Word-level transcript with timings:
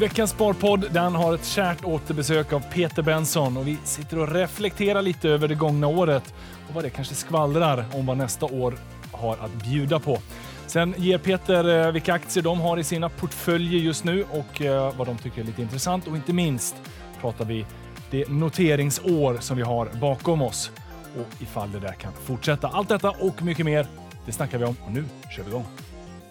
Veckans 0.00 0.30
Sparpodd 0.30 0.86
den 0.92 1.14
har 1.14 1.34
ett 1.34 1.44
kärt 1.44 1.84
återbesök 1.84 2.52
av 2.52 2.60
Peter 2.72 3.02
Benson 3.02 3.56
och 3.56 3.66
vi 3.66 3.78
sitter 3.84 4.18
och 4.18 4.32
reflekterar 4.32 5.02
lite 5.02 5.28
över 5.28 5.48
det 5.48 5.54
gångna 5.54 5.86
året 5.86 6.34
och 6.68 6.74
vad 6.74 6.84
det 6.84 6.90
kanske 6.90 7.14
skvallrar 7.14 7.84
om 7.94 8.06
vad 8.06 8.16
nästa 8.16 8.46
år 8.46 8.74
har 9.12 9.32
att 9.32 9.52
bjuda 9.64 9.98
på. 9.98 10.18
Sen 10.66 10.94
ger 10.98 11.18
Peter 11.18 11.86
eh, 11.86 11.92
vilka 11.92 12.12
aktier 12.12 12.44
de 12.44 12.60
har 12.60 12.78
i 12.78 12.84
sina 12.84 13.08
portföljer 13.08 13.80
just 13.80 14.04
nu 14.04 14.24
och 14.30 14.62
eh, 14.62 14.96
vad 14.96 15.06
de 15.06 15.18
tycker 15.18 15.40
är 15.40 15.44
lite 15.44 15.62
intressant 15.62 16.06
och 16.06 16.16
inte 16.16 16.32
minst 16.32 16.76
pratar 17.20 17.44
vi 17.44 17.66
det 18.10 18.28
noteringsår 18.28 19.38
som 19.40 19.56
vi 19.56 19.62
har 19.62 19.88
bakom 20.00 20.42
oss 20.42 20.70
och 21.16 21.42
ifall 21.42 21.72
det 21.72 21.80
där 21.80 21.92
kan 21.92 22.12
fortsätta. 22.12 22.68
Allt 22.68 22.88
detta 22.88 23.10
och 23.10 23.42
mycket 23.42 23.66
mer, 23.66 23.86
det 24.26 24.32
snackar 24.32 24.58
vi 24.58 24.64
om 24.64 24.76
och 24.86 24.92
nu 24.92 25.04
kör 25.36 25.42
vi 25.42 25.48
igång. 25.48 25.64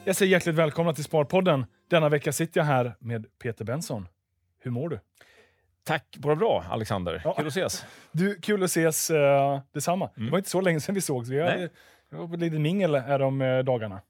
Jag 0.06 0.16
säger 0.16 0.32
hjärtligt 0.32 0.56
välkomna 0.56 0.94
till 0.94 1.04
Sparpodden. 1.04 1.66
Denna 1.90 2.10
vecka 2.10 2.32
sitter 2.32 2.60
jag 2.60 2.66
här 2.66 2.96
med 3.00 3.26
Peter 3.40 3.66
Benson. 3.66 4.08
Hur 4.60 4.72
mår 4.72 4.90
du? 4.90 5.00
Tack, 5.84 6.18
bara 6.18 6.36
bra 6.36 6.64
Alexander. 6.70 7.22
Ja. 7.26 7.34
Kul 7.34 7.48
att 7.48 7.52
ses. 7.52 7.86
Du, 8.12 8.36
kul 8.42 8.64
att 8.64 8.70
ses 8.70 9.12
uh, 9.12 9.60
detsamma. 9.74 10.10
Mm. 10.16 10.26
Det 10.26 10.32
var 10.32 10.38
inte 10.38 10.50
så 10.50 10.62
länge 10.62 10.80
sedan 10.80 10.96
vi 10.96 11.02
sågs. 11.02 11.30
Vi 11.30 11.40
har, 11.40 11.46
Nej. 11.46 11.70
vi 12.10 12.18
var 12.18 12.28
på 12.28 12.34
ett 12.34 12.40
litet 12.40 12.62
mingel 12.62 12.96
här 12.96 13.22
om 13.22 13.42
eh, 13.42 13.60
dagarna. 13.60 14.02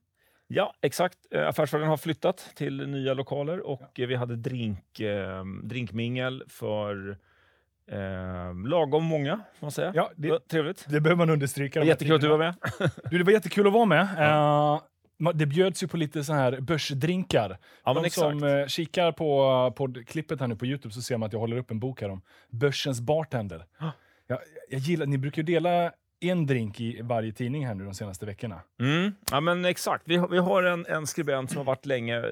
Ja, 0.48 0.74
exakt. 0.82 1.18
Eh, 1.32 1.48
Affärsvärlden 1.48 1.90
har 1.90 1.98
flyttat 1.98 2.52
till 2.56 2.88
nya 2.88 3.14
lokaler 3.14 3.60
och 3.68 4.00
eh, 4.00 4.08
vi 4.08 4.16
hade 4.16 4.36
drink, 4.36 5.00
eh, 5.00 5.44
drinkmingel 5.64 6.44
för 6.48 7.18
eh, 7.92 8.68
lagom 8.68 9.04
många, 9.04 9.36
får 9.60 9.66
man 9.66 9.72
säga. 9.72 9.92
Ja, 9.96 10.12
Det 10.16 10.28
det, 10.32 10.40
trevligt. 10.48 10.86
det 10.90 11.02
behöver 11.02 11.18
man 11.18 11.30
understryka. 11.30 11.80
de 11.80 11.86
Jättekul 11.86 12.16
att 12.16 12.22
du 12.22 12.28
var 12.28 12.38
med. 12.38 12.56
Du, 13.12 13.18
det 13.18 13.24
var 13.24 13.32
jättekul 13.32 13.68
att 13.68 13.74
vara 13.74 13.86
med. 13.86 14.02
Eh, 14.02 14.20
ma- 14.20 14.82
det 15.34 15.46
bjöds 15.46 15.84
ju 15.84 15.88
på 15.88 15.98
lite 15.98 16.24
så 16.24 16.34
här 16.34 16.60
börsdrinkar. 16.60 17.58
Ja, 17.84 17.94
De 17.94 18.06
exakt. 18.06 18.40
som 18.40 18.44
eh, 18.44 18.66
kikar 18.68 19.12
på, 19.12 19.74
på 19.78 19.94
klippet 20.08 20.40
här 20.40 20.48
nu 20.48 20.56
på 20.56 20.66
Youtube 20.66 20.94
så 20.94 21.02
ser 21.02 21.18
man 21.18 21.28
att 21.28 21.34
jag 21.34 21.40
håller 21.40 21.58
upp 21.58 21.72
en 21.72 21.80
bok 21.80 22.02
här 22.02 22.10
om 22.10 22.22
börsens 22.50 23.02
bartender. 23.02 23.66
Ah. 23.78 23.92
Jag, 24.28 24.40
jag 24.70 24.80
gillar, 24.80 25.06
ni 25.06 25.18
brukar 25.18 25.42
ju 25.42 25.46
dela 25.46 25.92
en 26.20 26.46
drink 26.46 26.80
i 26.80 27.02
varje 27.02 27.32
tidning 27.32 27.68
här 27.68 27.74
nu 27.76 27.84
de 27.86 27.94
senaste 27.94 28.26
veckorna. 28.26 28.62
Mm. 28.80 29.12
Ja, 29.32 29.40
men 29.42 29.66
exakt. 29.66 30.04
Vi 30.06 30.16
har, 30.18 30.28
vi 30.28 30.38
har 30.38 30.64
en, 30.64 30.86
en 30.86 31.08
skribent 31.08 31.50
som 31.50 31.58
har 31.58 31.66
varit 31.66 31.86
länge 31.86 32.24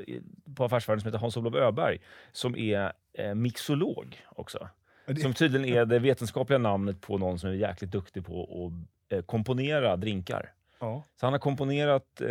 på 0.55 0.65
Affärsvärlden 0.65 1.01
som 1.01 1.07
heter 1.07 1.19
Hans-Olof 1.19 1.55
Öberg, 1.55 1.97
som 2.31 2.55
är 2.57 2.91
eh, 3.17 3.35
mixolog 3.35 4.17
också. 4.29 4.69
Det- 5.07 5.15
Som 5.21 5.33
tydligen 5.33 5.77
är 5.77 5.85
det 5.85 5.99
vetenskapliga 5.99 6.57
namnet 6.59 7.01
på 7.01 7.17
någon 7.17 7.39
som 7.39 7.49
är 7.49 7.53
jäkligt 7.53 7.91
duktig 7.91 8.25
på 8.25 8.43
att 8.67 9.13
eh, 9.17 9.21
komponera 9.25 9.95
drinkar. 9.97 10.51
Ja. 10.79 11.03
Så 11.19 11.25
han 11.25 11.33
har 11.33 11.39
komponerat 11.39 12.21
eh, 12.21 12.29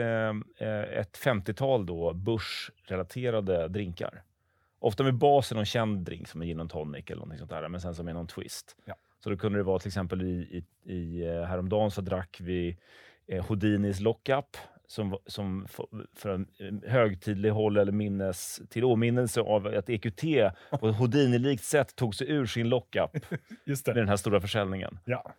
eh, 0.68 0.98
ett 0.98 1.18
50-tal 1.18 1.86
då 1.86 2.12
börsrelaterade 2.14 3.68
drinkar. 3.68 4.22
Ofta 4.78 5.02
med 5.04 5.14
basen 5.14 5.56
någon 5.56 5.64
känd 5.64 5.98
drink 6.04 6.28
som 6.28 6.42
en 6.42 6.48
gin 6.48 6.60
and 6.60 6.70
tonic 6.70 7.04
eller 7.06 7.16
någonting 7.16 7.38
sånt 7.38 7.50
där, 7.50 7.68
men 7.68 7.80
sen 7.80 7.94
som 7.94 8.08
är 8.08 8.12
någon 8.14 8.26
twist. 8.26 8.76
Ja. 8.84 8.94
Så 9.24 9.30
då 9.30 9.36
kunde 9.36 9.58
det 9.58 9.62
vara 9.62 9.78
till 9.78 9.88
exempel 9.88 10.22
i, 10.22 10.64
i, 10.86 10.92
i 10.94 11.26
eh, 11.26 11.42
häromdagen 11.42 11.90
så 11.90 12.00
drack 12.00 12.36
vi 12.40 12.76
eh, 13.26 13.46
Houdinis 13.46 14.00
Lockup 14.00 14.56
som, 14.86 15.18
som 15.26 15.64
f- 15.64 16.00
för 16.14 16.28
en 16.30 16.48
eh, 16.58 16.90
högtidlig 16.90 17.50
håll 17.50 17.76
eller 17.76 17.92
minnes, 17.92 18.60
till 18.70 18.84
åminnelse 18.84 19.40
av 19.40 19.66
att 19.66 19.88
EQT 19.88 20.22
på 20.80 20.88
ett 20.88 20.96
Houdini-likt 20.96 21.64
sätt 21.64 21.96
tog 21.96 22.14
sig 22.14 22.30
ur 22.30 22.46
sin 22.46 22.68
lockup 22.68 23.10
Just 23.64 23.86
med 23.86 23.96
den 23.96 24.08
här 24.08 24.16
stora 24.16 24.40
försäljningen. 24.40 24.98
Ja. 25.04 25.32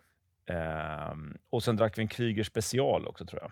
Ehm, 0.48 1.36
och 1.50 1.62
sen 1.62 1.76
drack 1.76 1.98
vi 1.98 2.02
en 2.02 2.08
Krüger 2.08 2.42
special 2.42 3.06
också 3.06 3.26
tror 3.26 3.42
jag. 3.42 3.50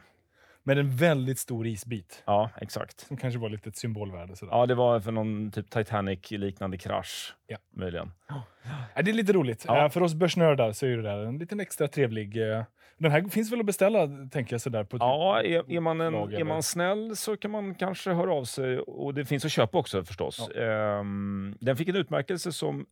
Med 0.62 0.78
en 0.78 0.96
väldigt 0.96 1.38
stor 1.38 1.66
isbit. 1.66 2.22
Ja, 2.26 2.50
exakt. 2.60 3.00
Som 3.00 3.16
kanske 3.16 3.40
var 3.40 3.48
lite 3.48 3.68
ett 3.68 3.76
symbolvärde. 3.76 4.36
Sådär. 4.36 4.52
Ja, 4.52 4.66
det 4.66 4.74
var 4.74 5.00
för 5.00 5.12
någon 5.12 5.50
typ 5.50 5.70
Titanic-liknande 5.70 6.78
krasch. 6.78 7.34
Ja. 7.46 7.56
Möjligen. 7.70 8.12
Ja, 8.28 9.02
det 9.02 9.10
är 9.10 9.14
lite 9.14 9.32
roligt. 9.32 9.64
Ja. 9.68 9.84
Eh, 9.84 9.90
för 9.90 10.02
oss 10.02 10.14
börsnördar 10.14 10.72
så 10.72 10.86
är 10.86 10.96
det 10.96 11.02
där 11.02 11.18
en 11.24 11.38
liten 11.38 11.60
extra 11.60 11.88
trevlig... 11.88 12.50
eh, 12.52 12.64
Den 12.98 13.10
här 13.12 13.22
finns 13.28 13.52
väl 13.52 13.60
att 13.60 13.66
beställa, 13.66 14.06
tänker 14.32 14.54
jag, 14.54 14.60
sådär 14.60 14.84
på 14.84 14.96
typ- 14.96 15.00
Ja, 15.00 15.42
är, 15.42 15.72
är, 15.72 15.80
man 15.80 16.00
en, 16.00 16.14
är 16.14 16.44
man 16.44 16.62
snäll 16.62 17.16
så 17.16 17.36
kan 17.36 17.50
man 17.50 17.74
kanske 17.74 18.12
höra 18.12 18.32
av 18.32 18.44
sig. 18.44 18.78
Och 18.78 19.14
det 19.14 19.24
finns 19.24 19.44
att 19.44 19.52
köpa 19.52 19.78
också 19.78 20.04
förstås. 20.04 20.48
Ehm, 20.48 21.56
den 21.60 21.76
fick 21.76 21.88
en 21.88 21.96
utmärkelse 21.96 22.52
som 22.52 22.86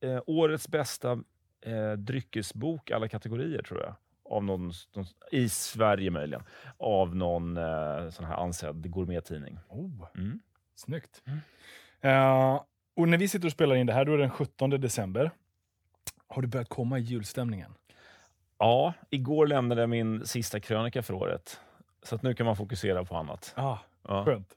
eh, 0.00 0.20
årets 0.26 0.68
bästa 0.68 1.18
eh, 1.68 1.92
dryckesbok 1.92 2.90
alla 2.90 3.08
kategorier 3.08 3.62
tror 3.62 3.80
jag. 3.82 3.94
Av 4.30 4.44
någon, 4.44 4.72
någon, 4.94 5.06
I 5.30 5.48
Sverige 5.48 6.10
möjligen. 6.10 6.42
Av 6.78 7.16
någon 7.16 7.56
eh, 7.56 8.10
sån 8.10 8.24
här 8.24 8.34
ansedd 8.36 8.90
gourmettidning. 8.90 9.58
Oh, 9.68 10.06
Mm. 10.14 10.40
snyggt. 10.74 11.22
Mm. 11.26 11.38
Eh, 12.00 12.60
och 12.96 13.08
när 13.08 13.18
vi 13.18 13.28
sitter 13.28 13.46
och 13.46 13.52
spelar 13.52 13.76
in 13.76 13.86
det 13.86 13.92
här, 13.92 14.04
då 14.04 14.12
är 14.12 14.16
det 14.16 14.22
den 14.22 14.30
17 14.30 14.70
december. 14.70 15.30
Har 16.28 16.42
du 16.42 16.48
börjat 16.48 16.68
komma 16.68 16.98
i 16.98 17.02
julstämningen? 17.02 17.74
Ja, 18.58 18.94
igår 19.10 19.46
lämnade 19.46 19.80
jag 19.80 19.90
min 19.90 20.26
sista 20.26 20.60
krönika 20.60 21.02
för 21.02 21.14
året. 21.14 21.60
Så 22.02 22.14
att 22.14 22.22
nu 22.22 22.34
kan 22.34 22.46
man 22.46 22.56
fokusera 22.56 23.04
på 23.04 23.16
annat. 23.16 23.52
Ah, 23.56 23.78
Ja. 24.08 24.24
skönt. 24.24 24.48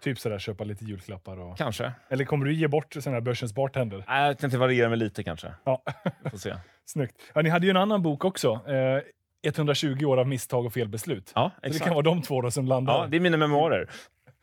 Typ 0.00 0.18
sådär 0.18 0.38
köpa 0.38 0.64
lite 0.64 0.84
julklappar 0.84 1.40
och... 1.40 1.58
Kanske. 1.58 1.92
Eller 2.08 2.24
kommer 2.24 2.44
du 2.46 2.54
ge 2.54 2.68
bort 2.68 2.92
sådana 2.94 3.16
här 3.16 3.20
börsens 3.20 3.54
bartender? 3.54 4.04
Nej, 4.08 4.26
jag 4.26 4.38
tänkte 4.38 4.58
variera 4.58 4.88
mig 4.88 4.98
lite 4.98 5.22
kanske. 5.24 5.54
Ja, 5.64 5.82
Får 6.30 6.38
se. 6.38 6.54
snyggt. 6.84 7.14
Ja, 7.34 7.42
ni 7.42 7.48
hade 7.50 7.66
ju 7.66 7.70
en 7.70 7.76
annan 7.76 8.02
bok 8.02 8.24
också. 8.24 8.60
Eh, 8.66 9.02
120 9.42 10.04
år 10.04 10.16
av 10.20 10.28
misstag 10.28 10.66
och 10.66 10.72
felbeslut. 10.72 11.32
Ja, 11.34 11.50
Så 11.62 11.68
det 11.68 11.78
kan 11.78 11.94
vara 11.94 12.02
de 12.02 12.22
två 12.22 12.42
då 12.42 12.50
som 12.50 12.66
landar. 12.66 12.92
Ja, 12.98 13.06
det 13.06 13.16
är 13.16 13.20
mina 13.20 13.36
memoarer. 13.36 13.90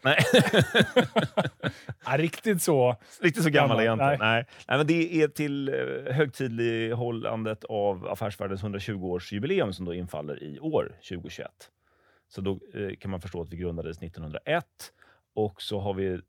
Nej, 0.04 0.18
Ja, 2.06 2.18
riktigt 2.18 2.62
så. 2.62 2.96
riktigt 3.22 3.44
så 3.44 3.50
gammal 3.50 3.80
är 3.80 3.84
jag 3.84 3.94
inte. 3.94 4.06
Nej. 4.06 4.18
Nej. 4.20 4.46
Nej. 4.68 4.78
men 4.78 4.88
det 4.88 5.22
är 5.24 5.28
till 5.28 5.70
eh, 5.70 6.14
högtidlighållandet 6.14 7.64
av 7.64 8.08
Affärsvärldens 8.08 8.64
120-årsjubileum 8.64 9.72
som 9.72 9.86
då 9.86 9.94
infaller 9.94 10.44
i 10.44 10.60
år, 10.60 10.92
2021. 11.10 11.52
Så 12.28 12.42
då 12.42 12.60
eh, 12.74 12.96
kan 12.96 13.12
man 13.12 13.22
förstå 13.22 13.42
att 13.42 13.50
vi 13.50 13.58
grundades 13.58 13.98
1901. 13.98 14.66
Och 15.34 15.62
så 15.62 15.80
har 15.80 15.94
vi, 15.94 16.14
eh, 16.14 16.20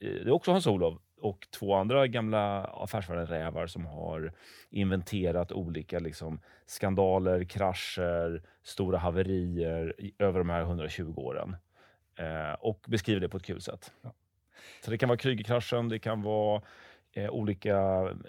det 0.00 0.28
är 0.28 0.30
också 0.30 0.52
Hans-Olof 0.52 0.98
och 1.20 1.46
två 1.50 1.74
andra 1.74 2.06
gamla 2.06 2.64
affärsvärlden-rävar 2.64 3.66
som 3.66 3.86
har 3.86 4.32
inventerat 4.70 5.52
olika 5.52 5.98
liksom, 5.98 6.40
skandaler, 6.66 7.44
krascher, 7.44 8.42
stora 8.62 8.98
haverier 8.98 9.94
över 10.18 10.38
de 10.38 10.50
här 10.50 10.62
120 10.62 11.14
åren. 11.16 11.56
Eh, 12.16 12.52
och 12.52 12.84
beskriver 12.88 13.20
det 13.20 13.28
på 13.28 13.36
ett 13.36 13.42
kul 13.42 13.60
sätt. 13.60 13.92
Ja. 14.02 14.12
Så 14.84 14.90
det 14.90 14.98
kan 14.98 15.08
vara 15.08 15.18
Krügerkraschen, 15.18 15.88
det 15.88 15.98
kan 15.98 16.22
vara 16.22 16.62
eh, 17.12 17.30
olika 17.30 17.76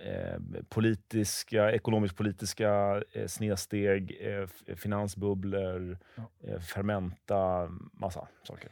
eh, 0.06 0.40
politiska, 0.70 1.72
ekonomisk-politiska 1.72 3.02
eh, 3.12 3.28
snedsteg, 3.28 4.18
eh, 4.22 4.76
finansbubblor, 4.76 5.98
Ja. 6.16 6.24
eh, 6.48 6.60
fermenta, 6.60 7.70
massa 7.94 8.28
saker. 8.44 8.70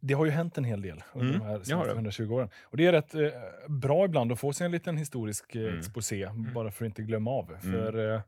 Det 0.00 0.14
har 0.14 0.24
ju 0.24 0.30
hänt 0.30 0.58
en 0.58 0.64
hel 0.64 0.82
del 0.82 1.02
under 1.14 1.28
Mm, 1.34 1.38
de 1.40 1.46
här 1.46 1.62
senaste 1.62 1.88
det. 1.90 1.94
120 1.94 2.32
åren. 2.32 2.48
Och 2.62 2.76
det 2.76 2.86
är 2.86 2.92
rätt 2.92 3.14
eh, 3.14 3.20
bra 3.68 4.04
ibland 4.04 4.32
att 4.32 4.40
få 4.40 4.52
sig 4.52 4.64
en 4.64 4.70
liten 4.70 4.96
historisk 4.96 5.54
eh, 5.54 5.62
Mm. 5.62 5.78
exposé, 5.78 6.28
bara 6.54 6.70
för 6.70 6.84
att 6.84 6.88
inte 6.88 7.02
glömma 7.02 7.30
av. 7.30 7.56
För 7.60 8.14
eh, 8.14 8.20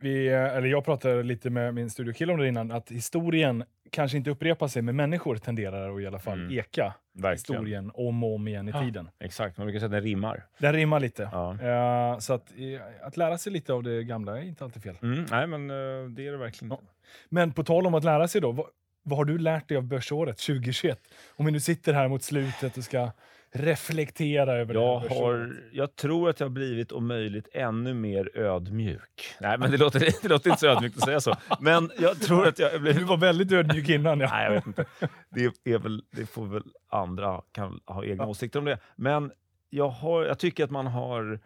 vi- 0.00 0.28
eller 0.28 0.66
jag 0.68 0.84
pratade 0.84 1.22
lite 1.22 1.50
med 1.50 1.74
min 1.74 1.90
studiokille 1.90 2.32
om 2.32 2.38
det 2.38 2.48
innan, 2.48 2.70
att 2.70 2.90
historien 2.90 3.64
kanske 3.90 4.16
inte 4.18 4.30
upprepar 4.30 4.68
sig, 4.68 4.82
men 4.82 4.96
människor 4.96 5.36
tenderar 5.36 5.94
att 5.96 6.00
i 6.02 6.06
alla 6.06 6.18
fall 6.18 6.38
Mm. 6.40 6.58
eka 6.58 6.94
Verkligen. 7.12 7.32
historien 7.32 7.90
om 7.94 8.24
och 8.24 8.34
om 8.34 8.48
igen 8.48 8.68
i 8.68 8.70
Ja. 8.70 8.80
tiden. 8.82 9.10
Exakt, 9.20 9.58
man 9.58 9.66
brukar 9.66 9.78
säga 9.78 9.86
att 9.86 9.92
den 9.92 10.02
rimmar. 10.02 10.46
Den 10.58 10.72
rimmar 10.72 11.00
lite. 11.00 11.28
Ja. 11.32 11.52
Eh, 11.62 12.18
så 12.18 12.32
att, 12.32 12.52
eh, 12.56 13.06
att 13.06 13.16
lära 13.16 13.38
sig 13.38 13.52
lite 13.52 13.72
av 13.72 13.82
det 13.82 14.04
gamla 14.04 14.38
är 14.38 14.42
inte 14.42 14.64
alltid 14.64 14.82
fel. 14.82 14.96
Mm, 15.02 15.26
nej, 15.30 15.46
men 15.46 15.70
eh, 15.70 15.76
det 16.10 16.26
är 16.26 16.30
det 16.32 16.36
verkligen 16.38 16.70
Ja. 16.70 16.78
inte. 16.80 16.92
Men 17.28 17.52
på 17.52 17.64
tal 17.64 17.86
om 17.86 17.94
att 17.94 18.04
lära 18.04 18.28
sig 18.28 18.40
då, 18.40 18.52
vad, 18.52 18.66
vad 19.02 19.18
har 19.18 19.24
du 19.24 19.38
lärt 19.38 19.68
dig 19.68 19.76
av 19.76 19.82
börsåret 19.84 20.38
2021? 20.38 21.00
Om 21.36 21.46
vi 21.46 21.52
nu 21.52 21.60
sitter 21.60 21.92
här 21.92 22.08
mot 22.08 22.22
slutet 22.22 22.76
och 22.76 22.84
ska 22.84 23.10
reflektera 23.52 24.52
över 24.56 24.74
det 24.74 24.80
Jag, 24.80 25.02
börsåret. 25.02 25.18
har, 25.48 25.56
jag 25.72 25.96
tror 25.96 26.30
att 26.30 26.40
jag 26.40 26.44
har 26.44 26.50
blivit 26.50 26.92
om 26.92 27.06
möjligt 27.06 27.48
ännu 27.52 27.94
mer 27.94 28.38
ödmjuk. 28.38 29.34
Nej, 29.40 29.58
men 29.58 29.70
det 29.70 29.76
låter, 29.76 30.00
det 30.22 30.28
låter 30.28 30.50
inte 30.50 30.60
så 30.60 30.66
ödmjukt 30.66 30.96
att 30.96 31.04
säga 31.04 31.20
så. 31.20 31.34
Men 31.60 31.90
jag 31.98 32.20
tror 32.20 32.46
att 32.46 32.58
jag 32.58 32.80
blivit 32.80 32.98
Du 33.00 33.04
var 33.04 33.16
väldigt 33.16 33.52
ödmjuk 33.52 33.88
innan. 33.88 34.20
Ja. 34.20 34.28
Nej, 34.32 34.44
jag 34.44 34.52
vet 34.52 34.66
inte. 34.66 34.84
Det, 35.30 35.70
är 35.70 35.78
väl, 35.78 36.02
det 36.10 36.26
får 36.26 36.46
väl 36.46 36.62
andra 36.88 37.42
kan 37.52 37.80
ha 37.86 38.04
egna 38.04 38.24
Ja. 38.24 38.28
åsikter 38.28 38.58
om 38.58 38.64
det. 38.64 38.78
Men 38.96 39.32
jag, 39.70 39.88
har, 39.88 40.24
jag 40.24 40.38
tycker 40.38 40.64
att 40.64 40.70
man 40.70 40.86
har... 40.86 41.40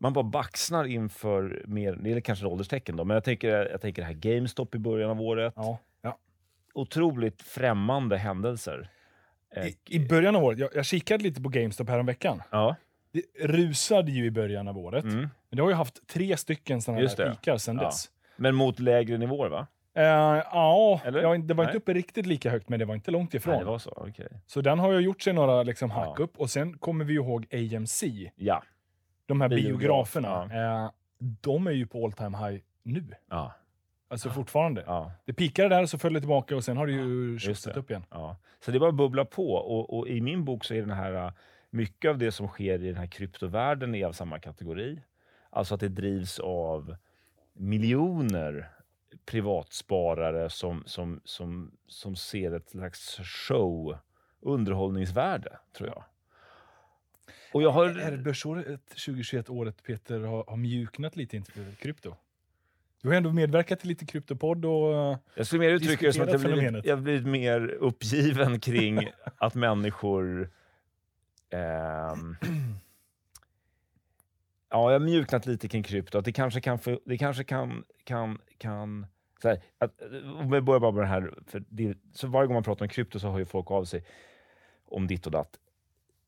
Man 0.00 0.12
bara 0.12 0.24
baxnar 0.24 0.84
inför 0.84 1.62
mer... 1.66 1.92
Det 2.00 2.12
är 2.12 2.20
kanske 2.20 2.46
ett 2.46 2.52
ålderstecken 2.52 2.96
då, 2.96 3.04
men 3.04 3.14
jag 3.14 3.24
tänker, 3.24 3.48
jag 3.70 3.80
tänker 3.80 4.02
det 4.02 4.06
här 4.06 4.14
GameStop 4.14 4.74
i 4.74 4.78
början 4.78 5.10
av 5.10 5.20
året. 5.20 5.52
Ja, 5.56 5.78
ja. 6.02 6.18
Otroligt 6.74 7.42
främmande 7.42 8.16
händelser. 8.16 8.90
Eh, 9.56 9.66
I, 9.66 9.76
I 9.86 10.08
början 10.08 10.36
av 10.36 10.44
året, 10.44 10.58
jag, 10.58 10.70
jag 10.74 10.84
kikade 10.84 11.22
lite 11.24 11.42
på 11.42 11.48
GameStop 11.48 11.88
häromveckan. 11.88 12.42
Ja. 12.50 12.76
Det 13.12 13.22
rusade 13.46 14.10
ju 14.12 14.24
i 14.24 14.30
början 14.30 14.68
av 14.68 14.78
året. 14.78 15.04
Mm. 15.04 15.16
Men 15.18 15.56
det 15.56 15.62
har 15.62 15.68
ju 15.70 15.74
haft 15.76 16.06
tre 16.08 16.36
stycken 16.36 16.82
sådana 16.82 17.00
här 17.08 17.30
pikar 17.32 17.56
sedan 17.56 17.76
Ja. 17.76 17.84
dess. 17.84 18.10
Men 18.36 18.54
mot 18.54 18.78
lägre 18.78 19.18
nivåer, 19.18 19.48
va? 19.48 19.66
Eh, 19.94 20.04
ja, 20.04 21.00
jag, 21.04 21.14
det 21.14 21.22
var 21.22 21.34
inte 21.34 21.54
Nej. 21.54 21.76
uppe 21.76 21.92
riktigt 21.94 22.26
lika 22.26 22.50
högt, 22.50 22.68
men 22.68 22.78
det 22.78 22.84
var 22.84 22.94
inte 22.94 23.10
långt 23.10 23.34
ifrån. 23.34 23.52
Nej, 23.54 23.60
det 23.64 23.70
var 23.70 23.78
så. 23.78 23.90
Okej. 24.08 24.28
Så 24.46 24.60
den 24.60 24.78
har 24.78 24.92
ju 24.92 24.98
gjort 24.98 25.22
sig 25.22 25.32
några 25.32 25.62
liksom, 25.62 25.90
hack 25.90 26.14
Ja. 26.18 26.24
upp. 26.24 26.36
Och 26.36 26.50
sen 26.50 26.78
kommer 26.78 27.04
vi 27.04 27.14
ihåg 27.14 27.46
AMC, 27.52 28.30
Ja. 28.36 28.62
de 29.26 29.40
här 29.40 29.48
Biograf, 29.48 29.78
biograferna. 29.78 30.84
Eh, 30.84 30.90
de 31.18 31.66
är 31.66 31.70
ju 31.70 31.86
på 31.86 32.04
all 32.04 32.12
time 32.12 32.38
high 32.38 32.60
nu. 32.82 33.04
Ja. 33.30 33.52
Alltså 34.08 34.30
fortfarande. 34.30 34.84
Ja. 34.86 35.12
Det 35.24 35.32
pikade 35.32 35.68
där 35.68 35.82
och 35.82 35.90
så 35.90 35.98
föll 35.98 36.12
det 36.12 36.20
tillbaka 36.20 36.56
och 36.56 36.64
sen 36.64 36.76
har 36.76 36.86
det 36.86 36.92
ju 36.92 37.38
tjusat 37.38 37.76
upp 37.76 37.90
igen. 37.90 38.04
Ja. 38.10 38.36
Så 38.60 38.70
det 38.70 38.80
bara 38.80 38.92
bubblar 38.92 39.24
på. 39.24 39.52
Och, 39.52 39.98
och 39.98 40.08
i 40.08 40.20
min 40.20 40.44
bok 40.44 40.64
så 40.64 40.74
är 40.74 40.80
den 40.80 40.90
här, 40.90 41.26
äh, 41.26 41.32
mycket 41.70 42.08
av 42.08 42.18
det 42.18 42.32
som 42.32 42.48
sker 42.48 42.82
i 42.82 42.86
den 42.86 42.96
här 42.96 43.06
kryptovärlden 43.06 43.94
är 43.94 44.06
av 44.06 44.12
samma 44.12 44.38
kategori. 44.38 45.02
Alltså 45.50 45.74
att 45.74 45.80
det 45.80 45.88
drivs 45.88 46.38
av 46.38 46.96
miljoner 47.52 48.70
privatsparare 49.26 50.50
som, 50.50 50.82
som, 50.86 51.20
som, 51.24 51.70
som 51.86 52.16
ser 52.16 52.52
ett 52.52 52.70
slags 52.70 53.20
show, 53.22 53.98
underhållningsvärde, 54.40 55.58
tror 55.72 55.88
jag. 55.88 56.04
Och 57.52 57.62
jag 57.62 57.70
har... 57.70 57.86
Är 57.86 58.16
börsåret 58.16 58.86
2021 58.88 59.50
året 59.50 59.82
Peter 59.82 60.20
har, 60.20 60.44
har 60.44 60.56
mjuknat 60.56 61.16
lite 61.16 61.36
inför 61.36 61.74
krypto? 61.74 62.16
Du 63.02 63.08
har 63.08 63.14
ändå 63.14 63.32
medverkat 63.32 63.80
till 63.80 63.88
lite 63.88 64.06
kryptopodd 64.06 64.64
och... 64.64 64.94
eh, 64.94 65.18
Jag 65.34 65.46
skulle 65.46 65.60
mer 65.60 65.70
uttrycka 65.70 66.06
det 66.06 66.12
som 66.12 66.22
att 66.22 66.32
jag 66.32 66.40
blivit, 66.40 66.84
jag 66.84 67.02
blivit 67.02 67.26
mer 67.26 67.68
uppgiven 67.68 68.60
kring 68.60 69.08
att 69.36 69.54
människor... 69.54 70.50
ehm, 71.50 72.36
ja, 74.70 74.92
jag 74.92 75.00
har 75.00 75.06
mjuknat 75.06 75.46
lite 75.46 75.68
kring 75.68 75.82
krypto. 75.82 76.18
Att 76.18 76.24
det 76.24 76.32
kanske 76.32 76.60
kan... 76.60 76.78
Det 77.04 77.18
kanske 77.18 77.44
kan, 77.44 77.84
kan, 78.04 78.38
kan 78.58 79.06
så 79.42 79.48
här, 79.48 79.60
att, 79.78 80.02
om 80.40 80.50
vi 80.50 80.60
börjar 80.60 80.80
bara 80.80 80.92
med 80.92 81.02
det 81.02 81.06
här. 81.08 81.34
För 81.46 81.64
det, 81.68 81.98
så 82.12 82.26
varje 82.26 82.46
gång 82.46 82.54
man 82.54 82.62
pratar 82.62 82.84
om 82.84 82.88
krypto 82.88 83.18
så 83.20 83.30
hör 83.30 83.38
ju 83.38 83.44
folk 83.44 83.70
av 83.70 83.84
sig 83.84 84.04
om 84.84 85.06
ditt 85.06 85.26
och 85.26 85.32
datt. 85.32 85.58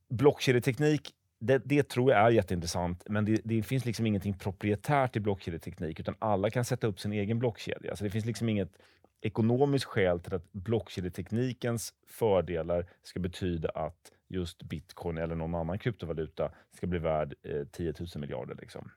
Blockkedjeteknik, 0.08 1.14
det, 1.40 1.62
det 1.64 1.88
tror 1.88 2.12
jag 2.12 2.20
är 2.20 2.31
jätteintressant, 2.31 3.04
men 3.08 3.25
det, 3.25 3.40
det 3.44 3.62
finns 3.62 3.84
liksom 3.84 4.06
ingenting 4.06 4.34
proprietärt 4.34 5.16
i 5.16 5.20
blockkedjeteknik, 5.20 6.00
utan 6.00 6.14
alla 6.19 6.50
kan 6.50 6.64
sätta 6.64 6.87
upp 6.87 7.00
sin 7.00 7.12
egen 7.12 7.38
blockkedja. 7.38 7.96
Så 7.96 8.04
det 8.04 8.10
finns 8.10 8.25
liksom 8.25 8.48
inget 8.48 8.78
ekonomiskt 9.20 9.84
skäl 9.84 10.20
till 10.20 10.34
att 10.34 10.52
blockkedjeteknikens 10.52 11.94
fördelar 12.06 12.87
ska 13.02 13.20
betyda 13.20 13.69
att 13.69 14.12
just 14.28 14.62
bitcoin 14.62 15.19
eller 15.19 15.34
någon 15.34 15.54
annan 15.54 15.78
kryptovaluta 15.78 16.50
ska 16.72 16.87
bli 16.87 16.98
värd 16.98 17.34
eh, 17.42 17.64
10 17.64 17.94
000 17.98 18.08
miljarder. 18.16 18.56
Liksom. 18.60 18.90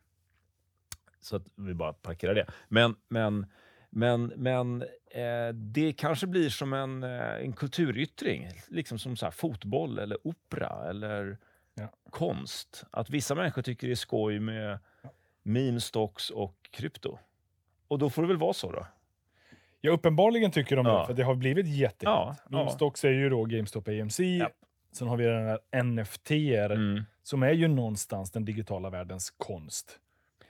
Så 1.22 1.36
att 1.36 1.44
vi 1.56 1.74
bara 1.74 1.94
parkerar 1.94 2.36
det. 2.36 2.46
Men, 2.68 2.96
men, 3.10 3.46
men, 3.90 4.34
men 4.36 4.82
eh, 5.12 5.54
det 5.54 5.94
kanske 5.94 6.28
blir 6.28 6.50
som 6.50 6.74
en, 6.74 7.04
eh, 7.04 7.36
en 7.36 7.54
kulturyttring, 7.54 8.50
liksom 8.68 9.00
som 9.00 9.16
så 9.16 9.26
här, 9.26 9.32
fotboll 9.32 10.00
eller 10.00 10.28
opera 10.28 10.90
eller 10.90 11.38
Ja. 11.76 11.88
konst. 12.10 12.84
Att 12.92 13.10
vissa 13.10 13.36
människor 13.36 13.62
tycker 13.62 13.88
det 13.88 13.94
är 13.94 13.96
skoj 13.96 14.40
med 14.40 14.80
meme 15.44 15.80
stocks 15.82 16.30
och 16.30 16.56
krypto. 16.72 17.18
Och 17.88 18.00
då 18.00 18.10
får 18.10 18.22
det 18.22 18.28
väl 18.28 18.38
vara 18.38 18.54
så 18.54 18.72
då. 18.72 18.86
Ja, 19.82 19.92
uppenbarligen 19.92 20.52
tycker 20.52 20.76
de 20.76 20.86
Ja. 20.86 21.00
det, 21.00 21.06
för 21.06 21.14
det 21.14 21.24
har 21.24 21.36
blivit 21.36 21.68
jättehett. 21.68 22.04
Ja, 22.04 22.36
ja. 22.50 22.58
GameStocks 22.58 23.04
är 23.06 23.10
ju 23.12 23.30
då 23.30 23.46
GameStop 23.46 23.88
AMC. 23.88 24.20
Japp. 24.20 24.52
Sen 24.92 25.08
har 25.08 25.18
vi 25.18 25.26
den 25.26 25.48
här 25.48 25.84
NFT, 25.84 26.32
Mm. 26.72 27.04
som 27.24 27.44
är 27.44 27.52
ju 27.52 27.68
någonstans 27.68 28.32
den 28.32 28.46
digitala 28.46 28.90
världens 28.90 29.32
konst. 29.32 30.00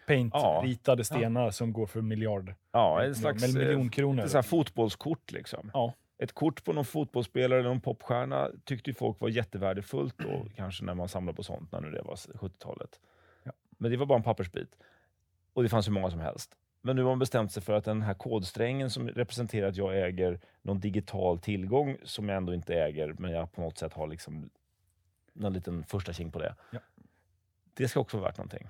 Paint-ritade 0.07 1.03
stenar 1.03 1.51
som 1.51 1.73
går 1.73 1.85
för 1.85 2.01
miljard, 2.01 2.53
Ja, 2.71 3.03
en 3.03 3.15
slags 3.15 3.43
eh, 3.43 3.53
miljonkronor. 3.53 4.35
ett 4.37 4.45
fotbollskort. 4.45 5.31
Liksom. 5.31 5.71
Ja. 5.73 5.93
Ett 6.18 6.33
kort 6.33 6.63
på 6.63 6.74
någon 6.74 6.86
fotbollsspelare 6.86 7.60
eller 7.60 7.69
någon 7.69 7.81
popstjärna 7.81 8.50
tyckte 8.63 8.89
ju 8.89 8.94
folk 8.94 9.19
var 9.19 9.30
jättevärdefullt 9.30 10.18
då, 10.18 10.45
kanske 10.56 10.83
när 10.83 10.94
man 10.94 11.10
samlade 11.10 11.36
på 11.36 11.44
sånt, 11.44 11.71
när 11.71 11.81
nu 11.81 11.92
det 11.92 12.01
var 12.01 12.15
70-talet. 12.15 13.00
Ja. 13.44 13.51
Men 13.69 13.92
det 13.92 13.98
var 13.98 14.06
bara 14.06 14.18
en 14.18 14.24
pappersbit. 14.24 14.75
Och 15.54 15.63
det 15.63 15.69
fanns 15.69 15.88
hur 15.88 15.94
många 15.94 16.12
som 16.12 16.19
helst. 16.19 16.57
Men 16.81 16.95
nu 16.95 17.01
har 17.01 17.10
man 17.10 17.19
bestämt 17.19 17.51
sig 17.51 17.63
för 17.63 17.74
att 17.74 17.86
den 17.86 18.01
här 18.01 18.13
kodsträngen 18.13 18.89
som 18.89 19.10
representerar 19.10 19.68
att 19.68 19.75
jag 19.75 20.00
äger 20.00 20.39
någon 20.62 20.80
digital 20.80 21.39
tillgång 21.39 21.98
som 22.04 22.30
jag 22.30 22.38
ändå 22.38 22.54
inte 22.54 22.75
äger, 22.75 23.15
men 23.18 23.31
jag 23.31 23.51
på 23.51 23.62
något 23.62 23.77
sätt 23.77 23.94
har 23.94 24.07
liksom 24.07 24.50
någon 25.33 25.54
liten 25.54 25.83
första 25.83 26.13
king 26.13 26.31
på 26.31 26.39
det. 26.39 26.56
Ja. 26.71 26.80
Det 27.74 27.88
ska 27.88 28.00
också 28.00 28.18
vara 28.18 28.30
värt 28.30 28.38
någonting. 28.38 28.68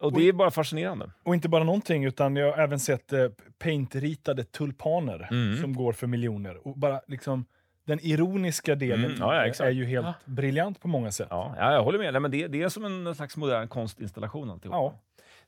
Och 0.00 0.12
det 0.12 0.28
är 0.28 0.32
bara 0.32 0.50
fascinerande. 0.50 1.10
Och 1.22 1.34
inte 1.34 1.48
bara 1.48 1.64
någonting, 1.64 2.04
utan 2.04 2.36
jag 2.36 2.52
har 2.52 2.62
även 2.62 2.78
sett 2.78 3.12
eh, 3.12 3.28
paint-ritade 3.58 4.44
tulpaner 4.44 5.28
Mm. 5.30 5.56
som 5.60 5.72
går 5.76 5.92
för 5.92 6.06
miljoner. 6.06 6.66
Och 6.68 6.78
bara 6.78 7.00
liksom, 7.06 7.44
den 7.86 7.98
ironiska 8.02 8.74
delen 8.74 9.04
Mm, 9.04 9.16
ja, 9.20 9.46
ja, 9.58 9.64
är 9.64 9.70
ju 9.70 9.84
helt 9.84 10.06
Ja. 10.06 10.14
briljant 10.24 10.80
på 10.80 10.88
många 10.88 11.10
sätt. 11.12 11.28
Ja, 11.30 11.54
ja, 11.58 11.72
jag 11.72 11.82
håller 11.84 11.98
med. 11.98 12.12
Nej, 12.12 12.20
men 12.22 12.30
det, 12.30 12.46
det 12.48 12.62
är 12.62 12.68
som 12.68 12.84
en 12.84 13.14
slags 13.14 13.36
modern 13.36 13.68
konstinstallation 13.68 14.50
alltihop. 14.50 14.74
Ja. 14.74 14.94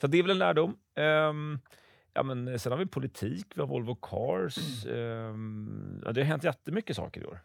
Så 0.01 0.07
det 0.07 0.19
är 0.19 0.23
väl 0.23 0.31
en 0.31 0.39
lärdom. 0.39 0.77
Ehm, 0.97 1.59
ja, 2.15 2.23
men 2.23 2.59
sen 2.59 2.73
har 2.73 2.79
vi 2.79 2.87
politik, 2.87 3.47
vi 3.55 3.61
har 3.61 3.69
Volvo 3.69 3.95
Cars. 3.95 4.85
Mm. 4.87 6.03
ja, 6.05 6.13
det 6.13 6.21
har 6.21 6.27
hänt 6.27 6.45
jättemycket 6.45 6.97
saker 6.97 7.21
i 7.21 7.25
år. 7.25 7.41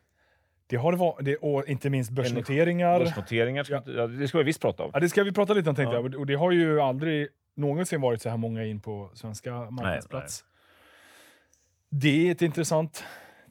Det 0.68 0.76
har 0.76 0.92
det 0.92 0.98
varit, 0.98 1.38
och 1.42 1.68
inte 1.68 1.90
minst 1.90 2.12
börsnoteringar. 2.12 3.00
Börsnoteringar, 3.00 3.64
ska, 3.64 3.82
Ja. 3.86 4.08
det 4.08 4.28
ska 4.28 4.38
vi 4.38 4.44
visst 4.44 4.62
prata 4.62 4.84
om. 4.84 4.92
Ja, 4.94 5.00
det 5.00 5.10
ska 5.10 5.24
vi 5.24 5.32
prata 5.32 5.54
lite 5.54 5.70
om 5.70 5.76
tänkte 5.76 5.96
Ja. 5.96 6.02
jag. 6.04 6.16
Och 6.16 6.26
det 6.26 6.36
har 6.36 6.52
ju 6.52 6.82
aldrig 6.82 7.28
någonsin 7.56 8.02
varit 8.02 8.22
så 8.22 8.30
här 8.30 8.38
många 8.38 8.64
in 8.66 8.80
på 8.82 9.10
svenska 9.14 9.52
marknadsplats. 9.72 10.44
Det 11.90 12.28
är 12.28 12.32
ett 12.32 12.42
intressant 12.42 13.04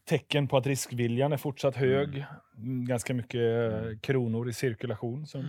tecken 0.08 0.48
på 0.48 0.56
att 0.56 0.66
riskviljan 0.66 1.32
är 1.32 1.36
fortsatt 1.36 1.76
hög. 1.76 2.24
Mm, 2.56 2.86
Ganska 2.86 3.14
mycket 3.14 3.40
eh, 3.40 3.78
Mm. 3.78 3.98
kronor 3.98 4.48
i 4.48 4.52
cirkulation 4.52 5.26
som 5.26 5.44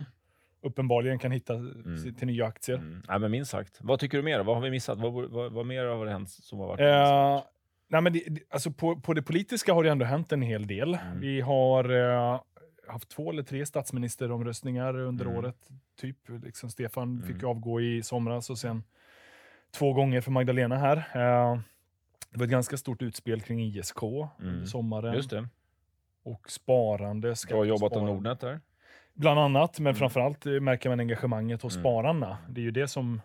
uppenbarligen 0.62 1.20
kan 1.20 1.32
hitta 1.32 1.54
till 2.18 2.28
nya 2.28 2.46
aktier. 2.46 2.78
Mm. 2.78 3.02
Ja, 3.08 3.18
men 3.18 3.32
minst 3.32 3.52
sagt. 3.52 3.78
Vad 3.82 4.00
tycker 4.00 4.18
du 4.18 4.24
mer? 4.24 4.40
Vad 4.44 4.56
har 4.56 4.64
vi 4.64 4.70
missat? 4.72 5.00
Vad, 5.00 5.14
vad, 5.32 5.52
vad 5.52 5.66
mer 5.66 5.86
har 5.86 6.06
det 6.06 6.12
hänt 6.12 6.30
som 6.30 6.60
har 6.60 6.68
varit 6.68 6.80
Eh, 6.80 7.44
nej 7.88 8.02
men 8.02 8.14
det, 8.14 8.24
alltså 8.50 8.72
på, 8.72 9.00
på 9.00 9.14
det 9.14 9.22
politiska 9.22 9.74
har 9.74 9.84
det 9.84 9.90
ändå 9.92 10.06
hänt 10.06 10.32
en 10.32 10.42
hel 10.42 10.68
del. 10.68 10.94
Mm. 10.96 11.20
Vi 11.20 11.42
har 11.42 11.90
eh, 11.90 12.42
haft 12.88 13.10
två 13.10 13.32
eller 13.32 13.44
tre 13.44 13.66
statsministeromröstningar 13.66 14.98
under 15.00 15.26
Mm. 15.26 15.38
året. 15.38 15.70
Typ 16.00 16.18
liksom 16.44 16.70
Stefan 16.70 17.22
fick 17.22 17.36
Mm. 17.36 17.46
avgå 17.50 17.82
i 17.82 18.04
somras 18.04 18.50
och 18.50 18.58
sen 18.58 18.84
två 19.72 19.94
gånger 19.94 20.22
för 20.22 20.32
Magdalena 20.32 20.78
här. 20.78 20.98
Eh, 20.98 21.60
det 22.30 22.38
var 22.40 22.44
ett 22.46 22.52
ganska 22.52 22.78
stort 22.78 23.02
utspel 23.02 23.42
kring 23.42 23.60
ISK 23.62 24.04
under 24.04 24.54
Mm. 24.54 24.66
sommaren. 24.66 25.14
Just 25.16 25.30
det. 25.30 25.48
Och 26.24 26.52
sparande. 26.52 27.36
Bra 27.50 27.66
jobbat 27.66 27.94
av. 27.94 28.04
Nordnet 28.04 28.40
där. 28.40 28.60
Bland 29.14 29.40
annat, 29.40 29.80
men 29.80 29.88
Mm. 29.88 29.96
framförallt 30.00 30.46
eh, 30.46 30.52
märker 30.60 30.90
man 30.90 31.00
engagemanget 31.00 31.62
hos 31.62 31.76
Mm. 31.76 31.84
spararna. 31.84 32.38
Det 32.50 32.62
är 32.62 32.64
ju 32.66 32.72
det 32.72 32.88
som 32.88 33.22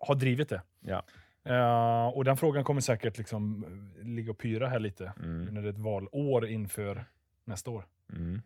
har 0.00 0.14
drivit 0.14 0.48
det. 0.48 0.62
Ja. 0.80 1.02
Eh, 1.44 2.06
och 2.06 2.24
den 2.24 2.36
frågan 2.36 2.64
kommer 2.64 2.80
säkert 2.80 3.18
liksom 3.18 3.64
eh, 3.98 4.04
ligga 4.06 4.30
och 4.30 4.38
pyra 4.38 4.68
här 4.68 4.78
lite 4.78 5.12
Mm. 5.22 5.44
när 5.44 5.62
det 5.62 5.68
är 5.68 5.72
ett 5.72 5.78
valår 5.78 6.46
inför 6.46 7.04
nästa 7.44 7.70
år. 7.70 7.86
Mm. 8.12 8.42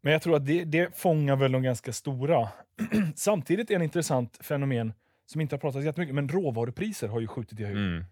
Men 0.00 0.12
jag 0.12 0.22
tror 0.22 0.36
att 0.36 0.46
det, 0.46 0.64
det 0.64 0.98
fångar 0.98 1.36
väl 1.36 1.52
de 1.52 1.62
ganska 1.62 1.92
stora. 1.92 2.48
Samtidigt 3.14 3.70
är 3.70 3.78
det 3.78 3.84
intressant 3.84 4.38
fenomen 4.42 4.92
som 5.26 5.40
inte 5.40 5.54
har 5.54 5.60
pratats 5.60 5.84
jättemycket, 5.84 6.14
men 6.14 6.28
råvarupriser 6.28 7.08
har 7.08 7.20
ju 7.20 7.26
skjutit 7.26 7.60
i 7.60 7.64
höjden. 7.64 7.88
Mm. 7.94 8.04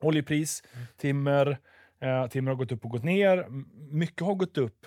Oljepris, 0.00 0.62
timmer, 0.96 1.58
eh, 2.00 2.26
timmer 2.26 2.50
har 2.50 2.56
gått 2.56 2.72
upp 2.72 2.84
och 2.84 2.90
gått 2.90 3.04
ner. 3.04 3.46
Mycket 3.90 4.26
har 4.26 4.34
gått 4.34 4.58
upp 4.58 4.86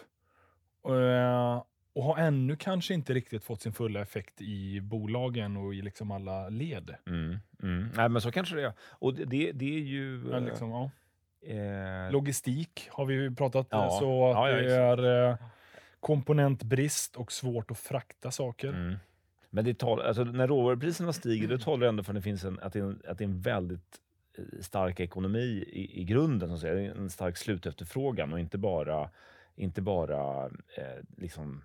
eh, 0.87 1.63
och 1.93 2.03
har 2.03 2.17
ännu 2.17 2.55
kanske 2.55 2.93
inte 2.93 3.13
riktigt 3.13 3.43
fått 3.43 3.61
sin 3.61 3.73
fulla 3.73 4.01
effekt 4.01 4.41
i 4.41 4.81
bolagen 4.81 5.57
och 5.57 5.75
i 5.75 5.81
liksom 5.81 6.11
alla 6.11 6.49
led. 6.49 6.95
Mm. 7.07 7.37
Mm. 7.63 7.89
Nej, 7.95 8.09
men 8.09 8.21
så 8.21 8.31
kanske 8.31 8.55
det 8.55 8.63
är. 8.63 8.73
Och 8.81 9.13
det, 9.13 9.25
det, 9.25 9.51
det 9.51 9.75
är 9.75 9.79
ju... 9.79 10.17
Men 10.17 10.45
liksom, 10.45 10.69
ja. 10.69 10.91
eh, 11.41 12.11
Logistik 12.11 12.89
har 12.91 13.05
vi 13.05 13.13
ju 13.13 13.35
pratat 13.35 13.67
Ja. 13.69 13.85
eh, 13.85 13.99
så 13.99 14.29
att 14.29 14.35
Ja, 14.35 14.49
ja, 14.49 14.95
det 14.95 15.07
är 15.07 15.29
eh, 15.29 15.35
komponentbrist 15.99 17.15
och 17.15 17.31
svårt 17.31 17.71
att 17.71 17.77
frakta 17.79 18.31
saker. 18.31 18.69
Mm. 18.69 18.95
Men 19.49 19.65
det 19.65 19.73
tal, 19.73 20.01
alltså, 20.01 20.23
när 20.23 20.47
råvarupriserna 20.47 21.13
stiger, 21.13 21.47
då 21.47 21.57
talar 21.57 21.79
det 21.79 21.87
ändå 21.87 22.03
för 22.03 22.11
att 22.11 22.15
det, 22.15 22.21
finns 22.21 22.43
en, 22.43 22.59
att 22.59 22.73
det, 22.73 22.79
är 22.79 22.83
en, 22.83 23.01
att 23.07 23.17
det 23.17 23.23
är 23.23 23.27
en 23.27 23.41
väldigt 23.41 23.99
eh, 24.37 24.61
stark 24.61 24.99
ekonomi 24.99 25.65
i, 25.67 26.01
i 26.01 26.03
grunden. 26.03 26.49
Så 26.49 26.55
att 26.55 26.61
säga. 26.61 26.91
En 26.91 27.09
stark 27.09 27.37
slutefterfrågan 27.37 28.33
och 28.33 28.39
inte 28.39 28.57
bara, 28.57 29.09
inte 29.55 29.81
bara 29.81 30.45
eh, 30.45 31.03
liksom 31.17 31.63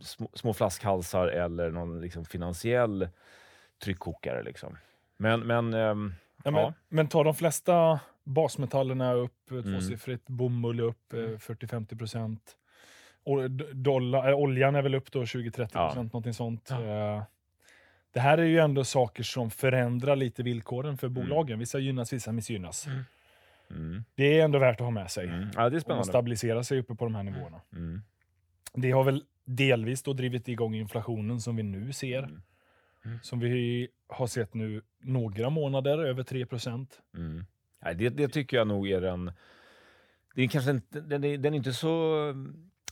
små, 0.00 0.30
små 0.34 0.52
flaskhalsar 0.54 1.26
eller 1.28 1.70
någon 1.70 2.00
liksom 2.00 2.24
finansiell 2.24 3.08
tryckkokare. 3.82 4.42
Liksom. 4.42 4.76
Men, 5.16 5.40
men 5.40 5.74
ehm, 5.74 6.14
Ja, 6.44 6.50
men, 6.50 6.62
Ja. 6.62 6.72
men 6.88 7.08
tar 7.08 7.24
de 7.24 7.34
flesta 7.34 8.00
basmetallerna 8.24 9.12
upp, 9.12 9.50
eh, 9.50 9.56
Mm. 9.56 9.72
tvåsiffrigt, 9.74 10.26
bomull 10.28 10.80
upp 10.80 11.12
eh, 11.12 11.18
40-50 11.18 11.96
procent. 11.98 12.56
Och 13.24 13.50
d- 13.50 13.64
dollar, 13.72 14.28
äh, 14.28 14.34
oljan 14.34 14.74
är 14.74 14.82
väl 14.82 14.94
upp 14.94 15.12
då 15.12 15.26
20-30 15.26 15.72
procent, 15.72 16.12
någonting 16.12 16.34
sånt. 16.34 16.68
Ja. 16.70 16.82
Eh, 17.16 17.22
Det 18.12 18.20
här 18.20 18.38
är 18.38 18.42
ju 18.44 18.58
ändå 18.58 18.84
saker 18.84 19.22
som 19.22 19.50
förändrar 19.50 20.16
lite 20.16 20.42
villkoren 20.42 20.98
för 20.98 21.06
Mm. 21.06 21.14
bolagen. 21.22 21.58
Vissa 21.58 21.78
gynnas, 21.78 22.12
vissa 22.12 22.32
missgynnas. 22.32 22.86
Mm. 23.70 24.04
Det 24.14 24.40
är 24.40 24.44
ändå 24.44 24.58
värt 24.58 24.80
att 24.80 24.84
ha 24.84 24.90
med 24.90 25.10
sig. 25.10 25.28
Mm. 25.28 25.48
Ja, 25.56 25.70
det 25.70 25.76
är 25.76 25.80
spännande. 25.80 26.04
stabiliserar 26.04 26.62
sig 26.62 26.78
uppe 26.78 26.94
på 26.94 27.04
de 27.04 27.14
här 27.14 27.22
nivåerna. 27.22 27.60
Mm. 27.72 28.02
Det 28.74 28.90
har 28.90 29.04
väl 29.04 29.24
delvis 29.48 30.02
då 30.02 30.12
drivit 30.12 30.48
igång 30.48 30.74
inflationen 30.74 31.40
som 31.40 31.56
vi 31.56 31.62
nu 31.62 31.92
ser. 31.92 32.22
Mm. 33.04 33.18
Som 33.22 33.40
vi 33.40 33.88
har 34.06 34.26
sett 34.26 34.54
nu 34.54 34.82
några 34.98 35.50
månader, 35.50 35.98
över 35.98 36.22
3 36.22 36.46
procent. 36.46 37.00
Mm. 37.16 37.44
Nej, 37.82 37.94
det, 37.94 38.08
det 38.08 38.28
tycker 38.28 38.56
jag 38.56 38.66
nog 38.66 38.88
är 38.88 39.00
den... 39.00 39.32
Det 40.34 40.42
är 40.42 40.48
kanske 40.48 40.70
inte, 40.70 41.00
den, 41.00 41.24
är, 41.24 41.38
den 41.38 41.54
är 41.54 41.56
inte 41.58 41.72
så... 41.72 42.32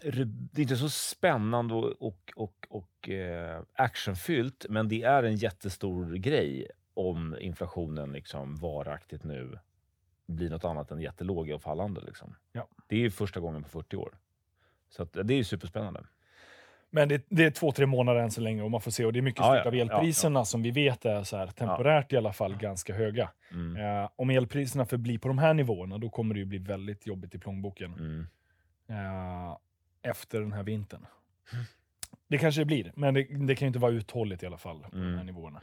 Det 0.02 0.58
är 0.58 0.60
inte 0.60 0.76
så 0.76 0.88
spännande 0.88 1.74
och, 1.74 2.02
och, 2.02 2.32
och, 2.36 2.66
och 2.68 3.08
eh, 3.08 3.62
actionfyllt, 3.72 4.66
men 4.68 4.88
det 4.88 5.02
är 5.02 5.22
en 5.22 5.36
jättestor 5.36 6.14
grej 6.14 6.68
om 6.94 7.36
inflationen 7.40 8.12
liksom 8.12 8.56
varaktigt 8.56 9.24
nu 9.24 9.58
blir 10.26 10.50
något 10.50 10.64
annat 10.64 10.90
än 10.90 11.00
jättelåg 11.00 11.50
och 11.50 11.62
fallande. 11.62 12.00
Liksom. 12.00 12.34
Ja. 12.52 12.68
Det 12.86 13.04
är 13.04 13.10
första 13.10 13.40
gången 13.40 13.62
på 13.62 13.68
40 13.68 13.96
år. 13.96 14.18
Så 14.88 15.02
att, 15.02 15.16
det 15.24 15.34
är 15.34 15.44
superspännande. 15.44 16.04
Men 16.96 17.08
det, 17.08 17.26
det 17.28 17.44
är 17.44 17.50
två, 17.50 17.72
tre 17.72 17.86
månader 17.86 18.20
än 18.20 18.30
så 18.30 18.40
länge 18.40 18.62
och 18.62 18.70
man 18.70 18.80
får 18.80 18.90
se. 18.90 19.04
Och 19.04 19.12
det 19.12 19.18
är 19.18 19.22
mycket 19.22 19.40
Ja, 19.40 19.52
styrt 19.54 19.64
ja, 19.64 19.68
av 19.68 19.74
elpriserna 19.98 20.44
som 20.44 20.62
vi 20.62 20.70
vet 20.70 21.04
är 21.04 21.22
så 21.22 21.36
här, 21.36 21.46
temporärt 21.46 22.12
i 22.12 22.16
alla 22.16 22.32
fall 22.32 22.56
ganska 22.56 22.94
höga. 22.94 23.30
Mm. 23.52 23.76
Eh, 24.02 24.10
om 24.16 24.30
elpriserna 24.30 24.86
förblir 24.86 25.18
på 25.18 25.28
de 25.28 25.38
här 25.38 25.54
nivåerna, 25.54 25.98
då 25.98 26.10
kommer 26.10 26.34
det 26.34 26.40
ju 26.40 26.46
bli 26.46 26.58
väldigt 26.58 27.06
jobbigt 27.06 27.34
i 27.34 27.38
plånboken 27.38 27.92
Mm. 27.92 28.26
eh, 28.88 29.56
efter 30.02 30.40
den 30.40 30.52
här 30.52 30.62
vintern. 30.62 31.06
Det 32.28 32.38
kanske 32.38 32.60
det 32.60 32.64
blir, 32.64 32.92
men 32.96 33.14
det, 33.14 33.22
det 33.22 33.54
kan 33.54 33.66
ju 33.66 33.68
inte 33.68 33.78
vara 33.78 33.92
uthålligt 33.92 34.42
i 34.42 34.46
alla 34.46 34.58
fall 34.58 34.80
på 34.82 34.88
de 34.96 35.02
här 35.02 35.12
Mm. 35.12 35.26
nivåerna. 35.26 35.60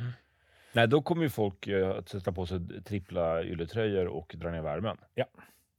Nej, 0.74 0.88
då 0.88 1.02
kommer 1.02 1.24
ju 1.24 1.30
folk 1.30 1.68
eh, 1.68 1.90
att 1.90 2.10
sätta 2.10 2.32
på 2.32 2.46
sig 2.46 2.60
trippla 2.84 3.44
ylletröjor 3.44 4.08
och 4.08 4.34
dra 4.38 4.52
ner 4.52 4.62
värmen. 4.62 4.98
Ja. 5.16 5.26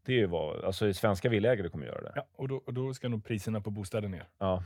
Det 0.06 0.12
är 0.12 0.16
ju 0.16 0.26
vad, 0.26 0.64
alltså 0.64 0.92
svenska 0.92 1.28
villaägare 1.28 1.68
kommer 1.68 1.86
göra 1.86 2.00
det. 2.02 2.12
Ja, 2.16 2.26
och 2.36 2.48
då, 2.48 2.56
och 2.66 2.74
då 2.74 2.94
ska 2.94 3.08
nog 3.08 3.24
priserna 3.24 3.60
på 3.60 3.70
bostäder 3.70 4.08
ner. 4.08 4.24
Ja. 4.38 4.62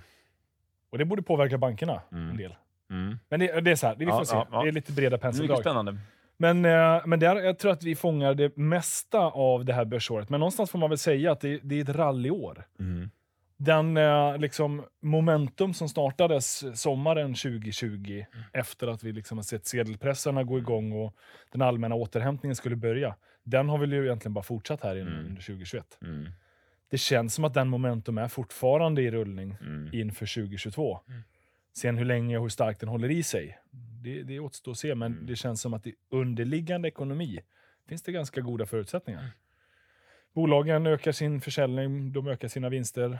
Och 0.90 0.98
det 0.98 1.04
borde 1.04 1.22
påverka 1.22 1.58
bankerna 1.58 2.02
Mm. 2.12 2.30
en 2.30 2.36
del. 2.36 2.54
Mm. 2.90 3.18
Men 3.28 3.40
det, 3.40 3.60
det 3.60 3.70
är 3.70 3.76
så 3.76 3.86
här, 3.86 3.94
det 3.96 4.04
vi 4.04 4.10
får 4.10 4.20
Ja, 4.20 4.24
se. 4.24 4.36
ja, 4.36 4.46
ja. 4.52 4.62
Det 4.62 4.68
är 4.68 4.72
lite 4.72 4.92
breda 4.92 5.00
Det 5.10 5.14
är 5.14 5.16
mycket 5.16 5.22
penseldrag. 5.22 5.58
spännande. 5.60 5.98
Men, 6.36 6.64
eh, 6.64 7.02
men 7.06 7.20
där, 7.20 7.36
jag 7.36 7.58
tror 7.58 7.72
att 7.72 7.82
vi 7.82 7.96
fångar 7.96 8.34
det 8.34 8.56
mesta 8.56 9.18
av 9.18 9.64
det 9.64 9.72
här 9.72 9.84
börsåret. 9.84 10.28
Men 10.30 10.40
någonstans 10.40 10.70
får 10.70 10.78
man 10.78 10.88
väl 10.90 10.98
säga 10.98 11.32
att 11.32 11.40
det, 11.40 11.58
det 11.62 11.74
är 11.78 11.82
ett 11.82 11.88
rallyår. 11.96 12.64
Mm. 12.80 13.10
Den 13.56 13.96
eh, 13.96 14.38
liksom, 14.38 14.84
momentum 15.02 15.74
som 15.74 15.88
startades 15.88 16.64
sommaren 16.80 17.34
2020 17.34 18.24
efter 18.52 18.86
att 18.86 19.04
vi 19.04 19.12
liksom 19.12 19.38
har 19.38 19.42
sett 19.42 19.66
sedelpressarna 19.66 20.42
gå 20.44 20.58
igång 20.58 20.92
och 20.92 21.14
den 21.52 21.62
allmänna 21.62 21.94
återhämtningen 21.94 22.56
skulle 22.56 22.76
börja. 22.76 23.14
Den 23.44 23.68
har 23.68 23.78
väl 23.78 23.92
ju 23.92 24.04
egentligen 24.04 24.34
bara 24.34 24.44
fortsatt 24.44 24.82
här 24.82 24.96
Mm. 24.96 25.14
under 25.18 25.42
2021. 25.42 25.98
Det 26.90 26.98
känns 26.98 27.34
som 27.34 27.44
att 27.44 27.54
den 27.54 27.68
momentum 27.68 28.18
är 28.18 28.28
fortfarande 28.28 29.02
i 29.02 29.10
rullning 29.10 29.56
Mm. 29.60 29.90
inför 29.92 30.26
2022. 30.26 31.00
Mm. 31.08 31.22
Sen 31.72 31.98
hur 31.98 32.04
länge 32.04 32.36
och 32.36 32.42
hur 32.44 32.48
starkt 32.48 32.80
den 32.80 32.88
håller 32.88 33.10
i 33.10 33.22
sig, 33.22 33.58
det, 34.02 34.22
det 34.22 34.40
återstår 34.40 34.72
att 34.72 34.78
se. 34.78 34.94
Men 34.94 35.12
Mm. 35.12 35.26
det 35.26 35.36
känns 35.36 35.60
som 35.60 35.74
att 35.74 35.86
i 35.86 35.94
underliggande 36.10 36.88
ekonomi 36.88 37.40
finns 37.88 38.02
det 38.02 38.12
ganska 38.12 38.40
goda 38.40 38.66
förutsättningar. 38.66 39.20
Mm. 39.20 39.30
Bolagen 40.32 40.86
ökar 40.86 41.12
sin 41.12 41.40
försäljning, 41.40 42.12
de 42.12 42.26
ökar 42.28 42.48
sina 42.48 42.68
vinster. 42.68 43.18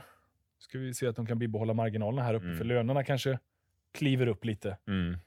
Ska 0.59 0.79
vi 0.79 0.93
se 0.93 1.07
att 1.07 1.15
de 1.15 1.25
kan 1.25 1.39
bibehålla 1.39 1.73
marginalerna 1.73 2.23
här 2.23 2.33
uppe, 2.33 2.45
Mm. 2.45 2.57
för 2.57 2.65
lönerna 2.65 3.03
kanske 3.03 3.39
kliver 3.91 4.27
upp 4.27 4.45
lite. 4.45 4.77
Mm. 4.87 5.17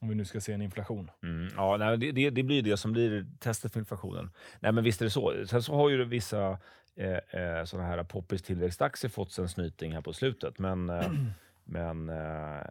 Om 0.00 0.08
vi 0.08 0.14
nu 0.14 0.24
ska 0.24 0.40
se 0.40 0.52
en 0.52 0.62
inflation. 0.62 1.10
Mm. 1.22 1.48
Ja, 1.56 1.76
nej, 1.76 1.98
det, 1.98 2.12
det, 2.12 2.30
det 2.30 2.42
blir 2.42 2.62
det 2.62 2.76
som 2.76 2.92
blir 2.92 3.26
testet 3.38 3.72
för 3.72 3.80
inflationen. 3.80 4.30
Nej, 4.60 4.72
men 4.72 4.84
visst 4.84 5.00
är 5.00 5.04
det 5.04 5.10
så. 5.10 5.46
Sen 5.46 5.62
så 5.62 5.74
har 5.74 5.88
ju 5.90 6.04
vissa 6.04 6.58
eh, 6.98 7.40
eh, 7.42 7.64
sådana 7.64 7.88
här 7.88 8.04
poppis 8.04 8.42
tillväxtaktier 8.42 9.10
fått 9.10 9.32
sig 9.32 9.42
en 9.42 9.48
snyting 9.48 9.92
här 9.94 10.00
på 10.00 10.12
slutet. 10.12 10.58
Men, 10.58 10.90
eh, 10.90 11.10
men, 11.64 12.08
eh, 12.08 12.62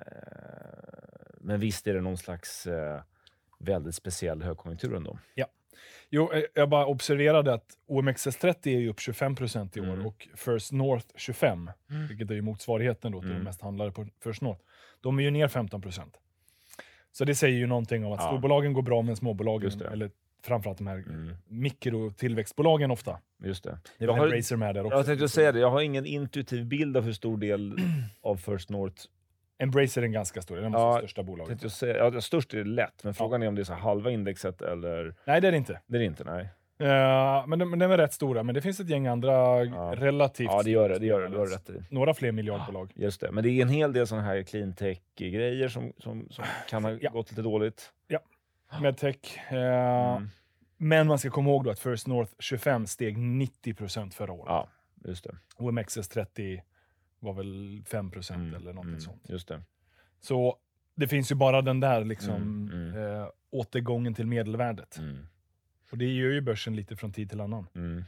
men 1.38 1.60
visst 1.60 1.88
är 1.88 1.94
det 1.94 2.02
någon 2.02 2.18
slags 2.18 2.68
eh, 2.68 3.02
väldigt 3.60 3.96
speciell 3.96 4.42
högkonjunktur 4.44 4.96
ändå. 4.96 5.20
Jo, 6.10 6.32
eh, 6.34 6.44
jag 6.54 6.70
bara 6.70 6.86
observerade 6.86 7.54
att 7.54 7.78
OMXS30 7.88 8.68
är 8.68 8.80
ju 8.80 8.90
upp 8.90 9.00
25% 9.00 9.78
i 9.78 9.82
år 9.82 9.86
Mm. 9.94 10.06
och 10.06 10.28
First 10.36 10.72
North 10.72 11.06
25, 11.16 11.72
vilket 12.10 12.30
är 12.32 12.36
ju 12.36 12.42
motsvarigheten 12.42 13.12
då 13.12 13.20
till 13.20 13.30
Mm. 13.30 13.40
de 13.40 13.44
mest 13.46 13.62
handlade 13.62 13.92
på 13.92 14.08
First 14.24 14.42
North. 14.42 14.62
De 15.02 15.20
är 15.20 15.24
ju 15.24 15.32
ner 15.32 15.48
15% 15.48 16.18
Så 17.12 17.26
det 17.26 17.36
säger 17.36 17.58
ju 17.58 17.68
någonting 17.68 18.06
om 18.06 18.12
att 18.14 18.20
Ja. 18.22 18.28
storbolagen 18.28 18.74
går 18.74 18.82
bra 18.82 19.02
men 19.02 19.16
småbolagen, 19.16 19.82
eller 19.82 20.12
framförallt 20.48 20.78
de 20.78 20.88
här 20.88 20.98
Mm. 20.98 21.36
mikrotillväxtbolagen 21.48 22.92
ofta. 22.92 23.20
Just 23.44 23.64
det. 23.64 23.70
Det 23.98 24.04
är 24.06 24.08
Jag 24.08 24.14
har- 24.14 24.58
med 24.58 24.76
där 24.76 24.86
också. 24.86 24.98
Jag 24.98 25.06
tänkte 25.06 25.30
säga 25.30 25.52
det, 25.52 25.60
jag 25.60 25.70
har 25.72 25.82
ingen 25.82 26.06
intuitiv 26.06 26.66
bild 26.66 26.98
av 26.98 27.04
hur 27.04 27.14
stor 27.14 27.38
del 27.38 27.78
av 28.22 28.36
First 28.36 28.70
North 28.70 29.04
Embracer 29.60 30.02
är 30.02 30.06
en 30.06 30.12
ganska 30.12 30.42
stor, 30.42 30.56
det 30.58 30.62
är 30.66 30.70
Ja, 30.70 30.94
det 30.94 30.98
största 31.00 31.24
bolaget. 31.24 31.64
Jag 31.64 31.72
säga, 31.72 31.98
ja, 32.14 32.22
störst 32.22 32.54
är 32.54 32.58
det 32.58 32.64
lätt, 32.64 33.04
men 33.04 33.14
frågan 33.14 33.44
är 33.44 33.48
om 33.48 33.56
det 33.56 33.62
är 33.62 33.64
så 33.64 33.74
halva 33.74 34.12
indexet 34.12 34.62
eller... 34.62 35.16
Nej, 35.26 35.42
det 35.42 35.48
är 35.48 35.52
det 35.52 35.58
inte. 35.58 35.82
Det 35.88 35.96
är 35.96 36.00
det 36.00 36.06
inte, 36.06 36.24
nej. 36.24 36.50
Uh, 36.82 37.48
men, 37.48 37.60
de, 37.60 37.70
men 37.70 37.80
de 37.80 37.92
är 37.92 37.98
rätt 37.98 38.14
stora, 38.14 38.44
men 38.44 38.56
det 38.56 38.62
finns 38.62 38.80
ett 38.80 38.90
gäng 38.90 39.08
andra 39.08 39.32
Ja. 39.66 39.94
relativt 39.98 40.48
Ja, 40.52 40.64
det 40.64 40.72
gör 40.72 40.90
det. 40.90 41.00
det, 41.00 41.06
gör 41.06 41.22
det. 41.22 41.28
Du 41.28 41.38
har 41.38 41.46
rätt 41.48 41.70
i. 41.70 41.74
Några 41.90 42.14
fler 42.14 42.32
miljardbolag. 42.32 42.92
Just 42.96 43.22
det. 43.22 43.32
Men 43.32 43.44
det 43.44 43.50
är 43.50 43.62
en 43.62 43.70
hel 43.70 43.94
del 43.94 44.08
sådana 44.08 44.28
här 44.28 44.44
clean 44.44 44.74
tech-grejer 44.76 45.68
som, 45.68 45.94
som, 45.98 46.28
som 46.30 46.46
kan 46.70 46.84
ha 46.84 46.92
Ja. 47.02 47.10
gått 47.12 47.30
lite 47.32 47.42
dåligt. 47.42 47.92
Medtech. 48.82 49.38
eh, 49.52 50.16
Mm. 50.16 50.30
Men 50.78 51.08
man 51.08 51.20
ska 51.20 51.30
komma 51.30 51.50
ihåg 51.50 51.64
då 51.64 51.70
att 51.70 51.80
First 51.80 52.08
North 52.08 52.32
25 52.40 52.88
steg 52.88 53.18
90% 53.18 54.12
förra 54.12 54.32
året. 54.32 54.46
Ja, 54.48 54.70
just 55.06 55.24
det. 55.24 55.36
OMXS 55.58 56.08
30 56.10 56.64
var 57.20 57.34
väl 57.34 57.84
5 57.86 58.12
Mm, 58.32 58.54
eller 58.54 58.74
något 58.74 58.86
mm, 58.86 59.00
sånt. 59.00 59.30
Just 59.30 59.48
det. 59.48 59.62
Så 60.20 60.58
det 60.96 61.08
finns 61.08 61.32
ju 61.32 61.36
bara 61.36 61.62
den 61.62 61.80
där 61.80 62.04
liksom, 62.06 62.36
Mm, 62.74 62.98
Eh, 62.98 63.28
återgången 63.50 64.14
till 64.14 64.28
medelvärdet. 64.28 64.98
Mm, 64.98 65.28
Och 65.92 65.98
det 65.98 66.06
gör 66.06 66.30
ju 66.32 66.42
börsen 66.42 66.76
lite 66.76 66.96
från 66.96 67.12
tid 67.14 67.30
till 67.30 67.42
annan. 67.42 67.68
mm. 67.76 68.04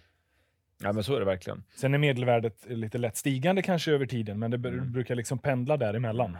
Ja, 0.83 0.93
men 0.93 1.03
så 1.03 1.15
är 1.15 1.19
det 1.19 1.25
verkligen. 1.25 1.63
Sen 1.75 1.93
är 1.93 1.97
medelvärdet 1.97 2.65
lite 2.69 2.97
lätt 2.97 3.17
stigande 3.17 3.61
kanske 3.61 3.91
över 3.91 4.05
tiden, 4.05 4.39
men 4.39 4.51
det 4.51 4.57
br- 4.57 4.73
Mm. 4.73 4.91
brukar 4.91 5.15
liksom 5.15 5.39
pendla 5.39 5.77
däremellan. 5.77 6.37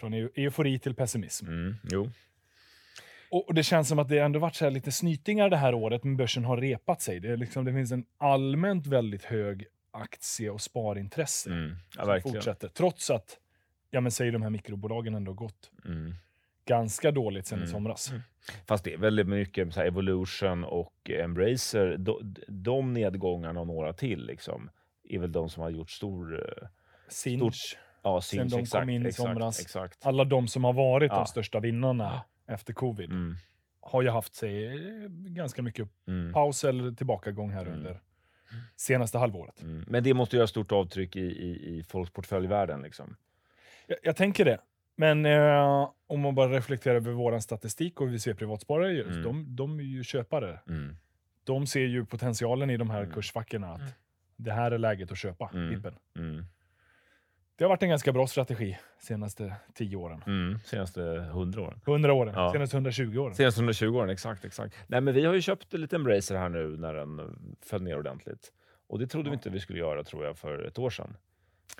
Från 0.00 0.14
eu- 0.14 0.30
eufori 0.34 0.78
till 0.78 0.94
pessimism. 0.94 1.46
Mm, 1.46 1.74
jo. 1.90 2.10
Och 3.30 3.48
och 3.48 3.54
det 3.54 3.62
känns 3.62 3.88
som 3.88 3.98
att 3.98 4.08
det 4.08 4.18
ändå 4.18 4.38
varit 4.38 4.54
så 4.54 4.64
här 4.64 4.70
lite 4.72 4.92
snytingar 4.92 5.48
det 5.50 5.56
här 5.56 5.74
året, 5.74 6.04
men 6.04 6.16
börsen 6.16 6.44
har 6.44 6.56
repat 6.56 7.02
sig. 7.02 7.20
Det, 7.20 7.28
är 7.28 7.36
liksom, 7.36 7.64
det 7.64 7.72
finns 7.72 7.92
en 7.92 8.04
allmänt 8.18 8.86
väldigt 8.86 9.24
hög 9.24 9.66
aktie 9.90 10.50
och 10.50 10.60
sparintresse 10.60 11.50
Mm. 11.50 11.70
Ja, 11.96 12.02
som 12.02 12.06
verkligen. 12.08 12.34
fortsätter. 12.34 12.68
Trots 12.68 13.10
att, 13.10 13.38
ja 13.90 14.00
men 14.00 14.12
säg 14.12 14.30
de 14.30 14.42
här 14.42 14.50
mikrobolagen 14.50 15.14
ändå 15.14 15.32
gått 15.32 15.70
Mm. 15.84 16.14
ganska 16.64 17.10
dåligt 17.10 17.46
sen 17.46 17.58
i 17.58 17.62
Mm. 17.62 17.72
somras. 17.72 18.10
Mm. 18.10 18.22
Fast 18.66 18.84
det 18.84 18.92
är 18.92 18.98
väldigt 18.98 19.28
mycket 19.28 19.74
så 19.74 19.80
Evolution 19.80 20.64
och 20.64 21.10
Embracer. 21.10 21.96
De, 21.98 22.34
de 22.48 22.92
nedgångarna 22.92 23.60
och 23.60 23.66
några 23.66 23.92
till 23.92 24.26
liksom, 24.26 24.70
är 25.08 25.18
väl 25.18 25.32
de 25.32 25.48
som 25.50 25.62
har 25.62 25.70
gjort 25.70 25.90
stor... 25.90 26.34
eh, 26.62 26.68
Sinch, 27.08 27.76
Ja, 28.02 28.20
Sen 28.20 28.38
syns, 28.38 28.52
de 28.52 28.56
kom 28.56 28.62
exakt, 28.62 28.88
in 28.88 29.04
i 29.06 29.08
exakt, 29.08 29.28
somras. 29.28 29.60
Exakt. 29.60 30.06
alla 30.06 30.24
de 30.24 30.48
som 30.48 30.64
har 30.64 30.72
varit 30.72 31.12
Ja. 31.12 31.18
de 31.18 31.26
största 31.26 31.60
vinnarna 31.60 32.22
efter 32.48 32.72
covid, 32.72 33.10
Mm. 33.10 33.34
har 33.80 34.02
ju 34.02 34.08
haft 34.08 34.34
sig 34.34 34.66
eh, 34.66 35.08
ganska 35.10 35.62
mycket 35.62 35.88
Mm. 36.08 36.32
paus 36.32 36.64
eller 36.64 36.92
tillbakagång 36.92 37.50
här 37.50 37.62
Mm. 37.66 37.72
under 37.78 38.00
senaste 38.76 39.18
halvåret. 39.18 39.62
Mm. 39.62 39.84
Men 39.88 40.02
det 40.04 40.14
måste 40.14 40.36
göra 40.36 40.46
stort 40.46 40.72
avtryck 40.72 41.16
i, 41.16 41.20
i, 41.20 41.78
i 41.78 41.82
folks 41.82 42.10
portföljvärden. 42.10 42.82
Liksom. 42.82 43.16
Jag, 43.86 43.98
jag 44.02 44.16
tänker 44.16 44.44
det. 44.44 44.60
Men 44.96 45.26
eh, 45.26 45.90
om 46.06 46.20
man 46.20 46.34
bara 46.34 46.48
reflekterar 46.52 46.94
över 46.94 47.12
vår 47.12 47.38
statistik 47.38 48.00
och 48.00 48.12
vi 48.12 48.18
ser 48.18 48.34
privatsparare, 48.34 48.92
just, 48.92 49.08
Mm. 49.10 49.22
de, 49.22 49.56
de 49.56 49.78
är 49.80 49.84
ju 49.84 50.04
köpare. 50.04 50.60
Mm. 50.68 50.96
De 51.44 51.66
ser 51.66 51.80
ju 51.86 52.04
potentialen 52.06 52.70
i 52.70 52.76
de 52.76 52.90
här 52.90 53.02
Mm. 53.02 53.12
kursfackorna 53.14 53.72
att 53.72 53.80
Mm. 53.80 53.92
det 54.36 54.52
här 54.52 54.70
är 54.70 54.78
läget 54.78 55.12
att 55.12 55.18
köpa 55.18 55.50
Mm. 55.54 56.44
Det 57.58 57.64
har 57.64 57.68
varit 57.68 57.82
en 57.82 57.88
ganska 57.88 58.12
bra 58.12 58.26
strategi 58.26 58.78
senaste 58.98 59.54
10 59.74 59.96
åren. 59.96 60.22
Mm. 60.26 60.58
Senaste 60.64 61.00
hundra 61.32 61.62
åren. 61.62 61.80
100 61.86 62.12
åren, 62.12 62.34
Ja. 62.36 62.52
senaste 62.52 62.76
120 62.76 63.18
åren. 63.18 63.34
Senaste 63.34 63.58
120 63.60 63.86
åren, 63.86 64.10
exakt. 64.10 64.44
exakt. 64.44 64.74
Nej, 64.86 65.00
men 65.00 65.14
vi 65.14 65.24
har 65.24 65.34
ju 65.34 65.40
köpt 65.40 65.74
en 65.74 65.80
liten 65.80 66.00
Embracer 66.00 66.36
här 66.36 66.48
nu 66.48 66.76
när 66.76 66.94
den 66.94 67.18
eh, 67.18 67.24
föll 67.60 67.82
ner 67.82 67.98
ordentligt. 67.98 68.52
Och 68.86 68.98
det 68.98 69.06
trodde 69.06 69.24
vi 69.30 69.34
Ja. 69.34 69.38
inte 69.38 69.50
vi 69.50 69.60
skulle 69.60 69.78
göra 69.78 70.04
tror 70.04 70.24
jag 70.24 70.36
för 70.38 70.62
ett 70.66 70.78
år 70.78 70.90
sedan. 70.90 71.16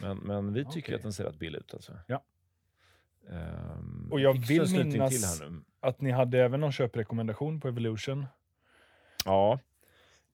Men, 0.03 0.17
men 0.17 0.53
vi 0.53 0.65
tycker 0.65 0.79
Okej. 0.81 0.95
att 0.95 1.03
den 1.03 1.13
ser 1.13 1.25
rätt 1.25 1.39
billig 1.39 1.59
ut. 1.59 1.75
Alltså. 1.75 1.93
Ja. 2.07 2.23
Ehm, 3.31 4.09
Och 4.13 4.21
jag 4.21 4.33
vill 4.47 4.63
minnas-. 4.85 5.43
Att 5.81 6.01
ni 6.01 6.11
hade 6.11 6.39
även 6.45 6.61
någon 6.61 6.73
köprekommendation 6.73 7.61
på 7.61 7.69
Evolution 7.69 8.27
Ja, 9.25 9.59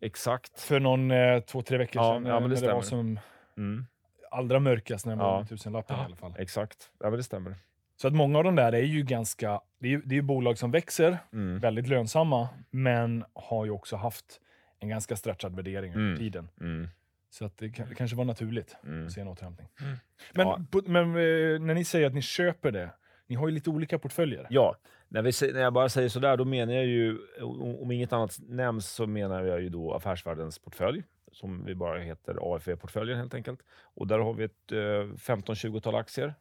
exakt. 0.00 0.60
för 0.60 0.80
någon 0.80 1.10
eh, 1.10 1.40
två, 1.40 1.62
tre 1.62 1.78
veckor 1.78 2.02
Ja, 2.02 2.14
sedan. 2.14 2.26
ja, 2.26 2.40
men 2.40 2.50
det 2.50 2.60
när 2.60 2.68
det 2.68 2.74
var 2.74 2.82
som 2.82 3.18
Mm, 3.56 3.86
allra 4.34 4.60
mörkast 4.60 5.06
när 5.06 5.16
det 5.16 5.22
var 5.22 5.38
Ja. 5.40 5.46
tusenlappen 5.46 5.96
i 5.96 6.00
alla 6.00 6.16
fall. 6.16 6.34
exakt. 6.38 6.90
Ja, 7.00 7.10
men 7.10 7.16
det 7.16 7.22
stämmer. 7.22 7.54
Så 7.96 8.08
att 8.08 8.14
många 8.14 8.38
av 8.38 8.44
de 8.44 8.56
där 8.56 8.72
är 8.72 8.82
ju 8.82 9.02
ganska, 9.02 9.60
det 9.78 9.86
är 9.86 9.90
ju, 9.90 10.02
det 10.04 10.14
är 10.14 10.16
ju 10.16 10.22
bolag 10.22 10.58
som 10.58 10.70
växer, 10.70 11.18
Mm. 11.32 11.58
väldigt 11.60 11.88
lönsamma, 11.88 12.48
men 12.70 13.24
har 13.32 13.64
ju 13.64 13.70
också 13.70 13.96
haft 13.96 14.40
en 14.80 14.88
ganska 14.88 15.16
stretchad 15.16 15.56
värdering 15.56 15.92
över 15.92 16.04
Mm. 16.06 16.18
tiden. 16.18 16.48
Mm. 16.60 16.88
Så 17.30 17.44
att 17.44 17.58
det, 17.58 17.68
det 17.68 17.94
kanske 17.94 18.16
var 18.16 18.24
naturligt 18.24 18.76
Mm. 18.84 19.06
att 19.06 19.12
se 19.12 19.20
en 19.20 19.28
återhämtning. 19.28 19.68
Mm. 19.80 19.96
Men, 20.34 20.46
Ja. 20.46 20.60
på, 20.70 20.82
men 20.86 21.04
eh, 21.08 21.60
när 21.60 21.74
ni 21.74 21.84
säger 21.84 22.06
att 22.06 22.14
ni 22.14 22.22
köper 22.22 22.70
det, 22.72 22.90
ni 23.26 23.34
har 23.36 23.48
ju 23.48 23.54
lite 23.54 23.70
olika 23.70 23.98
portföljer. 23.98 24.46
Ja, 24.50 24.76
när, 25.08 25.22
vi, 25.22 25.52
när 25.52 25.60
jag 25.60 25.72
bara 25.72 25.88
säger 25.88 26.08
sådär, 26.08 26.36
då 26.36 26.44
menar 26.44 26.72
jag 26.72 26.86
ju, 26.86 27.18
om, 27.42 27.76
om 27.76 27.90
inget 27.90 28.12
annat 28.12 28.36
nämns, 28.40 28.90
så 28.90 29.06
menar 29.06 29.44
jag 29.44 29.60
ju 29.62 29.68
då 29.68 29.94
Affärsvärldens 29.94 30.58
portfölj, 30.58 31.02
som 31.34 31.64
vi 31.64 31.74
bara 31.74 31.98
heter 32.00 32.38
AFV-portföljen 32.54 33.18
helt 33.18 33.34
enkelt. 33.34 33.60
Och 33.94 34.06
där 34.06 34.18
har 34.18 34.34
vi 34.34 34.44
ett 34.44 34.72
eh, 34.72 34.76
15-20-tal 34.76 35.94
aktier. 35.94 36.34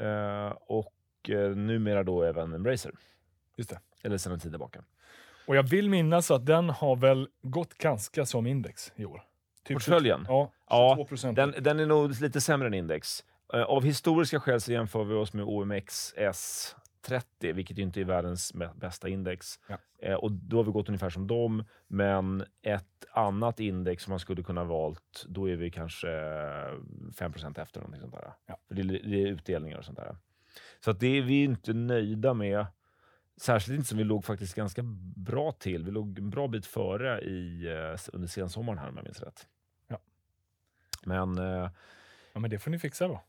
Eh, 0.00 0.52
och 0.66 1.30
eh, 1.30 1.50
numera 1.56 2.02
då 2.02 2.22
även 2.22 2.54
Embracer, 2.54 2.92
Just 3.56 3.70
det. 3.70 3.80
eller 4.02 4.18
sedan 4.18 4.32
en 4.32 4.40
tid 4.40 4.52
tillbaka. 4.52 4.84
Och 5.46 5.56
jag 5.56 5.62
vill 5.62 5.90
minnas 5.90 6.30
att 6.30 6.46
den 6.46 6.70
har 6.70 6.96
väl 6.96 7.28
gått 7.42 7.74
ganska 7.78 8.26
som 8.26 8.46
index 8.46 8.92
i 8.96 9.04
år. 9.04 9.22
Typ 9.64 9.74
Portföljen? 9.74 10.24
Ja, 10.28 10.52
Ja, 10.68 10.94
22 10.96 11.08
procent. 11.08 11.36
Den, 11.36 11.54
den 11.60 11.80
är 11.80 11.86
nog 11.86 12.20
lite 12.20 12.40
sämre 12.40 12.66
än 12.68 12.74
index. 12.74 13.24
Eh, 13.54 13.62
Av 13.62 13.84
historiska 13.84 14.40
skäl 14.40 14.60
så 14.60 14.72
jämför 14.72 15.04
vi 15.04 15.14
oss 15.14 15.32
med 15.32 15.44
OMXS 15.44 16.76
30, 17.02 17.52
vilket 17.52 17.78
ju 17.78 17.82
inte 17.82 18.00
är 18.00 18.04
världens 18.04 18.52
bästa 18.74 19.08
index. 19.08 19.60
Ja. 19.68 19.78
Eh, 19.98 20.14
och 20.14 20.32
då 20.32 20.56
har 20.56 20.64
vi 20.64 20.70
gått 20.72 20.88
ungefär 20.88 21.10
som 21.10 21.26
dem, 21.26 21.64
men 21.86 22.44
ett 22.62 23.04
annat 23.12 23.60
index 23.60 24.02
som 24.04 24.10
man 24.10 24.20
skulle 24.20 24.42
kunna 24.42 24.60
ha 24.60 24.68
valt, 24.68 25.24
då 25.28 25.48
är 25.50 25.56
vi 25.56 25.70
kanske 25.70 26.06
5% 26.08 27.58
efter. 27.62 27.80
Någonting 27.80 28.00
sånt 28.00 28.14
där. 28.14 28.32
Ja. 28.46 28.58
För 28.68 28.74
det, 28.74 28.82
är- 28.82 29.08
det 29.10 29.22
är 29.22 29.26
utdelningar 29.26 29.78
och 29.78 29.84
sånt 29.84 29.98
där. 29.98 30.16
Så 30.80 30.90
att 30.90 31.00
det 31.00 31.18
är 31.18 31.22
vi 31.22 31.44
inte 31.44 31.72
nöjda 31.72 32.34
med. 32.34 32.66
Särskilt 33.36 33.76
inte 33.76 33.88
som 33.88 33.98
vi 33.98 34.04
låg 34.04 34.24
faktiskt 34.24 34.54
ganska 34.54 34.82
bra 35.16 35.52
till. 35.52 35.84
Vi 35.84 35.90
låg 35.90 36.18
en 36.18 36.30
bra 36.30 36.48
bit 36.48 36.66
före 36.66 37.20
i, 37.20 37.66
eh, 37.66 37.98
under 38.12 38.28
sensommaren 38.28 38.78
här 38.78 38.88
om 38.88 38.96
jag 38.96 39.04
minns 39.04 39.20
rätt. 39.20 39.46
Ja. 39.88 39.98
Men 41.04 41.38
eh, 41.38 41.70
Ja, 42.32 42.40
men 42.40 42.50
det 42.50 42.58
får 42.58 42.70
ni 42.70 42.78
fixa 42.78 43.08
då. 43.08 43.20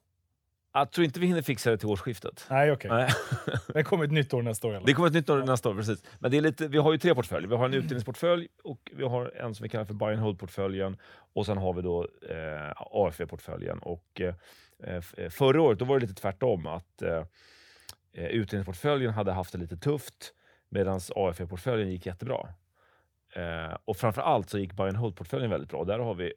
Jag 0.74 0.92
tror 0.92 1.06
inte 1.06 1.20
vi 1.20 1.28
hinner 1.28 1.42
fixa 1.42 1.72
det 1.72 1.78
till 1.78 1.88
årsskiftet. 1.88 2.46
Nej, 2.50 2.72
okej. 2.72 2.92
Nej. 2.92 3.10
Det 3.68 3.84
kommer 3.84 4.06
ett 4.06 4.12
nytt 4.12 4.34
år 4.34 4.42
nästa 4.42 4.68
år. 4.68 4.74
alla 4.76 4.86
Det 4.86 4.94
kommer 4.94 5.08
ett 5.08 5.14
nytt 5.14 5.30
år 5.30 5.38
nästa 5.38 5.70
år, 5.70 5.76
precis. 5.76 6.04
Men 6.20 6.32
det 6.32 6.38
är 6.38 6.42
lite, 6.42 6.68
vi 6.68 6.78
har 6.78 6.92
ju 6.92 6.98
tre 6.98 7.16
portföljer. 7.16 7.50
Vi 7.50 7.56
har 7.56 7.66
en 7.66 7.74
utdelningsportfölj 7.74 8.48
och 8.64 8.92
vi 8.96 9.04
har 9.04 9.34
en 9.36 9.56
som 9.56 9.64
vi 9.64 9.70
kallar 9.70 9.86
för 9.86 9.94
buy 9.94 10.14
and 10.14 10.20
hold-portföljen 10.20 10.98
och 11.34 11.46
sen 11.46 11.58
har 11.58 11.74
vi 11.74 11.82
då 11.82 12.08
eh, 12.30 12.72
AFV-portföljen. 12.76 13.80
Och, 13.80 14.22
eh, 14.22 14.36
eh, 15.18 15.30
förra 15.30 15.62
året 15.62 15.80
då 15.80 15.86
var 15.86 16.00
det 16.00 16.02
lite 16.08 16.22
tvärtom, 16.22 16.68
att 16.68 17.02
eh, 17.02 17.24
utdelningsportföljen 18.14 19.14
hade 19.14 19.32
haft 19.32 19.52
det 19.52 19.58
lite 19.58 19.78
tufft 19.78 20.34
medan 20.70 21.00
AFV-portföljen 21.16 21.92
gick 21.92 22.06
jättebra. 22.06 22.48
Eh, 23.36 23.78
och 23.86 23.98
framför 23.98 24.22
allt 24.22 24.50
så 24.50 24.60
gick 24.60 24.74
buy 24.74 24.88
and 24.88 24.98
hold-portföljen 24.98 25.50
väldigt 25.50 25.70
bra. 25.70 25.84
Där 25.84 26.00
har 26.00 26.16
vi 26.16 26.34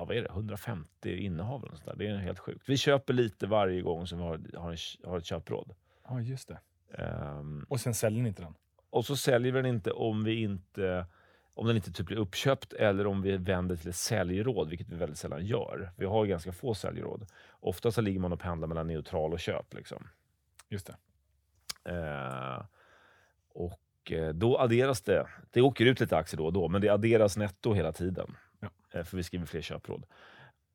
ja, 0.00 0.04
vad 0.04 0.16
är 0.16 0.22
det, 0.22 0.28
150 0.28 1.16
innehav. 1.16 1.62
eller 1.64 1.74
sånt 1.76 1.84
där. 1.84 1.96
Det 1.96 2.06
är 2.06 2.16
helt 2.16 2.38
sjukt. 2.38 2.68
Vi 2.68 2.76
köper 2.76 3.12
lite 3.14 3.46
varje 3.46 3.80
gång 3.82 4.06
som 4.06 4.18
vi 4.18 4.24
har, 4.24 4.40
har, 4.58 4.70
en, 4.70 4.76
har 5.10 5.18
ett 5.18 5.24
köpråd. 5.24 5.74
Ja, 6.08 6.20
just 6.20 6.48
det. 6.48 6.60
Ehm, 7.02 7.66
Och 7.68 7.80
sen 7.80 7.94
säljer 7.94 8.22
ni 8.22 8.28
inte 8.28 8.42
den. 8.42 8.54
och 8.90 9.04
så 9.04 9.16
säljer 9.16 9.52
vi 9.52 9.58
den 9.62 9.66
inte 9.66 9.90
om 9.90 10.24
vi 10.24 10.42
inte 10.42 11.06
om 11.54 11.66
den 11.66 11.76
inte 11.76 11.92
typ 11.92 12.06
blir 12.06 12.16
uppköpt 12.16 12.72
eller 12.72 13.06
om 13.06 13.22
vi 13.22 13.36
vänder 13.36 13.76
till 13.76 13.88
ett 13.88 13.96
säljråd, 13.96 14.68
vilket 14.68 14.88
vi 14.88 14.96
väldigt 14.96 15.18
sällan 15.18 15.46
gör. 15.46 15.92
Vi 15.96 16.06
har 16.06 16.26
ganska 16.26 16.52
få 16.52 16.74
säljråd. 16.74 17.26
Ofta 17.60 17.90
så 17.90 18.00
ligger 18.00 18.20
man 18.20 18.32
och 18.32 18.40
pendlar 18.40 18.68
mellan 18.68 18.86
neutral 18.86 19.32
och 19.32 19.40
köp. 19.40 19.74
Liksom. 19.74 20.08
Just 20.68 20.86
det. 20.86 20.96
Eh, 21.92 22.64
och 23.52 24.12
eh, 24.12 24.28
då 24.34 24.58
adderas 24.58 25.02
det. 25.02 25.26
Det 25.50 25.60
åker 25.60 25.86
ut 25.86 26.00
lite 26.00 26.16
aktier 26.16 26.38
då 26.38 26.46
och 26.46 26.52
då, 26.52 26.68
men 26.68 26.80
det 26.80 26.88
adderas 26.88 27.36
netto 27.36 27.72
hela 27.72 27.92
tiden. 27.92 28.36
Ja. 28.92 28.98
Eh, 28.98 29.04
för 29.04 29.16
vi 29.16 29.22
skriver 29.22 29.46
fler 29.46 29.60
köpråd. 29.62 30.02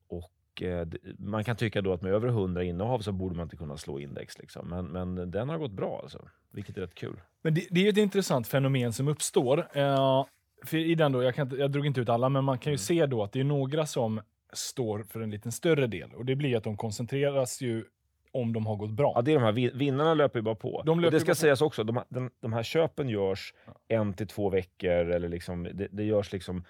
Och 0.08 0.62
eh, 0.62 0.86
man 1.18 1.44
kan 1.44 1.56
tycka 1.56 1.82
då 1.82 1.92
att 1.92 2.02
med 2.02 2.12
över 2.12 2.28
100 2.28 2.62
innehav 2.64 2.98
så 2.98 3.12
borde 3.12 3.36
man 3.36 3.42
inte 3.46 3.56
kunna 3.56 3.76
slå 3.76 4.00
index. 4.00 4.38
Liksom. 4.38 4.68
Men, 4.68 4.84
men 4.86 5.30
den 5.30 5.48
har 5.48 5.58
gått 5.58 5.72
bra, 5.72 6.00
alltså, 6.02 6.28
vilket 6.50 6.76
är 6.76 6.80
rätt 6.80 6.94
kul. 6.94 7.20
Men 7.42 7.54
det, 7.54 7.66
det 7.70 7.86
är 7.86 7.88
ett 7.92 7.96
intressant 7.98 8.48
fenomen 8.48 8.92
som 8.92 9.08
uppstår. 9.08 9.68
Eh, 9.78 10.24
för 10.64 10.76
i 10.76 10.94
den 10.94 11.12
då, 11.12 11.22
jag, 11.22 11.34
kan, 11.34 11.56
jag 11.58 11.70
drog 11.70 11.86
inte 11.86 12.00
ut 12.00 12.08
alla, 12.08 12.28
men 12.28 12.44
man 12.44 12.58
kan 12.58 12.70
ju 12.72 12.74
Mm. 12.74 12.78
se 12.78 13.06
då 13.06 13.22
att 13.22 13.32
det 13.32 13.40
är 13.40 13.44
några 13.44 13.86
som 13.86 14.20
står 14.52 15.02
för 15.02 15.20
en 15.20 15.30
liten 15.30 15.52
större 15.52 15.86
del. 15.86 16.14
Och 16.14 16.24
det 16.24 16.36
blir 16.36 16.56
att 16.56 16.64
de 16.64 16.76
koncentreras 16.76 17.60
ju 17.60 17.84
om 18.32 18.52
de 18.52 18.66
har 18.66 18.76
gått 18.76 18.90
bra. 18.90 19.12
Ja, 19.14 19.22
det 19.22 19.30
är 19.30 19.34
de 19.34 19.42
här 19.44 19.52
vin- 19.52 19.70
vinnarna 19.78 20.14
löper 20.14 20.38
ju 20.38 20.42
bara 20.42 20.54
på. 20.54 20.82
De 20.86 21.00
det 21.00 21.20
ska 21.20 21.34
sägas 21.34 21.62
också, 21.62 21.84
de, 21.84 21.96
här- 21.96 22.04
den, 22.08 22.30
de 22.40 22.52
här 22.52 22.62
köpen 22.62 23.08
görs 23.08 23.54
en 23.88 24.14
till 24.14 24.26
två 24.26 24.50
veckor, 24.50 24.90
eller 25.10 25.28
liksom, 25.28 25.62
det, 25.62 25.88
det 25.90 26.04
görs 26.04 26.32
liksom 26.32 26.64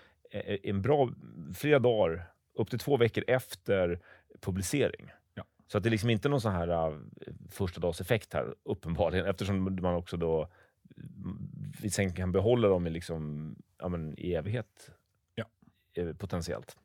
en 0.62 0.83
bra, 0.83 1.11
flera 1.55 1.79
dagar, 1.79 2.27
upp 2.55 2.71
till 2.71 2.79
två 2.79 2.97
veckor 2.97 3.25
efter 3.27 4.01
publicering. 4.41 5.11
Ja. 5.35 5.45
Så 5.67 5.79
att 5.79 5.85
det 5.85 5.89
är 5.89 5.91
liksom 5.91 6.11
inte 6.11 6.29
någon 6.29 6.41
sån 6.41 6.53
här 6.53 6.89
uh, 6.89 6.99
första 7.51 7.81
dags 7.81 8.01
effekt 8.01 8.35
här, 8.35 8.55
uppenbarligen, 8.62 9.27
eftersom 9.27 9.79
man 9.83 9.95
också 9.95 10.17
då 10.17 10.49
mm, 10.97 11.49
vi 11.81 11.91
sen 11.91 12.12
kan 12.12 12.33
behålla 12.33 12.69
dem 12.69 12.87
i, 12.87 12.91
liksom, 12.91 13.55
ja, 13.79 13.89
men, 13.89 14.19
i 14.19 14.35
evighet. 14.35 14.91
Ja. 15.35 15.45
eh, 15.95 16.12
Potentiellt. 16.12 16.77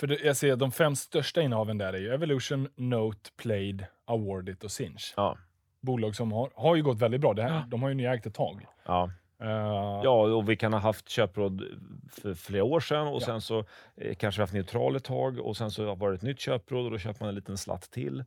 För 0.00 0.06
det, 0.06 0.20
jag 0.20 0.36
ser 0.36 0.56
de 0.56 0.72
fem 0.72 0.96
största 0.96 1.42
innehaven 1.42 1.78
där 1.78 1.92
är 1.92 1.98
ju 1.98 2.14
Evolution, 2.14 2.68
Note, 2.76 3.30
Played, 3.36 3.86
Awardit 4.04 4.64
och 4.64 4.70
Sinch. 4.70 5.14
Ja. 5.16 5.38
Bolag 5.80 6.16
som 6.16 6.32
har, 6.32 6.50
har 6.54 6.76
ju 6.76 6.82
gått 6.82 6.98
väldigt 6.98 7.20
bra. 7.20 7.34
Det 7.34 7.42
här, 7.42 7.50
Ja. 7.54 7.64
De 7.68 7.82
har 7.82 7.88
ju 7.88 7.94
ni 7.94 8.04
ägt 8.04 8.26
ett 8.26 8.34
tag. 8.34 8.66
Ja. 8.86 9.10
Eh, 9.40 10.00
Ja, 10.04 10.22
och 10.34 10.48
vi 10.50 10.56
kan 10.56 10.72
ha 10.72 10.80
haft 10.80 11.08
köpråd 11.08 11.62
för 12.10 12.34
flera 12.34 12.64
år 12.64 12.80
sedan 12.80 13.06
och 13.06 13.22
Ja. 13.22 13.26
sen 13.26 13.40
så 13.40 13.64
eh, 13.96 14.14
kanske 14.14 14.38
vi 14.38 14.42
haft 14.42 14.52
neutral 14.52 14.96
ett 14.96 15.04
tag 15.04 15.38
och 15.38 15.56
sen 15.56 15.70
så 15.70 15.94
var 15.94 16.08
det 16.10 16.14
ett 16.14 16.22
nytt 16.22 16.40
köpråd 16.40 16.84
och 16.84 16.90
då 16.90 16.98
köper 16.98 17.20
man 17.20 17.28
en 17.28 17.34
liten 17.34 17.56
slatt 17.58 17.90
till. 17.90 18.24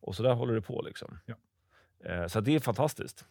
Och 0.00 0.14
så 0.16 0.22
där 0.22 0.34
håller 0.34 0.54
det 0.54 0.62
på 0.62 0.82
liksom. 0.82 1.18
Ja. 1.26 1.34
Eh, 2.10 2.26
så 2.26 2.40
det 2.40 2.54
är 2.54 2.60
fantastiskt. 2.60 3.24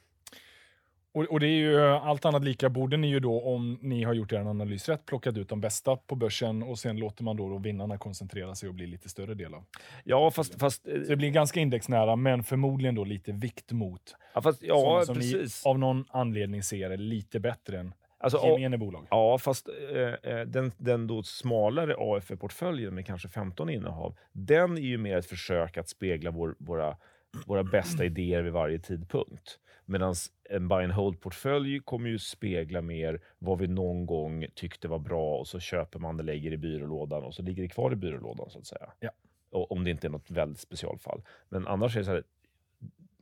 Och, 1.13 1.23
och 1.23 1.39
det 1.39 1.47
är 1.47 1.57
ju 1.57 1.79
allt 1.81 2.25
annat 2.25 2.43
lika 2.43 2.69
borde 2.69 2.97
ni 2.97 3.07
ju 3.07 3.19
då, 3.19 3.41
om 3.41 3.79
ni 3.81 4.03
har 4.03 4.13
gjort 4.13 4.31
er 4.31 4.37
analys 4.37 4.89
rätt, 4.89 5.05
plockat 5.05 5.37
ut 5.37 5.49
de 5.49 5.61
bästa 5.61 5.95
på 5.95 6.15
börsen 6.15 6.63
och 6.63 6.79
sen 6.79 6.97
låter 6.97 7.23
man 7.23 7.37
då, 7.37 7.49
då 7.49 7.57
vinnarna 7.57 7.97
koncentrera 7.97 8.55
sig 8.55 8.69
och 8.69 8.75
bli 8.75 8.87
lite 8.87 9.09
större 9.09 9.33
del 9.33 9.53
av. 9.53 9.63
Ja, 10.03 10.31
fast, 10.31 10.59
fast, 10.59 10.87
eh, 10.87 11.01
Så 11.01 11.09
det 11.09 11.15
blir 11.15 11.29
ganska 11.29 11.59
indexnära, 11.59 12.15
men 12.15 12.43
förmodligen 12.43 12.95
då 12.95 13.03
lite 13.03 13.31
vikt 13.31 13.71
mot 13.71 14.15
ja, 14.33 14.41
fast 14.41 14.63
ja, 14.63 14.75
sådana 14.75 15.05
som 15.05 15.15
precis. 15.15 15.65
ni 15.65 15.69
av 15.69 15.79
någon 15.79 16.05
anledning 16.09 16.63
ser 16.63 16.89
är 16.89 16.97
lite 16.97 17.39
bättre 17.39 17.79
än 17.79 17.93
Alltså, 18.19 18.37
gemene 18.37 18.77
bolag. 18.77 19.07
ja, 19.09 19.37
fast 19.37 19.69
eh, 19.91 20.31
eh, 20.33 20.45
den, 20.45 20.71
den 20.77 21.07
då 21.07 21.23
smalare 21.23 21.95
AFE-portföljen 21.97 22.95
med 22.95 23.05
kanske 23.05 23.29
15 23.29 23.69
innehav, 23.69 24.15
den 24.31 24.77
är 24.77 24.81
ju 24.81 24.97
mer 24.97 25.17
ett 25.17 25.25
försök 25.25 25.77
att 25.77 25.89
spegla 25.89 26.31
vår, 26.31 26.55
våra, 26.59 26.97
våra 27.45 27.63
bästa 27.63 28.05
idéer 28.05 28.41
vid 28.41 28.53
varje 28.53 28.79
tidpunkt. 28.79 29.59
Medan 29.85 30.15
en 30.49 30.67
buy 30.67 30.83
and 30.83 30.93
hold-portfölj 30.93 31.79
kommer 31.79 32.09
ju 32.09 32.19
spegla 32.19 32.81
mer 32.81 33.21
vad 33.39 33.59
vi 33.59 33.67
någon 33.67 34.05
gång 34.05 34.45
tyckte 34.55 34.87
var 34.87 34.99
bra 34.99 35.37
och 35.37 35.47
så 35.47 35.59
köper 35.59 35.99
man 35.99 36.17
det, 36.17 36.23
lägger 36.23 36.51
i 36.51 36.57
byrålådan 36.57 37.23
och 37.23 37.33
så 37.33 37.41
ligger 37.41 37.63
det 37.63 37.69
kvar 37.69 37.93
i 37.93 37.95
byrålådan 37.95 38.49
så 38.49 38.59
att 38.59 38.65
säga. 38.65 38.93
Ja. 38.99 39.11
Och, 39.49 39.71
om 39.71 39.83
det 39.83 39.91
inte 39.91 40.07
är 40.07 40.11
något 40.11 40.31
väldigt 40.31 40.59
specialfall. 40.59 41.21
Men 41.49 41.67
annars 41.67 41.95
är 41.95 41.99
det 41.99 42.05
så 42.05 42.11
här, 42.11 42.23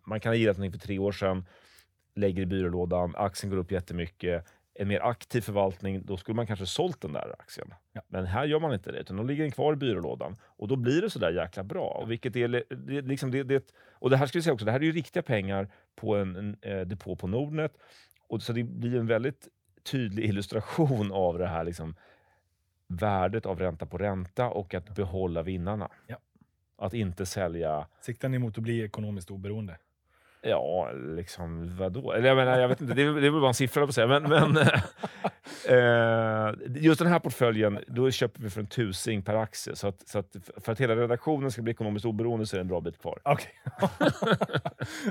man 0.05 0.19
kan 0.19 0.29
ha 0.29 0.35
gillat 0.35 0.57
någonting 0.57 0.79
för 0.79 0.87
tre 0.87 0.99
år 0.99 1.11
sedan, 1.11 1.45
lägger 2.15 2.41
i 2.41 2.45
byrålådan, 2.45 3.15
aktien 3.15 3.49
går 3.49 3.57
upp 3.57 3.71
jättemycket. 3.71 4.45
En 4.73 4.87
mer 4.87 4.99
aktiv 4.99 5.41
förvaltning, 5.41 6.05
då 6.05 6.17
skulle 6.17 6.35
man 6.35 6.47
kanske 6.47 6.65
sålt 6.65 7.01
den 7.01 7.13
där 7.13 7.35
aktien. 7.39 7.73
Ja. 7.93 8.01
Men 8.07 8.25
här 8.25 8.45
gör 8.45 8.59
man 8.59 8.73
inte 8.73 8.91
det, 8.91 8.99
utan 8.99 9.17
då 9.17 9.23
ligger 9.23 9.43
den 9.43 9.51
kvar 9.51 9.73
i 9.73 9.75
byrålådan. 9.75 10.35
Och 10.43 10.67
då 10.67 10.75
blir 10.75 11.01
det 11.01 11.09
så 11.09 11.19
där 11.19 11.31
jäkla 11.31 11.63
bra. 11.63 11.87
Och, 12.01 12.11
vilket 12.11 12.35
är, 12.35 12.47
det, 12.47 13.01
liksom 13.01 13.31
det, 13.31 13.43
det, 13.43 13.73
och 13.91 14.09
det 14.09 14.17
här 14.17 14.25
ska 14.25 14.37
vi 14.37 14.43
säga 14.43 14.53
också, 14.53 14.65
det 14.65 14.71
här 14.71 14.79
är 14.79 14.83
ju 14.83 14.91
riktiga 14.91 15.23
pengar 15.23 15.69
på 15.95 16.15
en, 16.15 16.35
en 16.35 16.57
eh, 16.61 16.81
depå 16.81 17.15
på 17.15 17.27
Nordnet. 17.27 17.77
Och 18.27 18.41
så 18.41 18.53
det 18.53 18.63
blir 18.63 18.99
en 18.99 19.07
väldigt 19.07 19.47
tydlig 19.91 20.25
illustration 20.29 21.11
av 21.11 21.37
det 21.37 21.47
här 21.47 21.63
liksom, 21.63 21.95
värdet 22.87 23.45
av 23.45 23.59
ränta 23.59 23.85
på 23.85 23.97
ränta 23.97 24.49
och 24.49 24.73
att 24.73 24.95
behålla 24.95 25.43
vinnarna. 25.43 25.89
Ja. 26.07 26.17
Att 26.77 26.93
inte 26.93 27.25
sälja 27.25 27.87
Siktar 28.01 28.29
ni 28.29 28.39
mot 28.39 28.57
att 28.57 28.63
bli 28.63 28.81
ekonomiskt 28.81 29.31
oberoende? 29.31 29.77
Ja, 30.41 30.91
liksom 30.91 31.77
vadå? 31.77 32.11
Eller 32.11 32.27
jag 32.27 32.37
menar, 32.37 32.59
jag 32.59 32.67
vet 32.67 32.81
inte, 32.81 32.93
det 32.93 33.01
är, 33.01 33.13
det 33.13 33.27
är 33.27 33.31
väl 33.31 33.41
bara 33.41 33.47
en 33.47 33.53
siffra 33.53 33.81
på 33.81 33.89
att 33.89 33.95
säga. 33.95 34.07
Men, 34.07 34.23
men, 34.23 34.57
just 36.75 36.99
den 36.99 37.07
här 37.07 37.19
portföljen, 37.19 37.79
då 37.87 38.11
köper 38.11 38.41
vi 38.41 38.49
för 38.49 38.61
en 38.61 38.67
tusing 38.67 39.21
per 39.21 39.35
aktie. 39.35 39.75
Så, 39.75 39.87
att, 39.87 40.07
så 40.09 40.19
att 40.19 40.35
för 40.57 40.71
att 40.71 40.81
hela 40.81 40.95
redaktionen 40.95 41.51
ska 41.51 41.61
bli 41.61 41.71
ekonomiskt 41.71 42.05
oberoende 42.05 42.45
så 42.45 42.55
är 42.55 42.57
det 42.57 42.63
en 42.63 42.67
bra 42.67 42.81
bit 42.81 43.01
kvar. 43.01 43.19
Okej. 43.23 43.51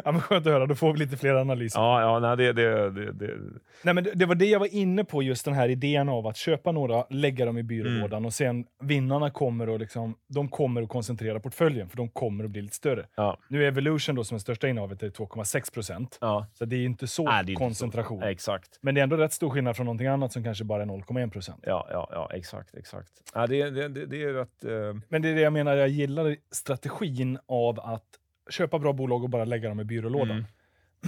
ja, 0.04 0.12
men 0.12 0.20
skönt 0.20 0.46
att 0.46 0.52
höra, 0.52 0.66
då 0.66 0.74
får 0.74 0.92
vi 0.92 0.98
lite 0.98 1.16
fler 1.16 1.34
analyser. 1.34 1.80
Ja, 1.80 2.00
ja 2.00 2.18
nej, 2.18 2.36
det, 2.36 2.52
det, 2.52 2.90
det, 2.90 3.12
det. 3.12 3.34
Nej, 3.82 3.94
men 3.94 4.04
det, 4.04 4.10
det 4.14 4.26
var 4.26 4.34
det 4.34 4.46
jag 4.46 4.58
var 4.58 4.74
inne 4.74 5.04
på, 5.04 5.22
just 5.22 5.44
den 5.44 5.54
här 5.54 5.68
idén 5.68 6.08
av 6.08 6.26
att 6.26 6.36
köpa 6.36 6.72
några, 6.72 7.04
lägga 7.10 7.44
dem 7.44 7.58
i 7.58 7.62
byrålådan 7.62 8.10
Mm. 8.10 8.26
och 8.26 8.34
sen 8.34 8.64
vinnarna 8.82 9.30
kommer 9.30 9.68
och 9.68 9.78
liksom, 9.80 10.14
de 10.28 10.48
kommer 10.48 10.82
att 10.82 10.88
koncentrera 10.88 11.40
portföljen, 11.40 11.88
för 11.88 11.96
de 11.96 12.08
kommer 12.08 12.44
att 12.44 12.50
bli 12.50 12.62
lite 12.62 12.74
större. 12.74 13.06
Ja. 13.16 13.38
Nu 13.48 13.64
är 13.64 13.68
Evolution 13.68 14.14
då, 14.14 14.24
som 14.24 14.34
är 14.34 14.38
största 14.38 14.68
innehavet, 14.68 15.02
är 15.02 15.10
2,6 15.10 15.74
procent. 15.74 16.18
Ja. 16.20 16.46
Så 16.54 16.64
det 16.64 16.76
är 16.76 16.84
inte 16.84 17.06
så 17.06 17.24
Nej, 17.24 17.32
det 17.44 17.50
är 17.50 17.52
inte 17.52 17.64
koncentration. 17.64 18.20
Så. 18.20 18.26
Exakt. 18.26 18.78
Men 18.80 18.94
det 18.94 19.00
är 19.00 19.02
ändå 19.02 19.16
rätt 19.16 19.32
stor 19.32 19.50
skillnad 19.50 19.76
från 19.76 19.86
någonting 19.86 20.06
annat 20.06 20.32
som 20.40 20.44
kanske 20.44 20.64
bara 20.64 20.83
är 20.83 20.87
0,1 20.87 21.31
procent. 21.31 21.64
Ja, 21.66 21.88
ja, 21.90 22.09
ja, 22.12 22.31
exakt. 22.33 22.74
exakt. 22.74 23.12
Ja, 23.35 23.46
det, 23.46 23.70
det, 23.70 23.88
det, 23.88 24.07
det 24.07 24.22
är 24.22 24.33
rätt... 24.33 24.64
Eh, 24.64 25.00
Men 25.09 25.22
det 25.22 25.29
är 25.29 25.35
det 25.35 25.40
jag 25.40 25.53
menar, 25.53 25.76
jag 25.76 25.88
gillar 25.88 26.37
strategin 26.50 27.38
av 27.46 27.81
att 27.81 28.07
köpa 28.50 28.79
bra 28.79 28.92
bolag 28.92 29.22
och 29.24 29.31
bara 29.31 29.44
lägga 29.44 29.68
dem 29.68 29.81
i 29.81 29.85
byrålådan. 29.85 30.31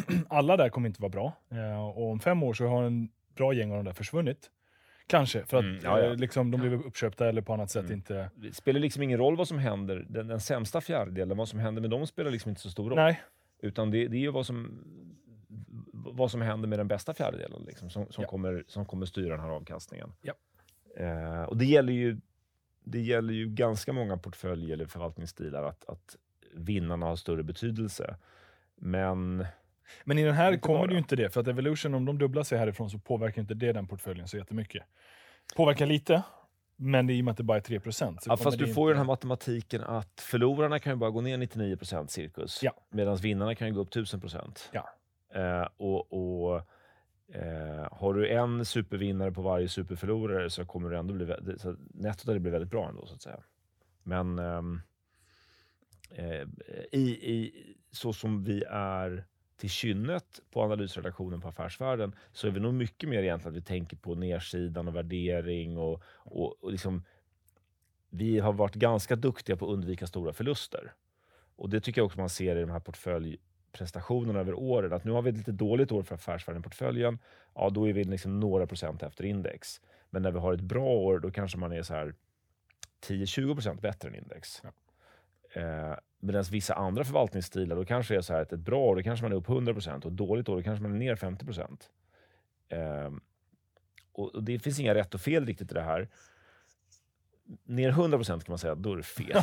Mm. 0.09 0.25
Alla 0.29 0.57
där 0.57 0.68
kommer 0.68 0.88
inte 0.88 1.03
vara 1.03 1.11
bra. 1.11 1.33
Eh, 1.51 1.88
och 1.88 2.11
om 2.11 2.21
fem 2.21 2.42
år 2.42 2.55
så 2.55 2.66
har 2.66 2.83
en 2.83 3.09
bra 3.37 3.53
gäng 3.53 3.71
av 3.71 3.77
de 3.77 3.85
där 3.85 3.92
försvunnit. 3.92 4.51
Kanske, 5.07 5.45
för 5.47 5.57
att 5.57 5.64
Mm, 5.64 5.79
ja, 5.85 6.01
ja. 6.01 6.05
eh, 6.07 6.16
liksom, 6.16 6.51
de 6.51 6.61
blev 6.61 6.73
uppköpta 6.75 7.29
eller 7.29 7.42
på 7.42 7.53
annat 7.53 7.71
sätt 7.71 7.85
Mm. 7.85 7.92
inte... 7.95 8.31
det 8.35 8.55
spelar 8.55 8.81
liksom 8.81 9.03
ingen 9.03 9.18
roll 9.18 9.37
vad 9.37 9.49
som 9.49 9.59
händer. 9.59 10.07
Den, 10.09 10.29
den 10.29 10.40
sämsta 10.40 10.81
fjärdedelen, 10.81 11.37
vad 11.37 11.49
som 11.49 11.59
händer 11.61 11.81
med 11.81 11.90
dem 11.90 12.07
spelar 12.07 12.31
liksom 12.31 12.49
inte 12.49 12.61
så 12.61 12.71
stor 12.71 12.90
roll. 12.90 12.97
Nej, 12.99 13.21
Utan 13.62 13.90
det, 13.90 14.09
det 14.09 14.16
är 14.16 14.21
ju 14.21 14.31
vad 14.31 14.47
som, 14.47 14.85
vad 16.05 16.31
som 16.31 16.41
händer 16.43 16.69
med 16.69 16.79
den 16.79 16.88
bästa 16.88 17.15
fjärdedelen 17.15 17.62
liksom, 17.67 17.91
som, 17.91 18.07
som, 18.12 18.23
Ja. 18.23 18.29
kommer, 18.29 18.65
som 18.69 18.85
kommer 18.87 19.07
styra 19.07 19.29
den 19.37 19.41
här 19.41 19.51
avkastningen. 19.51 20.12
Ja. 20.23 20.33
Eh, 20.97 21.43
och 21.43 21.57
det 21.57 21.65
gäller, 21.65 21.93
ju, 21.93 22.21
det 22.85 23.01
gäller 23.01 23.35
ju 23.35 23.47
ganska 23.49 23.93
många 23.93 24.17
portföljer 24.17 24.73
eller 24.73 24.87
förvaltningsstilar 24.87 25.62
att, 25.62 25.88
att 25.88 26.17
vinnarna 26.55 27.07
har 27.07 27.17
större 27.17 27.43
betydelse. 27.43 28.17
Men 28.77 29.47
men 30.05 30.19
i 30.19 30.25
den 30.25 30.35
här 30.35 30.53
Inte 30.53 30.61
kommer 30.61 30.79
bara. 30.79 30.87
det 30.87 30.93
ju 30.93 30.99
inte 30.99 31.17
det. 31.17 31.31
För 31.31 31.41
att 31.41 31.49
Evolution, 31.49 31.95
om 31.95 32.05
de 32.05 32.19
dubblar 32.19 32.43
sig 32.43 32.59
härifrån 32.59 32.91
så 32.91 32.99
påverkar 32.99 33.43
inte 33.43 33.55
det 33.55 33.73
den 33.73 33.87
portföljen 33.88 34.29
så 34.29 34.37
jättemycket. 34.37 34.83
Påverkar 35.57 35.87
lite, 35.87 36.23
men 36.77 37.07
det 37.07 37.12
är 37.12 37.15
i 37.15 37.21
och 37.21 37.25
med 37.25 37.33
att 37.33 37.37
det 37.38 37.43
bara 37.45 37.57
är 37.59 37.62
3 37.62 37.81
procent. 37.81 38.25
ja, 38.27 38.37
fast 38.37 38.59
du 38.59 38.75
får 38.75 38.88
ju 38.88 38.95
den 38.95 38.99
här 38.99 39.07
matematiken 39.07 39.83
att 39.85 40.21
förlorarna 40.21 40.79
kan 40.79 40.93
ju 40.93 40.97
bara 40.97 41.11
gå 41.11 41.21
ner 41.21 41.38
99% 41.38 42.07
cirkus. 42.07 42.61
Ja. 42.62 42.73
Medan 42.91 43.17
vinnarna 43.17 43.55
kan 43.55 43.69
ju 43.69 43.75
gå 43.75 43.81
upp 43.81 43.88
1000 43.88 44.21
Ja. 44.73 44.88
Eh, 45.35 45.68
och, 45.77 46.12
och 46.12 46.62
eh, 47.35 47.88
har 47.92 48.14
du 48.14 48.29
en 48.29 48.64
supervinnare 48.64 49.33
på 49.33 49.42
varje 49.42 49.68
superförlorare 49.68 50.51
så 50.51 50.64
kommer 50.64 50.90
det 50.90 50.99
ändå 50.99 51.14
bli 51.14 51.59
så 51.59 51.77
nettot 51.95 52.29
av 52.29 52.35
det 52.35 52.40
blir 52.40 52.53
väldigt 52.53 52.71
bra 52.71 52.88
ändå 52.88 53.07
så 53.07 53.14
att 53.14 53.23
säga. 53.23 53.42
Men 54.03 54.38
ehm, 54.38 54.81
eh, 56.11 56.42
i, 56.92 57.33
i, 57.33 57.53
så 57.90 58.12
som 58.12 58.45
vi 58.45 58.64
är 58.71 59.25
till 59.57 59.71
kynnet 59.71 60.40
på 60.51 60.62
analysredaktionen 60.62 61.40
på 61.40 61.49
Affärsvärlden 61.49 62.14
så 62.33 62.47
är 62.47 62.51
vi 62.51 62.61
nog 62.61 62.75
mycket 62.75 63.09
mer 63.09 63.23
egentligen 63.23 63.57
att 63.57 63.62
vi 63.62 63.66
tänker 63.66 63.97
på 63.97 64.14
nedsidan 64.14 64.88
och 64.88 64.97
värdering 64.97 65.79
och, 65.79 66.03
och, 66.07 66.64
och 66.64 66.73
liksom, 66.73 67.05
vi 68.11 68.38
har 68.38 68.53
varit 68.53 68.75
ganska 68.75 69.16
duktiga 69.16 69.57
på 69.57 69.66
att 69.66 69.73
undvika 69.73 70.07
stora 70.07 70.33
förluster. 70.33 70.92
Och 71.57 71.71
det 71.71 71.81
tycker 71.81 72.01
jag 72.01 72.07
också 72.07 72.18
man 72.18 72.31
ser 72.31 72.57
i 72.57 72.61
de 72.61 72.71
här 72.71 72.81
portföljprestationerna 73.72 74.40
över 74.40 74.54
åren. 74.54 74.92
Att 74.92 75.04
nu 75.04 75.11
har 75.11 75.22
vi 75.22 75.30
ett 75.30 75.37
lite 75.37 75.52
dåligt 75.52 75.92
år 75.92 76.02
för 76.02 76.14
Affärsvärlden-portföljen. 76.14 77.18
Ja, 77.54 77.70
då 77.70 77.88
är 77.88 77.92
vi 77.92 78.04
liksom 78.04 78.40
några 78.40 78.66
procent 78.66 79.02
efter 79.02 79.24
index. 79.24 79.80
Men 80.11 80.22
när 80.22 80.30
vi 80.30 80.38
har 80.38 80.54
ett 80.54 80.61
bra 80.61 80.88
år, 80.88 81.18
då 81.18 81.30
kanske 81.30 81.58
man 81.58 81.72
är 81.72 81.82
så 81.82 81.94
här 81.94 82.14
10-20 83.06 83.54
procent 83.54 83.80
bättre 83.80 84.08
än 84.08 84.14
index. 84.14 84.62
Ja. 84.62 84.72
Eh, 85.61 85.96
Medan 86.24 86.44
vissa 86.50 86.74
andra 86.74 87.04
förvaltningsstilar, 87.04 87.76
då 87.76 87.85
kanske 87.85 88.16
är 88.16 88.20
så 88.20 88.32
här 88.32 88.42
att 88.42 88.52
ett 88.52 88.61
bra 88.61 88.78
år, 88.78 88.96
då 88.96 89.02
kanske 89.02 89.24
man 89.24 89.32
är 89.32 89.37
upp 89.37 89.48
100 89.48 89.72
procent 89.72 90.04
och 90.04 90.11
ett 90.11 90.16
dåligt 90.16 90.48
år, 90.48 90.56
då 90.56 90.62
kanske 90.62 90.82
man 90.82 90.92
är 90.92 90.98
ner 90.98 91.16
50 91.16 91.44
procent. 91.44 91.90
Eh, 92.68 93.11
och, 94.12 94.35
och 94.35 94.42
det 94.42 94.58
finns 94.58 94.80
inga 94.80 94.94
rätt 94.94 95.14
och 95.14 95.20
fel 95.20 95.46
riktigt 95.46 95.70
i 95.70 95.74
det 95.74 95.82
här. 95.82 96.08
Ner 97.64 97.88
100 97.88 98.18
procent 98.18 98.44
kan 98.44 98.52
man 98.52 98.58
säga, 98.58 98.74
då 98.74 98.92
är 98.92 98.96
det 98.96 99.02
fel. 99.02 99.42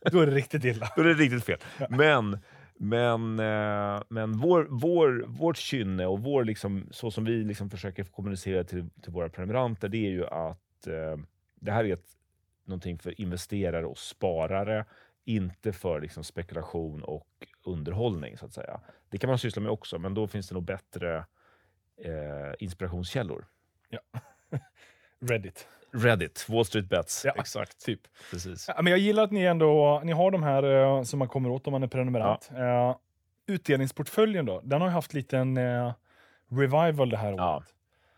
Då 0.10 0.20
är 0.20 0.26
det 0.26 0.32
riktigt 0.32 0.64
illa. 0.64 0.92
Då 0.96 1.02
är 1.02 1.06
det 1.06 1.14
riktigt 1.14 1.44
fel. 1.44 1.58
Men, 1.90 2.38
men, 2.82 3.38
eh, 3.38 4.02
men 4.08 4.32
vår, 4.32 4.66
vår, 4.70 5.24
vårt 5.26 5.56
kynne 5.56 6.06
och 6.06 6.22
vår 6.22 6.44
liksom, 6.44 6.88
så 6.90 7.10
som 7.10 7.24
vi 7.24 7.44
liksom 7.44 7.70
försöker 7.70 8.04
kommunicera 8.04 8.64
till, 8.64 8.90
till 9.02 9.12
våra 9.12 9.28
prenumeranter, 9.28 9.88
det 9.88 10.06
är 10.06 10.10
ju 10.10 10.26
att 10.26 10.86
eh, 10.86 11.16
det 11.54 11.72
här 11.72 11.84
är 11.84 11.92
ett, 11.92 12.06
någonting 12.64 12.98
för 12.98 13.20
investerare 13.20 13.86
och 13.86 13.98
sparare, 13.98 14.84
inte 15.24 15.72
för 15.72 16.00
liksom, 16.00 16.24
spekulation 16.24 17.02
och 17.02 17.46
underhållning. 17.64 18.36
så 18.36 18.46
att 18.46 18.52
säga. 18.52 18.80
Det 19.08 19.18
kan 19.18 19.28
man 19.30 19.38
syssla 19.38 19.62
med 19.62 19.72
också, 19.72 19.98
men 19.98 20.14
då 20.14 20.26
finns 20.26 20.48
det 20.48 20.54
nog 20.54 20.64
bättre 20.64 21.16
eh, 21.96 22.54
inspirationskällor. 22.58 23.46
Reddit. 25.20 25.68
Reddit, 25.92 26.46
Wall 26.48 26.64
Street 26.64 26.88
Bets. 26.88 27.24
Ja, 27.24 27.32
Exakt. 27.38 27.84
Typ. 27.84 28.00
Precis. 28.30 28.64
Ja, 28.76 28.82
men 28.82 28.90
jag 28.90 28.98
gillar 29.00 29.22
att 29.22 29.30
ni 29.30 29.42
ändå 29.44 30.00
ni 30.04 30.12
har 30.12 30.30
de 30.30 30.42
här 30.42 30.62
eh, 30.62 31.02
som 31.02 31.18
man 31.18 31.28
kommer 31.28 31.50
åt 31.50 31.66
om 31.66 31.72
man 31.72 31.82
är 31.82 31.86
prenumerant. 31.86 32.50
Eh, 32.56 32.96
utdelningsportföljen 33.46 34.46
då, 34.46 34.60
den 34.64 34.80
har 34.80 34.88
ju 34.88 34.92
haft 34.94 35.14
lite 35.14 35.38
en 35.38 35.56
eh, 35.56 35.92
revival 36.50 37.08
det 37.10 37.16
här 37.16 37.32
Ja. 37.32 37.56
året. 37.56 37.68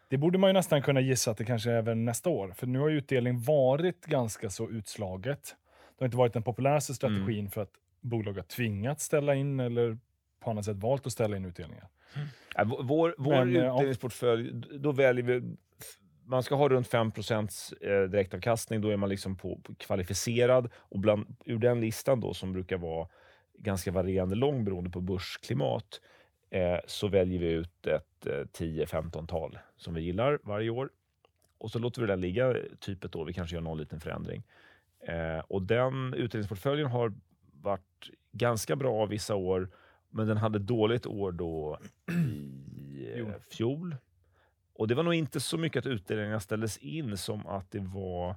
Det 0.09 0.19
borde 0.19 0.39
man 0.39 0.51
ju 0.51 0.55
nästan 0.55 0.83
kunna 0.83 1.01
gissa 1.01 1.31
att 1.31 1.37
det 1.37 1.45
kanske 1.45 1.71
är 1.71 1.75
även 1.75 2.05
nästa 2.05 2.31
år. 2.31 2.53
För 2.57 2.67
nu 2.67 2.79
har 2.79 2.89
ju 2.89 2.99
utdelning 2.99 3.43
varit 3.43 4.07
ganska 4.07 4.51
så 4.51 4.71
utslaget. 4.71 5.57
Det 5.99 6.05
har 6.05 6.07
inte 6.07 6.17
varit 6.17 6.33
den 6.33 6.43
populäraste 6.43 6.95
strategin 6.95 7.39
Mm. 7.39 7.51
för 7.51 7.63
att 7.63 7.71
bolag 8.01 8.33
har 8.33 8.43
tvingats 8.43 9.05
ställa 9.05 9.35
in 9.35 9.61
eller 9.61 9.99
på 10.41 10.51
annat 10.51 10.65
sätt 10.65 10.77
valt 10.77 11.07
att 11.07 11.13
ställa 11.13 11.37
in 11.37 11.45
utdelningar. 11.45 11.89
Ja, 12.55 12.65
vår 12.65 12.83
vår, 12.83 13.15
vår 13.19 13.33
Men, 13.45 13.55
ja. 13.55 13.75
utdelningsportfölj, 13.75 14.53
då 14.79 14.93
väljer 14.93 15.25
vi... 15.25 15.57
Man 16.25 16.43
ska 16.43 16.55
ha 16.55 16.69
runt 16.69 16.89
5 16.89 17.13
eh, 17.81 18.03
direktavkastning, 18.03 18.81
då 18.81 18.89
är 18.89 18.97
man 18.97 19.09
liksom 19.09 19.37
på, 19.37 19.61
på 19.63 19.75
kvalificerad. 19.75 20.71
Och 20.75 20.99
bland, 20.99 21.37
ur 21.45 21.59
den 21.59 21.81
listan 21.81 22.21
då, 22.21 22.35
som 22.35 22.53
brukar 22.53 22.79
vara 22.79 23.09
ganska 23.59 23.91
varierande 23.91 24.35
lång 24.35 24.65
beroende 24.65 24.91
på 24.91 25.01
börsklimat, 25.01 26.01
eh, 26.51 26.79
så 26.87 27.09
väljer 27.09 27.39
vi 27.39 27.51
ut 27.51 27.87
ett 27.87 28.27
eh, 28.27 28.33
10-15-tal 28.33 29.59
som 29.77 29.95
vi 29.95 30.01
gillar 30.01 30.39
varje 30.43 30.71
år. 30.71 30.91
Och 31.59 31.71
så 31.71 31.79
låter 31.79 32.01
vi 32.01 32.07
den 32.07 32.21
ligga 32.21 32.55
typ 32.81 33.05
ett 33.05 33.17
år. 33.17 33.25
Vi 33.25 33.33
kanske 33.33 33.57
gör 33.57 33.63
någon 33.63 33.79
liten 33.79 34.01
förändring. 34.01 34.43
Eh, 35.07 35.39
och 35.49 35.63
den 35.63 36.15
utdelningsportföljen 36.15 36.87
har 36.87 37.15
varit 37.53 38.11
ganska 38.33 38.77
bra 38.77 39.07
vissa 39.07 39.35
år, 39.35 39.71
men 40.11 40.27
den 40.27 40.37
hade 40.37 40.59
dåligt 40.59 41.07
år 41.07 41.33
då 41.33 41.79
i 42.77 43.21
eh, 43.21 43.27
Fjol. 43.51 43.97
Och 44.75 44.89
det 44.89 44.95
var 44.95 45.03
nog 45.03 45.15
inte 45.15 45.41
så 45.41 45.59
mycket 45.59 45.79
att 45.79 45.87
utdelningarna 45.87 46.41
ställdes 46.41 46.79
in 46.79 47.17
som 47.17 47.47
att 47.47 47.71
det 47.71 47.81
var 47.81 48.37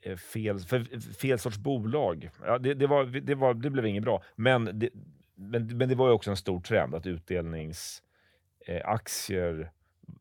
eh, 0.00 0.16
fel, 0.16 0.58
för, 0.58 0.94
eh, 0.94 1.00
fel 1.00 1.38
sorts 1.38 1.58
bolag. 1.58 2.30
Ja, 2.44 2.58
det, 2.58 2.74
det, 2.74 2.86
var, 2.86 3.04
det, 3.04 3.34
var, 3.34 3.54
det 3.54 3.70
blev 3.70 3.86
inget 3.86 4.04
bra. 4.04 4.22
Men 4.36 4.78
det, 4.78 4.90
men, 5.34 5.78
men 5.78 5.88
det 5.88 5.94
var 5.94 6.08
ju 6.08 6.12
också 6.12 6.30
en 6.30 6.36
stor 6.36 6.60
trend 6.60 6.94
att 6.94 7.06
utdelningsaktier 7.06 9.60
eh, 9.60 9.66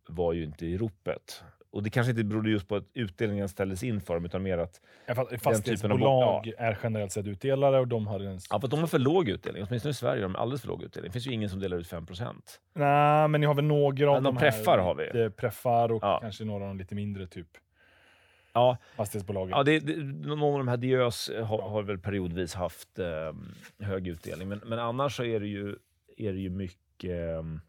var 0.07 0.33
ju 0.33 0.43
inte 0.43 0.65
i 0.65 0.77
ropet. 0.77 1.43
Och 1.71 1.83
det 1.83 1.89
kanske 1.89 2.11
inte 2.11 2.23
berodde 2.23 2.49
just 2.49 2.67
på 2.67 2.75
att 2.75 2.83
utdelningen 2.93 3.49
ställdes 3.49 3.83
in 3.83 4.01
för 4.01 4.13
dem, 4.13 4.25
utan 4.25 4.43
mer 4.43 4.57
att 4.57 4.81
Ja, 5.05 5.15
Fastighetsbolag 5.41 6.43
bo- 6.43 6.51
är 6.57 6.77
generellt 6.83 7.11
sett 7.11 7.25
utdelare 7.27 7.79
och 7.79 7.87
de 7.87 8.07
hade 8.07 8.25
en... 8.29 8.39
Ja, 8.49 8.59
för 8.61 8.67
de 8.67 8.79
har 8.79 8.87
för 8.87 8.99
låg 8.99 9.29
utdelning. 9.29 9.63
Åtminstone 9.67 9.89
i 9.91 9.93
Sverige 9.93 10.21
har 10.23 10.29
de 10.29 10.35
alldeles 10.35 10.61
för 10.61 10.67
låg 10.67 10.83
utdelning. 10.83 11.09
Det 11.09 11.13
finns 11.13 11.27
ju 11.27 11.31
ingen 11.31 11.49
som 11.49 11.59
delar 11.59 11.77
ut 11.77 11.87
5% 11.91 12.33
Nej, 12.73 13.27
men 13.27 13.41
ni 13.41 13.47
har 13.47 13.53
väl 13.53 13.65
några 13.65 14.09
av 14.09 14.15
Ja, 14.15 14.19
de 14.19 14.23
de 14.23 14.37
här. 14.37 14.51
preffar 14.51 14.77
har 14.77 14.95
vi. 14.95 15.29
Preffar 15.29 15.91
och 15.91 16.03
Ja. 16.03 16.19
kanske 16.21 16.43
några 16.45 16.63
av 16.63 16.67
de 16.69 16.77
lite 16.77 16.95
mindre 16.95 17.27
typ 17.27 17.47
Ja, 18.53 18.77
fastighetsbolagen. 18.95 19.49
ja 19.57 19.63
det, 19.63 19.79
det, 19.79 19.95
någon 20.27 20.43
av 20.53 20.57
de 20.57 20.67
här 20.67 20.77
Diös 20.77 21.29
har, 21.43 21.61
har 21.69 21.83
väl 21.83 21.97
periodvis 21.99 22.53
haft 22.53 22.99
eh, 22.99 23.05
hög 23.87 24.07
utdelning. 24.07 24.47
Men, 24.47 24.61
men 24.65 24.79
annars 24.79 25.15
så 25.17 25.23
är 25.23 25.39
det 25.39 25.47
ju, 25.47 25.75
är 26.17 26.33
det 26.33 26.39
ju 26.39 26.49
mycket... 26.49 27.11
ehm, 27.39 27.61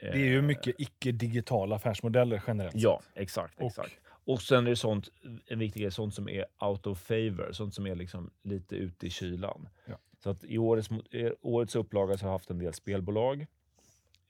Det 0.00 0.08
är 0.08 0.16
ju 0.16 0.42
mycket 0.42 0.74
icke-digitala 0.78 1.76
affärsmodeller 1.76 2.42
generellt 2.46 2.74
Ja, 2.76 3.00
sett. 3.04 3.22
exakt. 3.22 3.58
Och- 3.60 3.66
exakt. 3.66 3.92
Och 4.24 4.42
sen 4.42 4.66
är 4.66 4.70
det 4.70 4.76
sånt, 4.76 5.08
en 5.46 5.58
viktig 5.58 5.82
grej, 5.82 5.90
sånt 5.90 6.14
som 6.14 6.28
är 6.28 6.44
out 6.60 6.86
of 6.86 7.00
favor, 7.00 7.52
sånt 7.52 7.74
som 7.74 7.86
är 7.86 7.94
liksom 7.94 8.30
lite 8.42 8.76
ute 8.76 9.06
i 9.06 9.10
kylan. 9.10 9.68
Ja. 9.86 9.94
Så 10.22 10.30
att 10.30 10.44
i 10.44 10.58
årets, 10.58 10.88
i 11.10 11.30
årets 11.40 11.76
upplaga 11.76 12.16
så 12.16 12.24
har 12.24 12.28
jag 12.28 12.34
haft 12.38 12.50
en 12.50 12.58
del 12.58 12.72
spelbolag. 12.74 13.46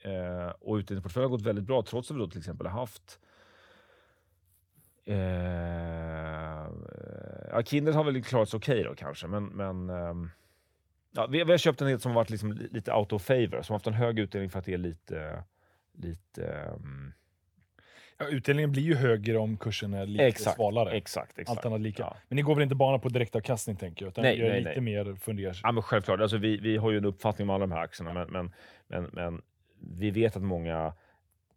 Eh, 0.03 0.49
och 0.61 0.75
utdelningsportföljen 0.75 1.31
har 1.31 1.37
gått 1.39 1.47
väldigt 1.47 1.65
bra, 1.65 1.83
trots 1.83 2.11
att 2.11 2.17
vi 2.17 2.21
då 2.21 2.27
till 2.29 2.39
exempel 2.39 2.67
har 2.67 2.81
haft 2.81 3.19
Eh, 5.05 6.69
ja, 7.51 7.63
Kindred 7.65 7.95
har 7.95 8.05
väl 8.05 8.23
klarat 8.25 8.49
sig 8.49 8.57
okej 8.59 8.83
då 8.83 8.95
kanske, 8.95 9.27
men, 9.27 9.45
men 9.45 9.91
ehm, 9.91 10.31
ja, 11.13 11.27
vi, 11.27 11.45
vi 11.45 11.51
har 11.51 11.59
köpt 11.59 11.81
en 11.81 11.89
del 11.89 12.01
som 12.01 12.11
har 12.11 12.17
varit 12.17 12.31
liksom 12.31 12.53
li- 12.53 12.69
lite 12.71 12.93
out 12.93 13.13
of 13.13 13.23
favor, 13.23 13.63
som 13.63 13.73
har 13.73 13.79
haft 13.79 13.87
en 13.87 13.93
hög 13.95 14.19
utdelning 14.19 14.51
för 14.51 14.59
att 14.59 14.65
det 14.65 14.75
är 14.75 14.79
lite, 14.79 15.45
lite 15.93 16.71
um... 16.77 17.13
ja, 18.19 18.27
utdelningen 18.27 18.73
blir 18.73 18.83
ju 18.83 18.95
högre 18.95 19.39
om 19.39 19.57
kursen 19.57 19.95
är 19.95 20.07
lite 20.07 20.27
exakt, 20.27 20.57
svalare. 20.57 20.91
Exakt, 20.91 21.39
exakt. 21.39 21.59
Allt 21.59 21.67
annat 21.67 21.81
lika. 21.81 22.03
Ja. 22.03 22.17
Men 22.29 22.37
ni 22.37 22.43
går 22.43 22.55
väl 22.55 22.63
inte 22.63 22.75
bara 22.75 22.99
på 22.99 23.09
direktavkastning 23.09 23.77
tänker 23.77 24.05
jag, 24.05 24.11
utan 24.11 24.23
Nej, 24.23 24.39
nej, 24.39 24.59
lite 24.59 24.71
nej. 24.71 24.81
mer 24.81 25.15
fundersamt. 25.15 25.61
Ja, 25.63 25.73
men 25.73 25.83
självklart. 25.83 26.21
Alltså, 26.21 26.37
vi, 26.37 26.57
vi 26.57 26.77
har 26.77 26.91
ju 26.91 26.99
en 26.99 27.05
uppfattning 27.05 27.49
om 27.49 27.55
alla 27.55 27.67
de 27.67 27.73
här 27.73 27.83
aktierna, 27.83 28.13
men, 28.13 28.31
men, 28.31 28.53
men, 28.87 29.11
men 29.13 29.43
vi 29.99 30.11
vet 30.11 30.37
att 30.37 30.43
många 30.43 30.93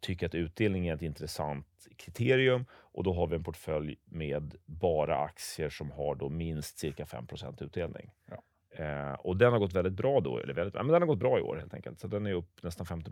tycker 0.00 0.26
att 0.26 0.34
utdelning 0.34 0.86
är 0.86 0.94
ett 0.94 1.02
intressant 1.02 1.66
kriterium 1.96 2.64
och 2.72 3.04
då 3.04 3.14
har 3.14 3.26
vi 3.26 3.36
en 3.36 3.44
portfölj 3.44 3.96
med 4.04 4.54
bara 4.66 5.18
aktier 5.18 5.68
som 5.68 5.90
har 5.90 6.14
då 6.14 6.28
minst 6.28 6.78
cirka 6.78 7.04
5% 7.04 7.64
utdelning. 7.64 8.10
Ja. 8.30 8.42
Eh, 8.78 9.12
och 9.12 9.36
den 9.36 9.52
har 9.52 9.58
gått 9.58 9.72
väldigt 9.72 9.92
bra 9.92 10.20
då, 10.20 10.38
eller 10.38 10.54
väldigt, 10.54 10.74
ja, 10.74 10.82
men 10.82 10.92
den 10.92 11.02
har 11.02 11.06
gått 11.06 11.18
bra 11.18 11.38
i 11.38 11.42
år 11.42 11.56
helt 11.56 11.74
enkelt, 11.74 12.00
så 12.00 12.06
den 12.08 12.26
är 12.26 12.32
upp 12.32 12.62
nästan 12.62 12.86
50 12.86 13.10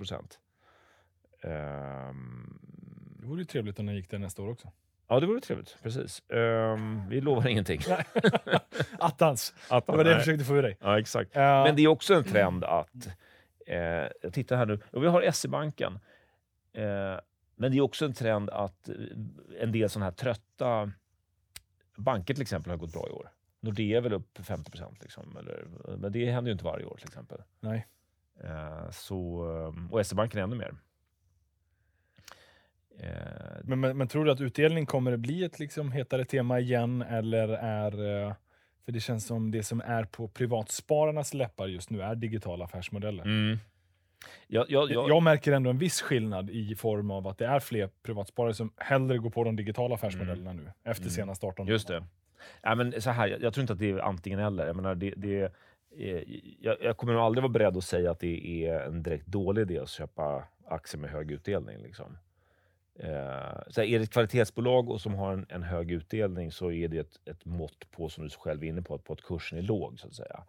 Ehm, 1.42 2.58
Det 3.20 3.26
vore 3.26 3.38
ju 3.38 3.44
trevligt 3.44 3.78
om 3.78 3.86
den 3.86 3.94
gick 3.94 4.10
där 4.10 4.18
nästa 4.18 4.42
år 4.42 4.50
också. 4.50 4.72
ja, 5.08 5.20
det 5.20 5.26
vore 5.26 5.40
trevligt. 5.40 5.76
Precis. 5.82 6.22
Ehm, 6.30 7.08
vi 7.08 7.20
lovar 7.20 7.48
ingenting. 7.48 7.80
Attans! 8.98 9.54
Att, 9.68 9.86
Det 9.86 9.92
var 9.92 10.04
det 10.04 10.10
jag 10.10 10.20
försökte 10.20 10.44
få 10.44 10.56
ur 10.56 10.62
dig. 10.62 10.76
Ja, 10.80 10.98
exakt. 10.98 11.36
Uh, 11.36 11.42
Men 11.42 11.76
det 11.76 11.82
är 11.82 11.88
också 11.88 12.14
en 12.14 12.24
trend 12.24 12.64
att... 12.64 13.08
Eh, 13.66 13.78
jag 14.22 14.32
tittar 14.32 14.56
här 14.56 14.66
nu. 14.66 14.78
Och 14.90 15.02
vi 15.02 15.06
har 15.06 15.30
SE-banken. 15.30 15.98
Eh, 16.72 17.16
men 17.56 17.70
det 17.72 17.76
är 17.76 17.80
också 17.80 18.04
en 18.04 18.12
trend 18.14 18.50
att 18.50 18.88
eh, 18.88 18.94
en 19.60 19.72
del 19.72 19.90
sådana 19.90 20.04
här 20.06 20.12
trötta 20.12 20.92
banker 21.96 22.34
till 22.34 22.42
exempel 22.42 22.70
har 22.70 22.76
gått 22.76 22.92
bra 22.92 23.08
i 23.08 23.12
år. 23.12 23.30
Nordea 23.62 23.96
är 23.96 24.00
väl 24.00 24.12
upp 24.12 24.38
50 24.42 24.70
liksom, 25.00 25.36
eller, 25.36 25.64
men 25.96 26.12
det 26.12 26.30
händer 26.30 26.48
ju 26.48 26.52
inte 26.52 26.64
varje 26.64 26.84
år 26.84 26.96
till 26.96 27.08
exempel. 27.08 27.42
Nej. 27.60 27.86
Eh, 28.44 28.90
så, 28.90 29.44
eh, 29.78 29.92
och 29.92 30.06
SE-banken 30.06 30.40
ännu 30.40 30.56
mer. 30.56 30.74
Eh, 32.98 33.60
Men, 33.64 33.80
men, 33.80 33.96
men 33.96 34.08
tror 34.08 34.24
du 34.24 34.30
att 34.32 34.40
utdelning 34.40 34.86
kommer 34.86 35.12
att 35.12 35.20
bli 35.20 35.44
ett 35.44 35.58
liksom 35.58 35.92
hetare 35.92 36.24
tema 36.24 36.60
igen, 36.60 37.02
eller 37.02 37.48
är... 37.48 38.26
eh, 38.28 38.34
För 38.84 38.92
det 38.92 39.00
känns 39.00 39.26
som 39.26 39.50
det 39.50 39.62
som 39.62 39.80
är 39.80 40.04
på 40.04 40.28
privatspararnas 40.28 41.34
läppar 41.34 41.66
just 41.66 41.90
nu 41.90 42.02
är 42.02 42.14
digitala 42.14 42.64
affärsmodeller. 42.64 43.24
mm. 43.24 43.58
jag, 44.46 44.70
jag, 44.70 44.90
jag, 44.90 45.08
Jag 45.08 45.22
märker 45.22 45.52
ändå 45.52 45.70
en 45.70 45.78
viss 45.78 46.00
skillnad 46.02 46.50
i 46.50 46.74
form 46.74 47.10
av 47.10 47.26
att 47.28 47.38
det 47.38 47.46
är 47.46 47.60
fler 47.60 47.90
privatsparare 48.02 48.54
som 48.54 48.72
hellre 48.76 49.18
går 49.18 49.30
på 49.30 49.44
de 49.44 49.56
digitala 49.56 49.94
affärsmodellerna 49.94 50.52
nu, 50.52 50.72
efter 50.84 51.02
Mm. 51.04 51.10
senaste 51.10 51.46
18 51.46 51.66
Just 51.66 51.88
det. 51.88 52.04
Ja, 52.62 52.74
men 52.74 53.02
så 53.02 53.10
här, 53.10 53.28
jag, 53.28 53.42
jag 53.42 53.54
tror 53.54 53.62
inte 53.62 53.72
att 53.72 53.78
det 53.78 53.90
är 53.90 53.98
antingen 53.98 54.38
eller. 54.38 54.66
Jag, 54.66 54.76
menar, 54.76 54.94
det, 54.94 55.14
det, 55.16 55.52
eh, 55.96 56.22
jag, 56.60 56.76
jag 56.80 56.96
kommer 56.96 57.12
nog 57.12 57.22
aldrig 57.22 57.42
vara 57.42 57.52
beredd 57.52 57.76
att 57.76 57.84
säga 57.84 58.10
att 58.10 58.20
det 58.20 58.66
är 58.66 58.80
en 58.80 59.02
direkt 59.02 59.26
dålig 59.26 59.62
idé 59.62 59.78
att 59.78 59.88
köpa 59.88 60.44
aktier 60.66 61.00
med 61.00 61.10
hög 61.10 61.30
utdelning. 61.30 61.78
Liksom. 61.78 62.18
Eh, 62.98 63.60
så 63.68 63.80
här, 63.80 63.88
är 63.88 63.98
det 63.98 64.04
ett 64.04 64.12
kvalitetsbolag 64.12 64.90
och 64.90 65.00
som 65.00 65.14
har 65.14 65.32
en, 65.32 65.46
en 65.48 65.62
hög 65.62 65.90
utdelning 65.90 66.52
så 66.52 66.70
är 66.70 66.88
det 66.88 66.98
ett, 66.98 67.20
ett 67.24 67.44
mått 67.44 67.90
på, 67.90 68.08
som 68.08 68.24
du 68.24 68.30
själv 68.30 68.64
är 68.64 68.68
inne 68.68 68.82
på, 68.82 68.94
att, 68.94 69.04
på 69.04 69.12
att 69.12 69.22
kursen 69.22 69.58
är 69.58 69.62
låg. 69.62 70.00
så 70.00 70.06
att 70.06 70.14
säga. 70.14 70.44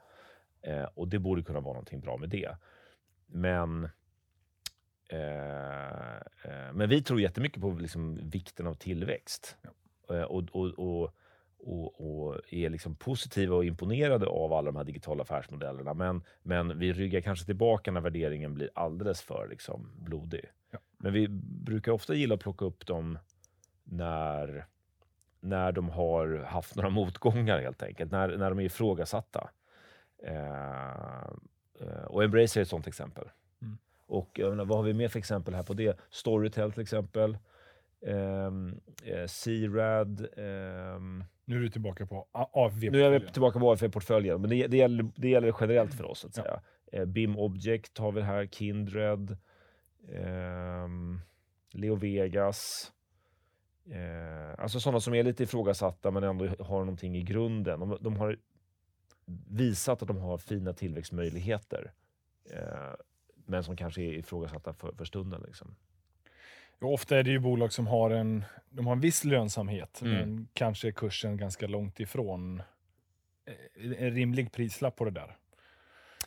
Eh, 0.61 0.87
och 0.93 1.07
det 1.07 1.19
borde 1.19 1.43
kunna 1.43 1.59
vara 1.59 1.73
någonting 1.73 1.99
bra 1.99 2.17
med 2.17 2.29
det. 2.29 2.55
Men 3.27 3.89
Eh, 5.13 6.15
eh, 6.43 6.73
men 6.73 6.89
vi 6.89 7.01
tror 7.01 7.21
jättemycket 7.21 7.61
på 7.61 7.71
liksom 7.71 8.29
vikten 8.29 8.67
av 8.67 8.73
tillväxt. 8.73 9.57
Eh, 10.09 10.21
och, 10.21 10.43
och, 10.51 10.69
och, 10.69 11.15
och, 11.65 12.25
och 12.25 12.53
är 12.53 12.69
liksom 12.69 12.95
positiva 12.95 13.55
och 13.55 13.65
imponerade 13.65 14.25
av 14.25 14.53
alla 14.53 14.71
de 14.71 14.75
här 14.75 14.83
digitala 14.83 15.21
affärsmodellerna. 15.21 15.93
Men, 15.93 16.21
men 16.41 16.79
vi 16.79 16.93
ryggar 16.93 17.21
kanske 17.21 17.45
tillbaka 17.45 17.91
när 17.91 18.01
värderingen 18.01 18.53
blir 18.53 18.69
alldeles 18.73 19.21
för 19.21 19.47
liksom, 19.47 19.89
blodig. 19.95 20.45
Ja. 20.71 20.79
Men 20.97 21.13
vi 21.13 21.27
brukar 21.65 21.91
ofta 21.91 22.13
gilla 22.13 22.35
att 22.35 22.41
plocka 22.41 22.65
upp 22.65 22.85
dem 22.85 23.19
när, 23.83 24.65
när 25.39 25.71
de 25.71 25.89
har 25.89 26.43
haft 26.43 26.75
några 26.75 26.89
motgångar 26.89 27.59
helt 27.59 27.83
enkelt. 27.83 28.11
När, 28.11 28.37
när 28.37 28.49
de 28.49 28.59
är 28.59 28.63
ifrågasatta. 28.63 29.49
Eh, 30.23 31.23
eh, 31.79 32.03
och 32.07 32.23
Embracer 32.23 32.59
är 32.59 32.61
ett 32.61 32.69
sånt 32.69 32.87
exempel. 32.87 33.29
Mm. 33.61 33.77
Och 34.05 34.39
menar, 34.43 34.65
vad 34.65 34.77
har 34.77 34.83
vi 34.83 34.93
mer 34.93 35.07
för 35.07 35.19
exempel 35.19 35.53
här 35.53 35.63
på 35.63 35.73
det? 35.73 35.99
Storytel 36.09 36.71
till 36.71 36.81
exempel. 36.81 37.37
Um, 38.05 38.81
eh, 39.03 39.25
C-Rad. 39.27 40.27
ehm, 40.37 41.23
Nu 41.45 41.55
är 41.57 41.59
du 41.59 41.69
tillbaka 41.69 42.05
på 42.05 42.27
A- 42.31 42.49
AFV. 42.53 42.89
nu 42.91 43.01
är 43.03 43.19
vi 43.19 43.31
tillbaka 43.31 43.59
på 43.59 43.71
AFV-portföljen, 43.71 44.41
men 44.41 44.49
det, 44.49 44.67
det, 44.67 44.77
gäller, 44.77 45.11
det 45.15 45.29
gäller 45.29 45.55
generellt 45.61 45.93
för 45.93 46.03
oss. 46.05 46.19
Så 46.19 46.27
att 46.27 46.37
Ja. 46.37 46.43
säga. 46.43 46.61
Eh, 46.91 47.05
BIM 47.05 47.37
Object 47.37 47.97
har 47.97 48.11
vi 48.11 48.21
här, 48.21 48.45
Kindred, 48.47 49.37
ehm, 50.11 51.21
Leo 51.71 51.95
Vegas. 51.95 52.91
Eh, 53.91 54.59
alltså 54.63 54.79
sådana 54.79 54.99
som 54.99 55.13
är 55.13 55.23
lite 55.23 55.43
ifrågasatta 55.43 56.11
men 56.11 56.23
ändå 56.23 56.45
har 56.59 56.79
någonting 56.79 57.15
i 57.17 57.21
grunden. 57.23 57.79
De, 57.79 57.97
de 58.01 58.15
har 58.17 58.37
visat 59.47 60.01
att 60.01 60.07
de 60.07 60.17
har 60.17 60.37
fina 60.37 60.73
tillväxtmöjligheter. 60.73 61.91
Men 63.45 63.63
som 63.63 63.75
kanske 63.75 64.01
är 64.01 64.13
ifrågasatta 64.13 64.73
för, 64.73 64.91
för 64.91 65.05
stunden. 65.05 65.41
Liksom. 65.47 65.75
Och 66.83 66.93
Ofta 66.93 67.17
är 67.19 67.23
det 67.23 67.29
ju 67.31 67.39
bolag 67.39 67.73
som 67.73 67.87
har 67.87 68.09
en, 68.11 68.45
de 68.69 68.85
har 68.85 68.93
en 68.93 68.99
viss 68.99 69.23
lönsamhet, 69.23 70.01
Mm. 70.01 70.13
men 70.13 70.47
kanske 70.53 70.87
är 70.87 70.91
kursen 70.91 71.37
ganska 71.37 71.67
långt 71.67 71.99
ifrån 71.99 72.59
eh, 73.47 74.05
en 74.05 74.11
rimlig 74.11 74.51
prislapp 74.51 74.95
på 74.95 75.05
det 75.05 75.11
där. 75.11 75.35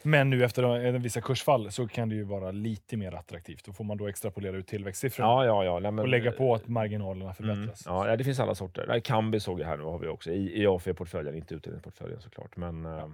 Men 0.03 0.31
nu 0.31 0.45
efter 0.45 0.93
vissa 0.99 1.21
kursfall 1.21 1.71
så 1.73 1.89
kan 1.89 2.09
det 2.09 2.15
ju 2.15 2.23
vara 2.23 2.51
lite 2.51 2.97
mer 2.97 3.13
attraktivt. 3.15 3.65
Då 3.65 3.73
får 3.73 3.85
man 3.85 3.97
då 3.97 4.09
extrapolera 4.09 4.57
ut 4.57 4.67
tillväxtsiffrorna 4.67 5.29
Ja, 5.29 5.45
ja, 5.45 5.65
ja. 5.65 5.79
Nej, 5.81 5.91
men, 5.93 5.99
och 6.03 6.09
lägga 6.09 6.33
på 6.33 6.55
att 6.55 6.69
marginalerna 6.69 7.25
Mm. 7.25 7.35
förbättras. 7.35 7.83
Ja, 7.87 8.09
ja, 8.09 8.17
det 8.17 8.25
finns 8.25 8.41
alla 8.41 8.55
sorter. 8.55 9.01
Kambi 9.01 9.41
såg 9.41 9.61
jag 9.61 9.67
här 9.67 9.77
nu 9.77 9.83
har 9.85 9.99
vi 9.99 10.09
också 10.09 10.31
i, 10.31 10.63
i 10.63 10.67
AFV-portföljen, 10.67 11.35
inte 11.35 11.55
utdelningsportföljen 11.55 12.21
såklart. 12.21 12.57
Men 12.57 12.85
eh, 12.85 12.93
eh, 12.99 13.09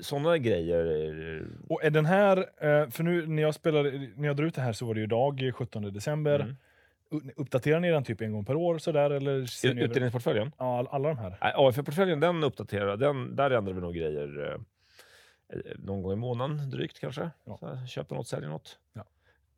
sådana 0.00 0.38
grejer. 0.38 1.46
Och 1.68 1.84
är 1.84 1.90
den 1.90 2.06
här, 2.06 2.36
eh, 2.38 2.88
för 2.90 3.02
nu 3.02 3.26
när 3.26 3.42
jag, 3.42 3.54
spelade, 3.54 4.08
när 4.16 4.26
jag 4.28 4.36
drar 4.36 4.44
ut 4.44 4.54
det 4.54 4.60
här 4.60 4.72
så 4.72 4.86
var 4.86 4.94
det 4.94 5.00
ju 5.00 5.04
idag, 5.06 5.50
17 5.54 5.82
december. 5.92 6.40
Mm. 6.40 6.56
Uppdaterar 7.36 7.80
ni 7.80 7.90
den 7.90 8.04
typ 8.04 8.20
en 8.20 8.32
gång 8.32 8.44
per 8.44 8.56
år 8.56 8.78
sådär? 8.78 9.10
Eller 9.10 9.66
Utdelningsportföljen? 9.82 10.52
ja, 10.58 10.78
all- 10.78 10.88
alla 10.90 11.08
de 11.08 11.18
här? 11.18 11.38
Nej, 11.40 11.52
AFV-portföljen, 11.56 12.20
den 12.20 12.44
uppdaterar, 12.44 12.96
den, 12.96 13.36
där 13.36 13.50
ändrar 13.50 13.72
vi 13.74 13.80
nog 13.80 13.94
grejer 13.94 14.46
eh, 14.48 14.54
eh, 15.58 15.60
någon 15.78 16.02
gång 16.02 16.12
i 16.12 16.16
månaden 16.16 16.70
drygt 16.70 17.00
kanske. 17.00 17.30
Ja. 17.44 17.58
Här, 17.62 17.86
köper 17.86 18.16
något, 18.16 18.26
säljer 18.28 18.48
något. 18.48 18.78
Ja. 18.92 19.04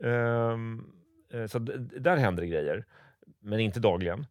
Ehm, 0.08 0.84
eh, 1.32 1.46
så 1.46 1.58
där 1.58 2.16
händer 2.16 2.42
grejer, 2.44 2.84
men 3.40 3.60
inte 3.60 3.80
dagligen. 3.80 4.26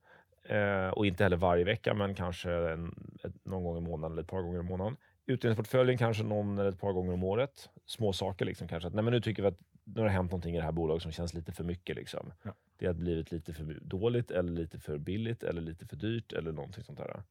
Eh, 0.51 0.89
och 0.89 1.05
inte 1.05 1.23
heller 1.23 1.37
varje 1.37 1.63
vecka, 1.63 1.93
men 1.93 2.15
kanske 2.15 2.51
en, 2.51 3.09
ett, 3.23 3.45
någon 3.45 3.63
gång 3.63 3.77
i 3.77 3.81
månaden 3.81 4.11
eller 4.11 4.21
ett 4.23 4.29
par 4.29 4.41
gånger 4.41 4.59
i 4.59 4.63
månaden. 4.63 4.97
Utdelningsportföljen 5.25 5.97
kanske 5.97 6.23
någon 6.23 6.59
eller 6.59 6.69
ett 6.69 6.79
par 6.79 6.91
gånger 6.93 7.13
om 7.13 7.23
året. 7.23 7.69
Små 7.85 8.13
saker 8.13 8.45
liksom 8.45 8.67
kanske. 8.67 8.87
Att, 8.87 8.93
nej, 8.93 9.03
men 9.03 9.13
nu 9.13 9.21
tycker 9.21 9.41
vi 9.43 9.47
att 9.47 9.59
nu 9.83 9.99
har 10.01 10.05
det 10.07 10.13
hänt 10.13 10.31
någonting 10.31 10.55
i 10.55 10.57
det 10.57 10.63
här 10.63 10.71
bolaget 10.71 11.03
som 11.03 11.11
känns 11.11 11.33
lite 11.33 11.51
för 11.51 11.63
mycket. 11.63 11.95
Liksom. 11.95 12.33
Ja. 12.43 12.53
Det 12.77 12.85
har 12.85 12.93
blivit 12.93 13.31
lite 13.31 13.53
för 13.53 13.63
dåligt 13.81 14.31
eller 14.31 14.51
lite 14.51 14.79
för 14.79 14.97
billigt 14.97 15.43
eller 15.43 15.61
lite 15.61 15.85
för 15.87 15.95
dyrt 15.95 16.33
eller 16.33 16.51
någonting 16.51 16.83
sånt 16.83 16.97
där. 16.97 17.23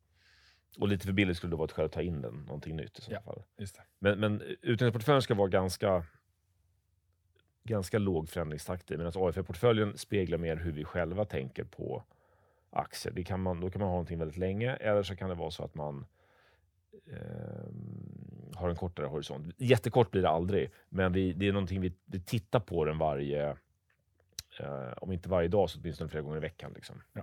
Och 0.78 0.88
lite 0.88 1.06
för 1.06 1.12
billigt 1.12 1.36
skulle 1.36 1.50
det 1.52 1.56
vara 1.56 1.64
ett 1.64 1.72
skäl 1.72 1.84
att 1.84 1.92
ta 1.92 2.02
in 2.02 2.20
den, 2.22 2.34
någonting 2.34 2.76
nytt 2.76 2.98
i 2.98 3.02
så 3.02 3.12
Ja. 3.12 3.20
fall. 3.20 3.42
Men, 3.98 4.20
men 4.20 4.42
utdelningsportföljen 4.62 5.22
ska 5.22 5.34
vara 5.34 5.48
ganska, 5.48 6.04
ganska 7.64 7.98
låg 7.98 8.28
förändringstakt 8.28 8.90
i. 8.90 8.96
Medan 8.96 9.12
AFV-portföljen 9.16 9.96
speglar 9.98 10.38
mer 10.38 10.56
hur 10.56 10.72
vi 10.72 10.84
själva 10.84 11.24
tänker 11.24 11.64
på 11.64 12.04
aktier. 12.70 13.12
Det 13.12 13.24
kan 13.24 13.40
man, 13.40 13.60
då 13.60 13.70
kan 13.70 13.80
man 13.80 13.88
ha 13.88 13.94
någonting 13.94 14.18
väldigt 14.18 14.36
länge 14.36 14.74
eller 14.74 15.02
så 15.02 15.16
kan 15.16 15.28
det 15.28 15.34
vara 15.34 15.50
så 15.50 15.64
att 15.64 15.74
man 15.74 16.06
ehm, 17.06 18.52
har 18.54 18.68
en 18.68 18.76
kortare 18.76 19.06
horisont. 19.06 19.54
Jättekort 19.58 20.10
blir 20.10 20.22
det 20.22 20.28
aldrig, 20.28 20.70
men 20.88 21.12
vi, 21.12 21.32
det 21.32 21.48
är 21.48 21.52
någonting 21.52 21.80
vi, 21.80 21.92
vi 22.04 22.20
tittar 22.20 22.60
på 22.60 22.84
den 22.84 22.98
varje, 22.98 23.50
eh, 24.60 24.92
om 24.96 25.12
inte 25.12 25.28
varje 25.28 25.48
dag 25.48 25.70
så 25.70 25.80
åtminstone 25.80 26.10
flera 26.10 26.22
gånger 26.22 26.36
i 26.36 26.40
veckan. 26.40 26.72
Liksom. 26.74 27.02
Ja. 27.12 27.22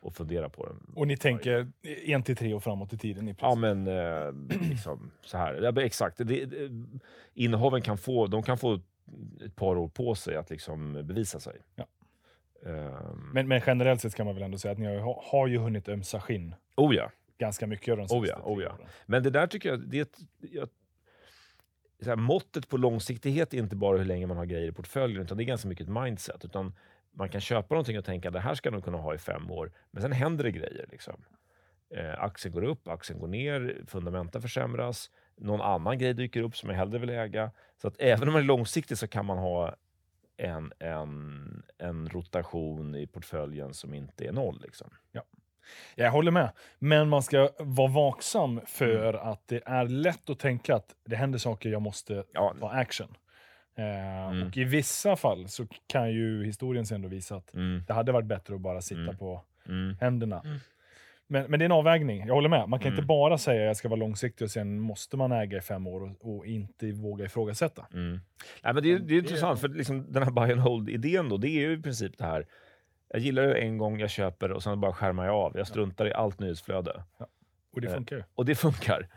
Och 0.00 0.14
fundera 0.14 0.48
på 0.48 0.66
den. 0.66 0.92
Och 0.96 1.06
ni 1.06 1.16
tänker 1.16 1.72
en 2.04 2.22
till 2.22 2.36
tre 2.36 2.54
år 2.54 2.60
framåt 2.60 2.92
i 2.92 2.98
tiden? 2.98 3.28
I 3.28 3.34
Ja, 3.40 3.54
men 3.54 3.86
eh, 3.86 4.32
liksom 4.70 5.10
så 5.20 5.38
här. 5.38 5.54
Ja, 5.54 5.82
exakt. 5.82 6.16
Det, 6.18 6.44
det, 6.44 6.70
innehaven 7.34 7.82
kan 7.82 7.98
få, 7.98 8.26
de 8.26 8.42
kan 8.42 8.58
få 8.58 8.80
ett 9.44 9.56
par 9.56 9.76
år 9.76 9.88
på 9.88 10.14
sig 10.14 10.36
att 10.36 10.50
liksom 10.50 10.92
bevisa 10.92 11.40
sig. 11.40 11.60
Ja. 11.74 11.86
Ehm, 12.66 13.30
men, 13.32 13.48
men 13.48 13.60
generellt 13.66 14.00
sett 14.00 14.14
kan 14.14 14.26
man 14.26 14.34
väl 14.34 14.44
ändå 14.44 14.58
säga 14.58 14.72
att 14.72 14.78
ni 14.78 14.86
har, 14.86 15.22
har 15.30 15.46
ju 15.46 15.58
hunnit 15.58 15.88
ömsa 15.88 16.20
skinn 16.20 16.54
oh 16.76 16.94
ja. 16.94 17.10
ganska 17.38 17.66
mycket 17.66 17.96
de 17.96 18.02
Oh 18.02 18.08
senaste 18.08 18.34
ja, 18.44 18.52
oh 18.52 18.62
ja. 18.62 18.78
Men 19.06 19.22
det 19.22 19.30
där 19.30 19.46
tycker 19.46 19.68
jag, 19.68 19.80
det 19.80 20.18
jag, 20.38 20.68
så 22.02 22.08
här, 22.08 22.16
måttet 22.16 22.68
på 22.68 22.76
långsiktighet 22.76 23.54
är 23.54 23.58
inte 23.58 23.76
bara 23.76 23.98
hur 23.98 24.04
länge 24.04 24.26
man 24.26 24.36
har 24.36 24.46
grejer 24.46 24.68
i 24.68 24.72
portföljen, 24.72 25.22
utan 25.22 25.36
det 25.36 25.42
är 25.42 25.46
ganska 25.46 25.68
mycket 25.68 25.86
ett 25.86 25.92
mindset. 25.92 26.44
Utan 26.44 26.74
man 27.10 27.28
kan 27.28 27.40
köpa 27.40 27.74
någonting 27.74 27.98
och 27.98 28.04
tänka 28.04 28.30
det 28.30 28.40
här 28.40 28.54
ska 28.54 28.70
nog 28.70 28.84
kunna 28.84 28.98
ha 28.98 29.14
i 29.14 29.18
fem 29.18 29.50
år, 29.50 29.72
men 29.90 30.02
sen 30.02 30.12
händer 30.12 30.44
det 30.44 30.50
grejer. 30.50 30.86
Liksom. 30.90 31.24
Eh, 31.94 32.22
aktien 32.22 32.54
går 32.54 32.64
upp, 32.64 32.88
aktien 32.88 33.18
går 33.18 33.28
ner, 33.28 33.82
fundamenta 33.86 34.40
försämras. 34.40 35.10
någon 35.36 35.60
annan 35.60 35.98
grej 35.98 36.14
dyker 36.14 36.42
upp 36.42 36.56
som 36.56 36.70
jag 36.70 36.76
hellre 36.76 36.98
vill 36.98 37.10
äga. 37.10 37.50
Så 37.82 37.88
att 37.88 37.94
även 37.98 38.28
om 38.28 38.32
man 38.32 38.42
är 38.42 38.46
långsiktig 38.46 38.98
så 38.98 39.08
kan 39.08 39.26
man 39.26 39.38
ha 39.38 39.74
en, 40.36 40.72
en, 40.78 41.62
en 41.78 42.08
rotation 42.08 42.94
i 42.94 43.06
portföljen 43.06 43.74
som 43.74 43.94
inte 43.94 44.24
är 44.26 44.32
noll. 44.32 44.60
Liksom. 44.62 44.90
Jag 45.94 46.10
håller 46.10 46.30
med. 46.30 46.50
Men 46.78 47.08
man 47.08 47.22
ska 47.22 47.50
vara 47.58 47.88
vaksam 47.92 48.60
för 48.66 49.14
Mm. 49.14 49.28
att 49.28 49.48
det 49.48 49.62
är 49.66 49.84
lätt 49.88 50.30
att 50.30 50.38
tänka 50.38 50.74
att 50.74 50.94
det 51.04 51.16
händer 51.16 51.38
saker, 51.38 51.68
jag 51.70 51.82
måste 51.82 52.24
Ja, 52.32 52.54
ta 52.60 52.68
action. 52.70 53.16
Eh, 53.74 54.28
Mm. 54.30 54.48
Och 54.48 54.56
i 54.56 54.64
vissa 54.64 55.16
fall 55.16 55.48
så 55.48 55.66
kan 55.86 56.10
ju 56.12 56.44
historien 56.44 56.86
sen 56.86 57.02
då 57.02 57.08
visa 57.08 57.36
att 57.36 57.54
mm, 57.54 57.82
det 57.86 57.92
hade 57.92 58.12
varit 58.12 58.26
bättre 58.26 58.54
att 58.54 58.60
bara 58.60 58.80
sitta 58.80 59.00
Mm. 59.00 59.16
på 59.16 59.42
mm, 59.68 59.96
händerna. 60.00 60.42
Men, 61.32 61.50
men 61.50 61.58
det 61.58 61.62
är 61.62 61.66
en 61.66 61.72
avvägning, 61.72 62.26
jag 62.26 62.34
håller 62.34 62.48
med. 62.48 62.68
Man 62.68 62.78
kan 62.78 62.86
Mm. 62.88 62.98
inte 62.98 63.06
bara 63.06 63.38
säga 63.38 63.60
att 63.62 63.66
jag 63.66 63.76
ska 63.76 63.88
vara 63.88 64.00
långsiktig 64.00 64.44
och 64.44 64.50
sen 64.50 64.80
måste 64.80 65.16
man 65.16 65.32
äga 65.32 65.58
i 65.58 65.60
fem 65.60 65.86
år 65.86 66.02
och, 66.02 66.36
och 66.36 66.46
inte 66.46 66.92
våga 66.92 67.24
ifrågasätta. 67.24 67.86
mm. 67.94 68.20
Nej, 68.62 68.74
men 68.74 68.82
det, 68.82 68.92
är- 68.92 68.98
det 68.98 69.14
är 69.14 69.18
intressant, 69.18 69.60
för 69.60 69.68
liksom, 69.68 70.12
den 70.12 70.22
här 70.22 70.30
buy 70.30 70.52
and 70.52 70.60
hold-idén 70.60 71.28
då, 71.28 71.36
det 71.36 71.48
är 71.48 71.60
ju 71.68 71.72
i 71.72 71.82
princip 71.82 72.18
det 72.18 72.24
här. 72.24 72.46
Jag 73.08 73.20
gillar 73.20 73.42
det 73.42 73.54
en 73.54 73.78
gång, 73.78 73.98
jag 74.00 74.10
köper 74.10 74.52
och 74.52 74.62
sen 74.62 74.80
bara 74.80 74.92
skärmar 74.92 75.26
jag 75.26 75.34
av. 75.34 75.52
Jag 75.56 75.66
struntar 75.66 76.06
i 76.06 76.12
allt 76.12 76.40
nyhetsflöde. 76.40 77.04
Och 77.74 77.80
det 77.80 77.88
Eh, 77.88 77.94
funkar 77.94 78.16
ju. 78.16 78.22
Och 78.34 78.44
det 78.44 78.54
funkar. 78.54 79.08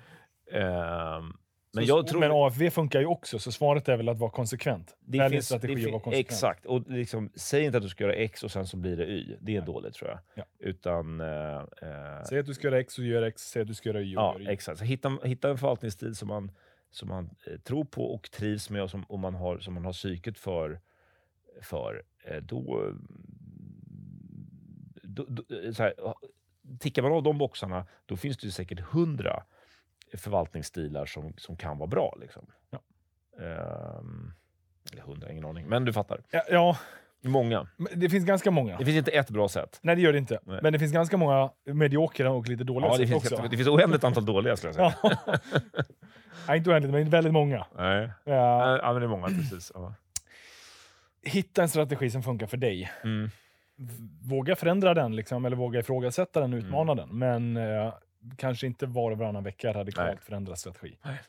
Ehm, 0.51 1.33
men 1.75 1.85
Så- 1.85 1.89
jag 1.97 2.07
tror... 2.07 2.19
men 2.19 2.31
AFV 2.33 2.69
funkar 2.69 2.99
ju 2.99 3.05
också, 3.05 3.39
så 3.39 3.51
svaret 3.51 3.89
är 3.89 3.97
väl 3.97 4.09
att 4.09 4.17
vara 4.17 4.31
konsekvent. 4.31 4.95
Det 4.99 5.17
Välj 5.17 5.35
finns, 5.35 5.45
strategi 5.45 5.67
det 5.67 5.73
och 5.79 5.83
fin- 5.83 5.91
vara 5.91 6.01
konsekvent. 6.03 6.27
Exakt. 6.31 6.65
Och 6.65 6.89
liksom, 6.91 7.29
säg 7.35 7.63
inte 7.65 7.77
att 7.77 7.83
du 7.83 7.89
ska 7.89 8.03
göra 8.03 8.13
X 8.13 8.43
och 8.43 8.51
sen 8.51 8.67
så 8.67 8.77
blir 8.77 8.97
det 8.97 9.05
Y. 9.05 9.35
Det 9.41 9.55
är 9.55 9.57
Nej. 9.59 9.65
dåligt 9.65 9.93
tror 9.93 10.09
jag. 10.09 10.19
Ja. 10.35 10.43
Utan... 10.59 11.21
eh, 11.21 11.27
eh, 11.57 12.23
Säg 12.29 12.39
att 12.39 12.45
du 12.45 12.53
ska 12.53 12.67
göra 12.67 12.79
X 12.79 12.97
och 12.97 13.05
gör 13.05 13.21
X, 13.21 13.41
säg 13.41 13.61
att 13.61 13.67
du 13.67 13.73
ska 13.73 13.89
göra 13.89 14.01
Y 14.01 14.15
och 14.15 14.21
ja, 14.21 14.33
gör 14.39 14.49
Y. 14.49 14.53
exakt. 14.53 14.79
Så 14.79 14.85
hitta, 14.85 15.17
hitta 15.23 15.49
en 15.49 15.57
förvaltningsstil 15.57 16.15
som 16.15 16.27
man, 16.27 16.51
som 16.91 17.07
man 17.09 17.29
eh, 17.47 17.59
tror 17.59 17.85
på 17.85 18.13
och 18.13 18.31
trivs 18.31 18.69
med 18.69 18.83
och 18.83 18.89
som, 18.89 19.03
och 19.03 19.19
man, 19.19 19.35
har, 19.35 19.57
som 19.59 19.73
man 19.73 19.85
har 19.85 19.93
psyket 19.93 20.37
för. 20.39 20.79
för 21.61 22.03
eh, 22.23 22.37
då, 22.37 22.91
då, 25.03 25.25
då, 25.29 25.43
eh, 25.55 25.71
så 25.71 25.83
här, 25.83 25.93
tickar 26.79 27.01
man 27.01 27.11
av 27.11 27.23
de 27.23 27.37
boxarna, 27.37 27.85
då 28.05 28.17
finns 28.17 28.37
det 28.37 28.45
ju 28.45 28.51
säkert 28.51 28.79
hundra 28.79 29.43
förvaltningsstilar 30.17 31.05
som, 31.05 31.33
som 31.37 31.55
kan 31.57 31.77
vara 31.77 31.87
bra. 31.87 32.17
Liksom. 32.21 32.45
Ja. 32.69 32.79
Ehm, 33.45 34.33
eller 34.91 35.01
hundra, 35.01 35.31
ingen 35.31 35.45
aning. 35.45 35.65
Men 35.67 35.85
du 35.85 35.93
fattar. 35.93 36.21
Ja, 36.31 36.41
ja, 36.49 36.77
Många. 37.21 37.67
det 37.95 38.09
finns 38.09 38.25
ganska 38.25 38.51
många. 38.51 38.77
Det 38.77 38.85
finns 38.85 38.97
inte 38.97 39.11
ett 39.11 39.29
bra 39.29 39.47
sätt. 39.49 39.79
Nej, 39.81 39.95
det 39.95 40.01
gör 40.01 40.11
det 40.11 40.17
inte. 40.17 40.39
Nej. 40.43 40.59
Men 40.63 40.73
det 40.73 40.79
finns 40.79 40.91
ganska 40.93 41.17
många 41.17 41.49
mediokra 41.65 42.31
och 42.31 42.47
lite 42.47 42.63
dåliga 42.63 42.87
Ja, 42.91 42.97
det, 42.97 43.07
sätt 43.07 43.09
finns, 43.21 43.31
också. 43.31 43.47
det 43.49 43.57
finns 43.57 43.69
oändligt 43.69 44.03
antal 44.03 44.25
dåliga 44.25 44.55
skulle 44.57 44.73
jag 44.73 44.93
säga. 44.93 45.17
Ja. 45.25 45.37
Nej, 46.47 46.57
inte 46.57 46.69
oändligt, 46.69 46.93
men 46.93 47.09
väldigt 47.09 47.33
många. 47.33 47.65
Nej. 47.77 48.09
Ja, 48.23 48.77
Ja, 48.77 48.93
men 48.93 49.01
det 49.01 49.05
är 49.05 49.09
många 49.09 49.27
precis. 49.27 49.71
Ja. 49.75 49.93
hitta 51.23 51.61
en 51.61 51.69
strategi 51.69 52.09
som 52.09 52.23
funkar 52.23 52.47
för 52.47 52.57
dig. 52.57 52.91
Mm. 53.03 53.29
Våga 54.29 54.55
förändra 54.55 54.93
den, 54.93 55.15
liksom, 55.15 55.45
eller 55.45 55.57
våga 55.57 55.79
ifrågasätta 55.79 56.39
den, 56.39 56.53
Mm. 56.53 56.65
utmana 56.65 56.95
den. 56.95 57.09
Men 57.17 57.57
eh, 57.57 57.93
kanske 58.37 58.67
inte 58.67 58.85
var 58.85 59.11
och 59.11 59.17
varannan 59.17 59.43
vecka 59.43 59.73
radikalt 59.73 60.07
Nej. 60.07 60.17
förändra 60.21 60.55
strategi. 60.55 60.97
Nej. 61.05 61.19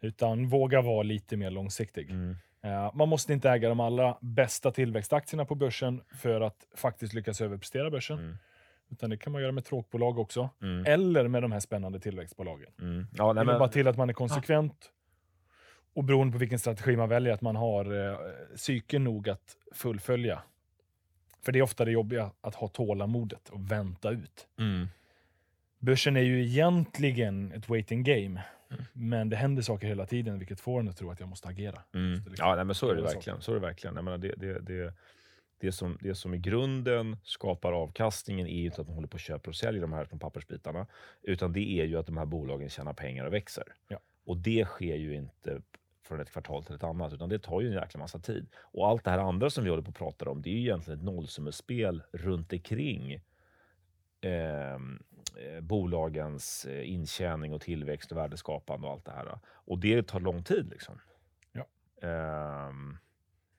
Utan 0.00 0.48
våga 0.48 0.80
vara 0.82 1.02
lite 1.02 1.36
mer 1.36 1.50
långsiktig. 1.50 2.10
Mm. 2.10 2.36
Eh, 2.62 2.94
man 2.94 3.08
måste 3.08 3.32
inte 3.32 3.50
äga 3.50 3.68
de 3.68 3.80
allra 3.80 4.16
bästa 4.20 4.70
tillväxtaktierna 4.70 5.44
på 5.44 5.54
börsen 5.54 6.02
för 6.14 6.40
att 6.40 6.66
faktiskt 6.74 7.12
lyckas 7.12 7.40
överprestera 7.40 7.90
börsen. 7.90 8.18
Mm. 8.18 8.38
Utan 8.88 9.10
det 9.10 9.16
kan 9.16 9.32
man 9.32 9.42
göra 9.42 9.52
med 9.52 9.64
tråkbolag 9.64 10.18
också. 10.18 10.50
Mm. 10.62 10.86
Eller 10.86 11.28
med 11.28 11.42
de 11.42 11.52
här 11.52 11.60
spännande 11.60 12.00
tillväxtbolagen. 12.00 12.72
Mm. 12.80 13.06
Ja, 13.16 13.32
nej, 13.32 13.44
men, 13.44 13.58
bara 13.58 13.68
till 13.68 13.88
att 13.88 13.96
man 13.96 14.08
är 14.08 14.14
konsekvent. 14.14 14.90
Och 15.94 16.04
beroende 16.04 16.32
på 16.32 16.38
vilken 16.38 16.58
strategi 16.58 16.96
man 16.96 17.08
väljer, 17.08 17.34
att 17.34 17.40
man 17.40 17.56
har 17.56 18.10
eh, 18.10 18.18
psyke 18.56 18.98
nog 18.98 19.28
att 19.28 19.56
fullfölja. 19.72 20.42
För 21.42 21.52
det 21.52 21.58
är 21.58 21.62
ofta 21.62 21.84
det 21.84 21.90
jobbiga, 21.90 22.30
att 22.40 22.54
ha 22.54 22.68
tålamodet 22.68 23.48
och 23.48 23.70
vänta 23.70 24.10
ut. 24.10 24.48
mm. 24.58 24.88
Börsen 25.80 26.16
är 26.16 26.20
ju 26.20 26.42
egentligen 26.44 27.52
ett 27.52 27.68
waiting 27.68 28.02
game. 28.02 28.42
Mm. 28.70 28.84
Men 28.92 29.28
det 29.28 29.36
händer 29.36 29.62
saker 29.62 29.86
hela 29.86 30.06
tiden, 30.06 30.38
vilket 30.38 30.60
får 30.60 30.80
en 30.80 30.88
att 30.88 30.96
tro 30.96 31.10
att 31.10 31.20
jag 31.20 31.28
måste 31.28 31.48
agera. 31.48 31.82
Mm. 31.94 32.10
Måste 32.10 32.30
liksom 32.30 32.48
Ja, 32.48 32.56
nej, 32.56 32.64
men 32.64 32.74
så 32.74 32.90
är 32.90 32.94
det 32.94 33.02
verkligen. 33.02 33.40
Så 33.40 33.50
är 33.52 33.54
det 33.54 33.60
verkligen. 33.60 33.96
Jag 33.96 34.04
menar, 34.04 34.18
det, 34.18 34.34
det, 34.36 34.58
det, 34.60 34.94
det, 35.60 35.72
som, 35.72 35.98
det 36.00 36.14
som 36.14 36.34
i 36.34 36.38
grunden 36.38 37.16
skapar 37.24 37.72
avkastningen 37.72 38.46
är 38.46 38.58
ju 38.58 38.64
inte 38.64 38.80
att 38.80 38.86
man 38.86 38.94
håller 38.94 39.08
på 39.08 39.14
och 39.14 39.20
köper 39.20 39.48
och 39.48 39.56
säljer 39.56 39.82
de 39.82 39.92
här 39.92 40.04
små 40.04 40.18
pappersbitarna, 40.18 40.86
utan 41.22 41.52
det 41.52 41.80
är 41.80 41.84
ju 41.84 41.98
att 41.98 42.06
de 42.06 42.16
här 42.16 42.26
bolagen 42.26 42.68
tjänar 42.68 42.92
pengar 42.92 43.24
och 43.24 43.32
växer. 43.32 43.64
Ja. 43.88 43.98
Och 44.24 44.36
det 44.36 44.64
sker 44.64 44.96
ju 44.96 45.14
inte 45.14 45.62
från 46.02 46.20
ett 46.20 46.30
kvartal 46.30 46.64
till 46.64 46.74
ett 46.74 46.84
annat, 46.84 47.12
utan 47.12 47.28
det 47.28 47.38
tar 47.38 47.60
ju 47.60 47.66
en 47.66 47.74
jäkla 47.74 48.00
massa 48.00 48.18
tid. 48.18 48.46
Och 48.56 48.88
allt 48.88 49.04
det 49.04 49.10
här 49.10 49.18
andra 49.18 49.50
som 49.50 49.64
vi 49.64 49.70
håller 49.70 49.82
på 49.82 49.90
att 49.90 49.98
prata 49.98 50.30
om, 50.30 50.42
det 50.42 50.50
är 50.50 50.54
ju 50.54 50.60
egentligen 50.60 50.98
ett 50.98 51.04
nollsummespel 51.04 52.02
runt 52.12 52.52
omkring 52.52 53.12
eh, 54.20 54.78
bolagens 55.60 56.64
eh, 56.64 56.90
intjäning 56.90 57.52
och 57.52 57.60
tillväxt 57.60 58.12
och 58.12 58.18
värdeskapande 58.18 58.86
och 58.86 58.92
allt 58.92 59.04
det 59.04 59.12
här. 59.12 59.38
Och 59.46 59.78
det 59.78 60.02
tar 60.06 60.20
lång 60.20 60.42
tid. 60.44 60.70
liksom. 60.70 61.00
Ja. 61.52 61.66
Ehm, 62.08 62.98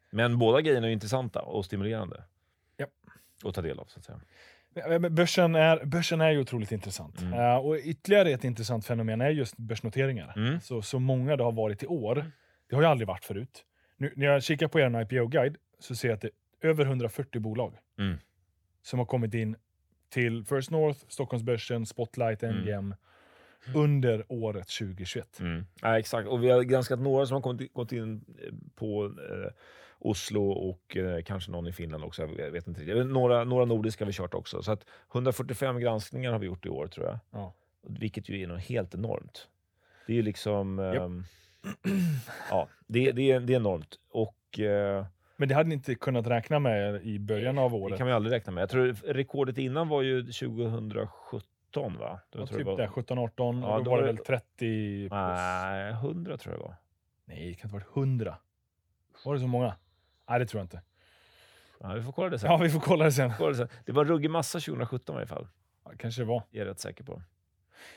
men 0.10 0.40
båda 0.40 0.62
grejerna 0.62 0.88
är 0.88 0.92
intressanta 0.92 1.42
och 1.42 1.66
stimulerande. 1.66 2.24
Ja. 2.78 2.86
Att 3.44 3.56
ta 3.56 3.62
del 3.62 3.80
av, 3.80 3.86
så 3.86 4.00
att 4.00 4.06
säga. 4.06 4.20
Börsen 5.10 5.56
är, 5.56 5.86
börsen 5.86 6.22
är 6.22 6.32
ju 6.32 6.40
otroligt 6.40 6.72
intressant. 6.72 7.22
Mm. 7.22 7.34
Eh, 7.40 7.56
och 7.58 7.78
ytterligare 7.84 8.30
ett 8.32 8.44
intressant 8.44 8.86
fenomen 8.86 9.22
är 9.22 9.30
just 9.30 9.58
börsnoteringar. 9.58 10.34
Mm. 10.36 10.60
Så, 10.62 10.82
så 10.82 11.00
många 11.00 11.36
det 11.36 11.44
har 11.44 11.52
varit 11.52 11.84
i 11.84 11.88
år, 11.88 12.32
det 12.70 12.76
har 12.76 12.84
ju 12.84 12.88
aldrig 12.88 13.08
varit 13.08 13.26
förut. 13.26 13.66
Nu, 13.98 14.14
när 14.16 14.26
jag 14.28 14.44
kikar 14.44 14.68
på 14.68 14.80
er 14.80 15.02
IPO-guide 15.02 15.56
så 15.80 15.96
ser 15.96 16.08
jag 16.08 16.16
att 16.16 16.22
det 16.22 16.28
är 16.62 16.68
över 16.70 16.86
140 16.86 17.42
bolag 17.42 17.78
Mm. 18.00 18.18
som 18.82 19.00
har 19.00 19.06
kommit 19.06 19.34
in 19.34 19.56
till 20.12 20.46
First 20.46 20.72
North, 20.72 21.00
Stockholmsbörsen, 21.08 21.86
Spotlight, 21.86 22.44
Mm. 22.44 22.58
NGM 22.58 22.96
under 23.76 24.26
året 24.28 24.68
2021. 24.68 25.40
Mm. 25.40 25.66
Ja, 25.82 26.00
exakt. 26.00 26.28
Och 26.28 26.44
vi 26.44 26.50
har 26.50 26.62
granskat 26.64 27.00
några 27.00 27.26
som 27.26 27.36
har 27.36 27.42
kommit, 27.42 27.74
gått 27.74 27.92
in 27.92 28.26
eh, 28.44 28.54
på 28.76 29.06
eh, 29.06 29.52
Oslo 30.00 30.52
och 30.52 30.98
eh, 30.98 31.22
kanske 31.24 31.52
någon 31.52 31.68
i 31.68 31.72
Finland 31.74 32.04
också. 32.04 32.30
Jag 32.38 32.52
vet 32.52 32.68
inte 32.68 32.82
riktigt. 32.82 33.08
Några, 33.08 33.44
några 33.44 33.66
nordiska 33.66 34.04
har 34.04 34.08
vi 34.08 34.14
kört 34.14 34.34
också. 34.34 34.64
Så 34.64 34.72
att 34.72 34.86
145 35.14 35.80
granskningar 35.80 36.32
har 36.32 36.40
vi 36.40 36.46
gjort 36.46 36.66
i 36.66 36.70
år 36.70 36.88
tror 36.88 37.06
jag. 37.06 37.20
Ja. 37.32 37.54
Vilket 37.82 38.30
ju 38.30 38.42
är 38.42 38.48
något 38.48 38.62
helt 38.62 38.96
enormt. 38.96 39.48
Det 40.08 40.14
är 40.14 40.16
ju 40.18 40.22
liksom... 40.22 40.80
Ehm, 40.80 41.24
ja, 42.50 42.68
det, 42.88 43.12
det, 43.12 43.32
är, 43.32 43.40
det 43.40 43.54
är 43.54 43.58
enormt. 43.58 44.00
Och 44.10 44.60
eh, 44.60 45.06
Men 45.42 45.50
det 45.50 45.56
hade 45.56 45.70
ni 45.70 45.76
inte 45.76 45.96
kunnat 45.96 46.28
räkna 46.28 46.60
med 46.60 47.02
i 47.04 47.20
början 47.20 47.58
av 47.58 47.72
det 47.72 47.78
året. 47.78 47.98
kan 47.98 48.08
vi 48.08 48.14
aldrig 48.14 48.34
räkna 48.36 48.52
med. 48.54 48.62
Jag 48.62 48.70
tror 48.70 48.94
rekordet 49.14 49.58
innan 49.58 49.88
var 49.88 50.02
ju 50.02 50.22
2017 50.24 51.98
va? 51.98 52.20
Då 52.30 52.40
Ja, 52.40 52.46
typ 52.48 52.68
jag 52.68 52.78
det, 52.78 52.88
17-18, 52.88 53.62
Ja, 53.64 53.78
då, 53.78 53.84
då 53.84 53.92
var 53.92 53.98
var 53.98 53.98
det 53.98 54.04
det- 54.04 54.14
väl 54.14 54.18
30 54.26 55.10
plus. 55.10 55.12
Nej, 55.12 55.92
100 55.92 56.38
tror 56.38 56.54
jag 56.54 56.60
det 56.62 56.64
var. 56.68 56.76
Nej, 57.26 57.38
det 57.48 57.54
kan 57.54 57.68
inte 57.68 57.68
ha 57.68 57.80
varit 57.80 57.98
100. 57.98 58.38
Var 59.26 59.34
det 59.34 59.40
så 59.40 59.48
många? 59.48 59.76
Nej, 60.30 60.40
det 60.40 60.46
tror 60.46 60.60
jag 60.60 60.66
inte. 60.66 60.82
Ja, 61.80 61.94
vi 61.94 62.02
får 62.02 62.12
kolla 62.12 62.30
det 62.30 62.40
sen. 62.40 62.52
Ja, 62.52 62.58
vi 62.58 62.70
får 62.70 62.80
kolla 62.80 63.06
det 63.06 63.12
sen. 63.12 63.32
Kolla 63.38 63.50
det 63.50 63.56
sen. 63.56 63.68
Det 63.86 63.92
var 63.92 64.02
en 64.06 64.10
ruggig 64.12 64.30
massa 64.32 64.60
2017 64.60 65.16
i 65.16 65.18
alla 65.18 65.28
fall. 65.28 65.48
Ja, 65.86 65.92
kanske 65.98 66.22
det 66.22 66.26
var. 66.26 66.44
Jag 66.52 66.62
är 66.62 66.66
rätt 66.66 66.80
säker 66.80 67.04
på. 67.04 67.22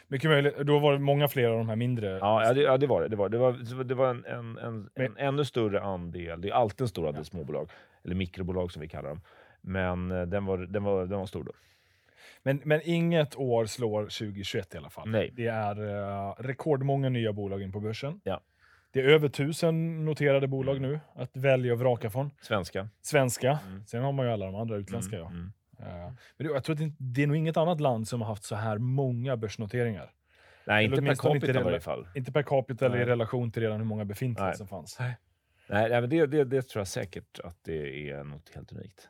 Mycket 0.09 0.31
möjligt. 0.31 0.59
Då 0.59 0.79
var 0.79 0.93
det 0.93 0.99
många 0.99 1.29
fler 1.29 1.49
av 1.49 1.59
de 1.59 1.69
här 1.69 1.77
mindre. 1.77 2.11
Ja, 2.11 2.45
ja, 2.45 2.53
det, 2.53 2.61
ja 2.61 2.77
det 2.79 2.87
var 2.87 3.03
det. 3.03 3.09
Det 3.09 3.17
var, 3.17 3.29
det 3.29 3.39
var, 3.39 3.85
det 3.85 3.95
var 3.95 4.11
en, 4.11 4.25
en, 4.25 4.59
en, 4.59 4.91
en 4.95 5.17
ännu 5.17 5.45
större 5.45 5.81
andel. 5.81 6.41
Det 6.41 6.49
är 6.49 6.53
alltid 6.53 6.81
en 6.81 6.89
stor 6.89 7.09
andel 7.09 7.25
småbolag. 7.25 7.71
Eller 8.05 8.15
mikrobolag 8.15 8.73
som 8.73 8.83
vi 8.83 8.89
kallar 8.89 9.09
dem. 9.09 9.21
Men 9.61 10.11
eh, 10.11 10.23
den 10.23 10.45
var, 10.47 10.59
den 10.59 10.85
var, 10.85 11.07
den 11.07 11.19
var 11.19 11.27
stor 11.27 11.45
då. 11.45 11.53
Men, 12.43 12.61
men 12.65 12.81
inget 12.85 13.37
år 13.37 13.67
slår 13.67 14.03
2021 14.03 14.75
i 14.75 14.79
alla 14.79 14.91
fall. 14.91 15.09
Nej. 15.09 15.31
Det 15.33 15.47
är 15.47 15.81
uh, 15.81 16.35
rekordmånga 16.39 17.09
nya 17.09 17.33
bolag 17.33 17.63
in 17.63 17.73
på 17.73 17.81
börsen. 17.81 18.21
Ja. 18.25 18.41
Det 18.93 19.01
är 19.01 19.05
över 19.05 19.29
tusen 19.29 20.05
noterade 20.05 20.47
bolag 20.47 20.77
Mm. 20.77 20.91
nu 20.91 21.01
att 21.15 21.37
välja 21.37 21.73
och 21.73 21.79
vraka 21.79 22.11
från. 22.11 22.31
Svenska. 22.41 22.89
Svenska. 23.03 23.59
Mm. 23.69 23.87
Sen 23.87 24.03
har 24.03 24.13
man 24.13 24.27
ju 24.27 24.33
alla 24.33 24.47
de 24.47 24.55
andra 24.55 24.77
utländska. 24.77 25.17
Mm, 25.17 25.33
mm. 25.33 25.45
Ja. 25.47 25.51
Eh, 25.87 26.13
men 26.37 26.47
det, 26.47 26.53
jag 26.55 26.65
tror 26.65 26.75
att 26.83 26.93
det, 26.99 27.23
är 27.23 27.27
nog 27.27 27.37
inget 27.37 27.57
annat 27.57 27.81
land 27.81 28.09
som 28.09 28.21
har 28.21 28.29
haft 28.29 28.45
så 28.45 28.55
här 28.55 28.79
många 28.79 29.37
börsnoteringar. 29.37 30.11
Nej, 30.67 30.85
inte 30.85 30.97
per 30.97 31.03
åtminstone 31.03 31.35
inte 31.35 31.47
capita 31.47 31.61
i 31.61 31.65
varje 31.65 31.81
fall. 31.81 32.09
Inte 32.15 32.33
per 32.33 32.43
capita 32.43 32.87
eller 32.87 32.97
i 32.97 32.99
Nej. 32.99 33.09
relation 33.09 33.53
till 33.53 33.63
redan 33.63 33.79
hur 33.79 33.85
många 33.85 34.05
befintliga 34.05 34.47
Nej. 34.47 34.57
som 34.57 34.69
fanns. 34.69 34.97
Nej, 35.01 35.17
nej 35.67 36.01
men 36.01 36.11
det, 36.11 36.27
det, 36.27 36.45
det 36.45 36.63
tror 36.69 36.81
jag 36.81 36.89
säkert 36.89 37.39
att 37.45 37.57
det 37.63 38.11
är 38.11 38.25
något 38.25 38.51
helt 38.55 38.73
unikt. 38.73 39.09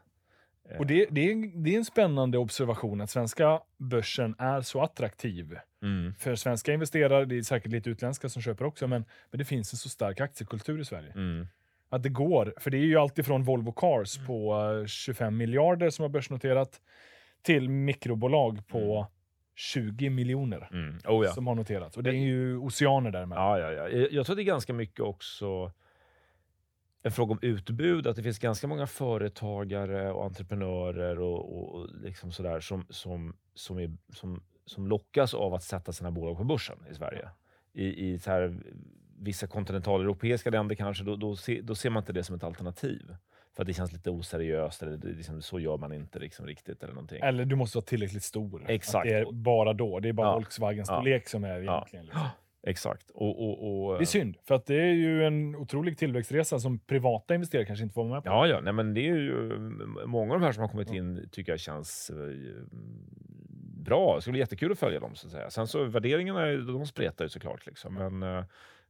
Eh, 0.71 0.79
Och 0.79 0.87
det, 0.87 1.07
det, 1.11 1.31
är, 1.31 1.63
det 1.65 1.75
är 1.75 1.79
en 1.79 1.85
spännande 1.85 2.39
observation 2.39 3.01
att 3.01 3.11
svenska 3.11 3.61
börsen 3.77 4.35
är 4.39 4.61
så 4.61 4.83
attraktiv 4.83 5.59
Mm, 5.85 6.15
för 6.15 6.35
svenska 6.35 6.73
investerare. 6.73 7.25
Det 7.25 7.39
är 7.39 7.43
säkert 7.43 7.73
lite 7.73 7.91
utländska 7.91 8.29
som 8.29 8.43
köper 8.43 8.65
också, 8.65 8.87
men, 8.87 9.05
men 9.31 9.39
det 9.39 9.45
finns 9.45 9.73
en 9.73 9.77
så 9.77 9.89
stark 9.89 10.21
aktiekultur 10.21 10.81
i 10.81 10.85
Sverige. 10.85 11.13
mm, 11.13 11.47
Att 11.95 12.03
det 12.03 12.09
går, 12.09 12.55
för 12.57 12.71
det 12.71 12.77
är 12.77 12.85
ju 12.85 12.97
alltid 12.97 13.27
från 13.27 13.45
Volvo 13.45 13.73
Cars 13.73 14.27
på 14.27 14.55
eh, 14.81 14.87
25 14.87 15.37
miljarder 15.37 15.91
som 15.91 16.03
har 16.03 16.09
börsnoterat 16.09 16.81
till 17.43 17.69
mikrobolag 17.71 18.67
på 18.67 19.07
20 19.57 20.11
miljoner 20.11 20.69
Mm. 20.73 20.99
Oh, 21.05 21.25
ja. 21.25 21.33
som 21.33 21.47
har 21.47 21.55
noterats. 21.55 21.97
Och 21.97 22.03
det 22.03 22.11
är 22.11 22.15
ju 22.15 22.57
oceaner 22.57 23.11
däremellan. 23.11 23.61
Ja, 23.61 23.73
ja, 23.73 23.89
ja. 23.89 24.09
Jag 24.11 24.27
tror 24.27 24.37
det 24.37 24.43
är 24.43 24.45
ganska 24.45 24.73
mycket 24.73 25.01
också 25.01 25.73
en 27.03 27.13
fråga 27.13 27.33
om 27.33 27.39
utbud. 27.43 28.07
Att 28.07 28.17
det 28.17 28.23
finns 28.23 28.39
ganska 28.39 28.67
många 28.67 28.87
företagare 28.87 30.13
och 30.13 30.25
entreprenörer 30.25 31.19
och, 31.19 31.59
och, 31.59 31.75
och 31.75 31.89
liksom 32.03 32.33
sådär 32.33 32.61
som, 32.61 32.87
som, 32.91 33.37
som, 33.55 33.79
är, 33.79 33.97
som, 34.13 34.43
som 34.67 34.87
lockas 34.87 35.35
av 35.35 35.55
att 35.55 35.63
sätta 35.63 35.93
sina 35.93 36.11
bolag 36.11 36.37
på 36.37 36.45
börsen 36.45 36.79
i 36.91 36.95
Sverige. 36.95 37.29
I, 37.73 38.11
i 38.11 38.19
så 38.19 38.31
här, 38.31 38.63
vissa 39.19 39.47
kontinentaleuropeiska 39.47 40.51
länder 40.51 40.75
kanske, 40.75 41.05
då, 41.05 41.17
då, 41.17 41.37
se, 41.37 41.61
då 41.63 41.75
ser 41.75 41.91
man 41.91 42.01
inte 42.01 42.13
det 42.13 42.25
som 42.25 42.37
ett 42.37 42.45
alternativ. 42.45 43.17
För 43.57 43.63
att 43.63 43.67
det 43.67 43.73
känns 43.75 43.93
lite 43.93 44.11
oseriöst, 44.11 44.83
eller 44.83 44.97
det, 44.97 45.09
liksom, 45.09 45.43
så 45.43 45.61
gör 45.61 45.77
man 45.77 45.93
inte 45.93 46.19
liksom 46.19 46.47
riktigt. 46.47 46.83
eller 46.83 46.95
någonting. 46.95 47.21
Eller 47.23 47.45
du 47.45 47.57
måste 47.57 47.79
vara 47.79 47.85
tillräckligt 47.85 48.23
stor. 48.23 48.65
Exakt. 48.69 48.97
Att 48.97 49.05
det 49.05 49.15
är 49.19 49.33
bara 49.33 49.73
då. 49.73 50.01
Det 50.01 50.09
är 50.09 50.13
bara 50.13 50.27
Ja. 50.27 50.35
Volkswagens 50.35 50.89
Ja. 50.89 51.21
som 51.27 51.45
är 51.45 51.61
egentligen. 51.63 52.05
Liksom. 52.05 52.23
Exakt. 52.67 53.11
Och, 53.11 53.43
och, 53.49 53.87
och, 53.87 53.99
Det 53.99 54.05
är 54.05 54.07
synd, 54.07 54.37
för 54.45 54.55
att 54.55 54.67
det 54.67 54.75
är 54.75 54.93
ju 54.93 55.25
en 55.27 55.57
otrolig 55.57 55.99
tillväxtresa 55.99 56.59
som 56.59 56.79
privata 56.79 57.35
investerare 57.35 57.67
kanske 57.67 57.83
inte 57.83 57.95
får 57.95 58.05
vara 58.05 58.15
med 58.15 58.23
på. 58.25 58.29
Ja, 58.31 58.47
ja. 58.47 58.61
Nej, 58.61 58.73
men 58.73 58.95
det 58.95 59.01
är 59.09 59.15
ju 59.17 59.59
många 60.07 60.35
av 60.35 60.41
de 60.41 60.45
här 60.47 60.53
som 60.53 60.61
har 60.61 60.69
kommit 60.69 60.93
in 60.93 61.29
tycker 61.33 61.53
jag 61.53 61.61
känns 61.61 62.11
eh, 62.11 62.17
bra. 63.85 64.15
Det 64.17 64.23
ska 64.23 64.31
bli 64.31 64.41
jättekul 64.41 64.73
att 64.73 64.79
följa 64.79 65.01
dem. 65.01 65.15
Så 65.15 65.27
att 65.27 65.33
säga. 65.33 65.51
Sen 65.51 65.67
så 65.67 65.85
värderingarna, 65.85 66.47
är- 66.47 66.57
de 66.73 66.87
spretar 66.87 67.25
ju 67.25 67.29
såklart. 67.29 67.67
Liksom. 67.67 67.95
Men, 67.95 68.23
eh, 68.39 68.45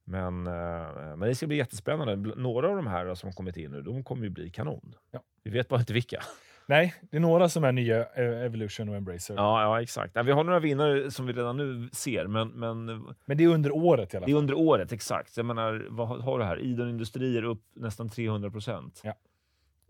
men, 0.04 0.46
eh, 0.46 1.16
men 1.16 1.20
det 1.20 1.34
ska 1.34 1.46
bli 1.46 1.56
jättespännande. 1.56 2.16
Några 2.36 2.68
av 2.68 2.76
de 2.76 2.86
här 2.86 3.14
som 3.14 3.32
kommit 3.32 3.56
in 3.56 3.70
nu, 3.70 3.82
de 3.82 4.04
kommer 4.04 4.24
ju 4.24 4.30
bli 4.30 4.50
kanon. 4.50 4.94
Ja. 5.10 5.20
Vi 5.42 5.50
vet 5.50 5.68
bara 5.68 5.80
inte 5.80 5.92
vilka. 5.92 6.22
Nej, 6.66 6.94
det 7.10 7.16
är 7.16 7.20
några 7.20 7.48
som 7.48 7.64
är 7.64 7.72
nya, 7.72 7.98
eh, 8.00 8.44
Evolution 8.44 8.88
och 8.88 8.96
Embracer. 8.96 9.34
Ja, 9.34 9.62
ja 9.62 9.82
exakt. 9.82 10.16
Vi 10.24 10.32
har 10.32 10.44
några 10.44 10.58
vinnare 10.60 11.10
som 11.10 11.26
vi 11.26 11.32
redan 11.32 11.56
nu 11.56 11.88
ser, 11.92 12.26
men, 12.26 12.48
men 12.48 12.86
Men 13.24 13.36
det 13.36 13.44
är 13.44 13.48
under 13.48 13.72
året 13.76 14.14
i 14.14 14.16
alla 14.16 14.26
det 14.26 14.32
är 14.32 14.34
fall. 14.34 14.38
under 14.42 14.54
året. 14.54 14.92
Exakt. 14.92 15.36
Jag 15.36 15.46
menar, 15.46 15.86
vad 15.90 16.08
har- 16.08 16.38
du 16.38 16.44
här? 16.44 16.58
Idun 16.60 16.88
Industrier 16.90 17.42
upp 17.44 17.62
nästan 17.74 18.08
300 18.08 18.50
procent. 18.50 19.00
Ja. 19.04 19.14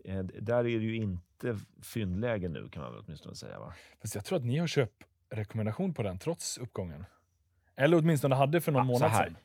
Eh, 0.05 0.23
där 0.23 0.57
är 0.57 0.63
det 0.63 0.69
ju 0.69 0.95
inte 0.95 1.57
fyndläge 1.83 2.49
nu 2.49 2.69
kan 2.69 2.83
man 2.83 2.91
väl 2.93 3.01
åtminstone 3.05 3.35
säga. 3.35 3.59
Va? 3.59 3.73
Fast 4.01 4.15
jag 4.15 4.25
tror 4.25 4.37
att 4.37 4.45
ni 4.45 4.57
har 4.57 4.67
köpt 4.67 5.03
rekommendation 5.29 5.93
på 5.93 6.03
den 6.03 6.19
trots 6.19 6.57
uppgången. 6.57 7.05
Eller 7.75 7.97
åtminstone 7.97 8.35
hade 8.35 8.61
för 8.61 8.71
någon 8.71 8.79
Ja, 8.87 8.93
månad 8.93 9.11
sedan. 9.11 9.35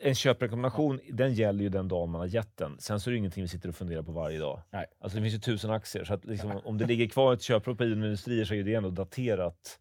En 0.00 0.14
köprekommendation, 0.14 1.00
den 1.12 1.34
gäller 1.34 1.62
ju 1.62 1.68
den 1.68 1.88
dagen 1.88 2.10
man 2.10 2.20
har 2.20 2.28
gett 2.28 2.56
den. 2.56 2.78
Sen 2.80 3.00
så 3.00 3.10
är 3.10 3.12
det 3.12 3.18
ingenting 3.18 3.42
vi 3.42 3.48
sitter 3.48 3.68
och 3.68 3.74
funderar 3.74 4.02
på 4.02 4.12
varje 4.12 4.38
dag. 4.38 4.60
Nej. 4.70 4.86
Alltså 4.98 5.18
det 5.18 5.22
finns 5.22 5.34
ju 5.34 5.38
tusen 5.38 5.70
aktier, 5.70 6.04
så 6.04 6.14
att 6.14 6.24
liksom, 6.24 6.60
om 6.64 6.78
det 6.78 6.86
ligger 6.86 7.06
kvar 7.08 7.32
ett 7.32 7.42
köprop 7.42 7.78
på 7.78 7.84
Idun 7.84 8.04
Industrier 8.04 8.44
så 8.44 8.54
är 8.54 8.64
det 8.64 8.74
ändå 8.74 8.90
daterat. 8.90 9.78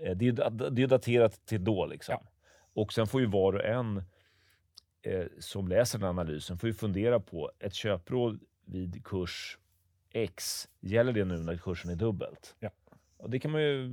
Eh, 0.00 0.16
Det 0.16 0.24
är 0.24 0.26
ju 0.26 0.32
det 0.70 0.82
är 0.82 0.86
daterat 0.86 1.46
till 1.46 1.64
då. 1.64 1.86
Liksom. 1.86 2.16
Ja. 2.20 2.28
Och 2.74 2.92
sen 2.92 3.06
får 3.06 3.20
ju 3.20 3.26
var 3.26 3.52
och 3.52 3.64
en 3.64 4.02
eh, 5.02 5.26
som 5.38 5.68
läser 5.68 5.98
den 5.98 6.08
analysen 6.08 6.58
får 6.58 6.66
ju 6.66 6.74
fundera 6.74 7.20
på 7.20 7.50
ett 7.58 7.74
köpråd 7.74 8.40
vid 8.64 9.04
kurs 9.04 9.58
X. 10.12 10.68
Gäller 10.80 11.12
det 11.12 11.24
nu 11.24 11.38
när 11.38 11.56
kursen 11.56 11.90
är 11.90 11.96
dubbelt? 11.96 12.56
Ja. 12.58 12.70
Och 13.16 13.30
det, 13.30 13.38
kan 13.38 13.50
man 13.50 13.62
ju, 13.62 13.88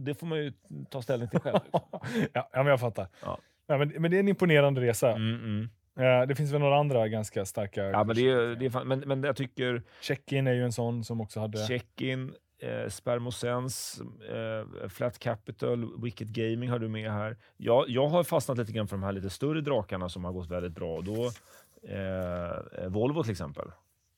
det 0.00 0.14
får 0.14 0.26
man 0.26 0.38
ju 0.38 0.52
ta 0.90 1.02
ställning 1.02 1.28
till 1.28 1.40
själv. 1.40 1.58
Liksom. 1.64 1.80
ja, 2.32 2.50
ja, 2.52 2.62
men 2.62 2.66
jag 2.66 2.80
fattar. 2.80 3.08
Ja. 3.22 3.38
Ja, 3.68 3.78
men, 3.78 3.88
men 3.88 4.10
det 4.10 4.16
är 4.16 4.20
en 4.20 4.28
imponerande 4.28 4.80
resa. 4.80 5.10
Mm, 5.10 5.34
mm. 5.34 5.68
Eh, 5.98 6.26
det 6.26 6.34
finns 6.34 6.52
väl 6.52 6.60
några 6.60 6.78
andra 6.78 7.08
ganska 7.08 7.44
starka. 7.44 7.84
Ja, 7.84 8.04
men, 8.04 8.16
det 8.16 8.30
är, 8.30 8.56
det 8.56 8.66
är 8.66 8.70
fan, 8.70 8.88
men, 8.88 9.00
men 9.00 9.22
jag 9.22 9.36
tycker 9.36 9.82
Check-in 10.00 10.46
är 10.46 10.52
ju 10.52 10.64
en 10.64 10.72
sån 10.72 11.04
som 11.04 11.20
också 11.20 11.40
hade... 11.40 11.66
Check-in, 11.66 12.34
eh, 12.58 12.88
Spermosense, 12.88 14.02
eh, 14.02 14.88
Flat 14.88 15.18
Capital, 15.18 16.02
Wicked 16.02 16.32
Gaming 16.32 16.70
har 16.70 16.78
du 16.78 16.88
med 16.88 17.12
här. 17.12 17.36
Jag, 17.56 17.84
jag 17.88 18.08
har 18.08 18.24
fastnat 18.24 18.58
lite 18.58 18.72
grann 18.72 18.88
för 18.88 18.96
de 18.96 19.02
här 19.02 19.12
lite 19.12 19.30
större 19.30 19.60
drakarna 19.60 20.08
som 20.08 20.24
har 20.24 20.32
gått 20.32 20.50
väldigt 20.50 20.72
bra. 20.72 21.00
Då, 21.00 21.24
eh, 21.88 22.88
Volvo 22.88 23.22
till 23.22 23.32
exempel. 23.32 23.66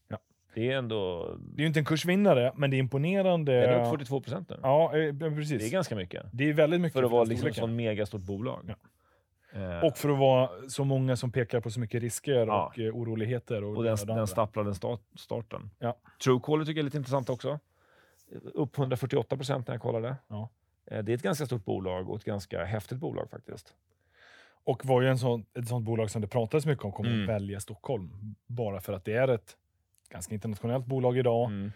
Ja. 0.08 0.18
Det 0.54 0.70
är 0.70 0.76
ändå... 0.76 1.34
Det 1.40 1.60
är 1.60 1.62
ju 1.62 1.66
inte 1.66 1.80
en 1.80 1.84
kursvinnare, 1.84 2.52
men 2.56 2.70
det 2.70 2.76
är 2.76 2.78
imponerande. 2.78 3.52
Den 3.52 3.70
är 3.70 3.84
upp 3.84 3.90
42 3.90 4.20
procent 4.20 4.48
nu. 4.48 4.56
Ja, 4.62 4.96
eh, 4.96 5.14
precis. 5.14 5.62
Det 5.62 5.68
är 5.68 5.70
ganska 5.70 5.96
mycket. 5.96 6.26
Det 6.32 6.48
är 6.48 6.52
väldigt 6.52 6.80
mycket 6.80 6.92
För 6.92 7.02
att 7.02 7.10
vara 7.10 7.24
liksom 7.24 7.48
ett 7.48 7.56
sånt 7.56 7.72
megastort 7.72 8.22
bolag. 8.22 8.64
Ja. 8.68 8.74
Eh, 9.52 9.84
Och 9.84 9.98
för 9.98 10.08
att 10.08 10.18
vara 10.18 10.50
så 10.68 10.84
många 10.84 11.16
som 11.16 11.32
pekar 11.32 11.60
på 11.60 11.70
så 11.70 11.80
mycket 11.80 12.02
risker 12.02 12.32
Ja. 12.46 12.66
och 12.66 12.78
eh, 12.78 12.94
oroligheter. 12.96 13.64
Och, 13.64 13.76
och 13.76 13.84
den, 13.84 13.96
den 14.06 14.26
stapplade 14.26 14.74
start, 14.74 15.00
starten. 15.14 15.70
Ja. 15.78 15.96
Truecaller 16.24 16.64
tycker 16.64 16.78
jag 16.78 16.82
är 16.82 16.84
lite 16.84 16.96
intressant 16.96 17.30
också. 17.30 17.58
Upp 18.54 18.78
148 18.78 19.36
procent 19.36 19.66
när 19.68 19.74
jag 19.74 19.82
kollade. 19.82 20.16
Ja. 20.28 20.48
Eh, 20.86 21.02
Det 21.04 21.12
är 21.12 21.14
ett 21.14 21.22
ganska 21.22 21.46
stort 21.46 21.64
bolag 21.64 22.10
och 22.10 22.16
ett 22.16 22.24
ganska 22.24 22.64
häftigt 22.64 22.98
bolag 22.98 23.30
faktiskt. 23.30 23.74
Och 24.64 24.86
var 24.86 25.02
ju 25.02 25.08
en 25.08 25.18
sån, 25.18 25.46
ett 25.58 25.68
sånt 25.68 25.86
bolag 25.86 26.10
som 26.10 26.22
det 26.22 26.28
pratades 26.28 26.66
mycket 26.66 26.84
om 26.84 26.92
kommer 26.92 27.10
Mm. 27.10 27.22
att 27.22 27.28
välja 27.28 27.60
Stockholm. 27.60 28.34
Bara 28.46 28.80
för 28.80 28.92
att 28.92 29.04
det 29.04 29.12
är 29.14 29.28
ett 29.28 29.56
ganska 30.10 30.34
internationellt 30.34 30.86
bolag 30.86 31.18
idag. 31.18 31.46
Mm. 31.50 31.72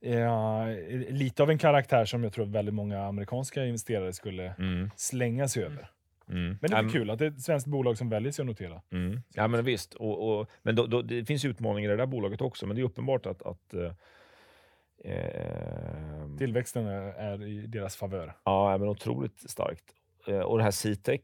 Eh, 0.00 0.66
lite 1.10 1.42
av 1.42 1.50
en 1.50 1.58
karaktär 1.58 2.04
som 2.04 2.24
jag 2.24 2.32
tror 2.32 2.46
väldigt 2.46 2.74
många 2.74 3.06
amerikanska 3.06 3.64
investerare 3.64 4.12
skulle 4.12 4.54
Mm. 4.58 4.90
slänga 4.96 5.48
sig 5.48 5.64
över. 5.64 5.90
Mm. 6.28 6.58
Men 6.60 6.70
det 6.70 6.76
är 6.76 6.82
Ja, 6.82 6.88
kul 6.88 7.10
att 7.10 7.18
det 7.18 7.24
är 7.26 7.30
ett 7.30 7.40
svenskt 7.42 7.66
bolag 7.66 7.98
som 7.98 8.08
väljer 8.08 8.32
sig 8.32 8.42
att 8.42 8.46
notera. 8.46 8.82
Mm. 8.90 9.20
Ja, 9.34 9.48
men 9.48 9.64
visst. 9.64 9.94
Och, 9.94 10.38
och, 10.40 10.50
men 10.62 10.74
då, 10.76 10.86
då, 10.86 11.02
det 11.02 11.24
finns 11.24 11.44
utmaningar 11.44 11.88
i 11.88 11.92
det 11.92 11.96
där 11.96 12.06
bolaget 12.06 12.40
också, 12.40 12.66
men 12.66 12.76
det 12.76 12.82
är 12.82 12.84
uppenbart 12.84 13.26
att... 13.26 13.42
att 13.42 13.74
eh, 13.74 13.92
eh, 15.04 16.36
Tillväxten 16.38 16.86
är, 16.86 17.00
är 17.02 17.42
i 17.46 17.66
deras 17.66 17.96
favör. 17.96 18.36
ja, 18.44 18.78
men 18.78 18.88
otroligt 18.88 19.50
starkt. 19.50 19.84
Eh, 20.26 20.38
och 20.40 20.58
det 20.58 20.64
här 20.64 20.70
Citec, 20.70 21.20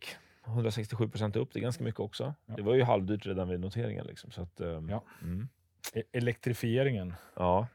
167 0.47 1.09
procent 1.09 1.37
upp, 1.37 1.53
det 1.53 1.59
är 1.59 1.63
ganska 1.63 1.85
mycket 1.85 2.01
också. 2.01 2.35
Ja. 2.47 2.55
Det 2.57 2.63
var 2.63 2.75
ju 2.75 2.83
halvdyrt 2.83 3.27
redan 3.27 3.49
vid 3.49 3.61
noteringen. 3.61 4.07
Liksom, 4.07 4.31
så 4.31 4.43
att, 4.43 4.61
eh, 4.61 4.69
Ja. 4.89 5.03
Mm. 5.23 5.49
E- 5.95 6.03
elektrifieringen. 6.13 7.15
ja, 7.37 7.67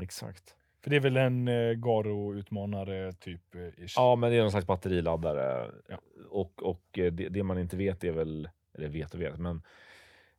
exakt. 0.00 0.54
För 0.82 0.90
det 0.90 0.96
är 0.96 1.00
väl 1.00 1.16
en 1.16 1.48
eh, 1.48 1.72
Garo-utmanare 1.72 3.12
typ? 3.12 3.54
Eh, 3.54 3.84
ish. 3.84 3.94
Ja, 3.96 4.16
men 4.16 4.30
det 4.30 4.36
är 4.36 4.40
någon 4.40 4.50
slags 4.50 4.66
batteriladdare. 4.66 5.70
Ja. 5.88 6.00
Och, 6.30 6.62
och 6.62 6.98
eh, 6.98 7.12
det, 7.12 7.28
det 7.28 7.42
man 7.42 7.58
inte 7.58 7.76
vet 7.76 8.04
är 8.04 8.12
väl, 8.12 8.48
eller 8.74 8.88
vet 8.88 9.14
och 9.14 9.20
vet, 9.20 9.38
men 9.38 9.62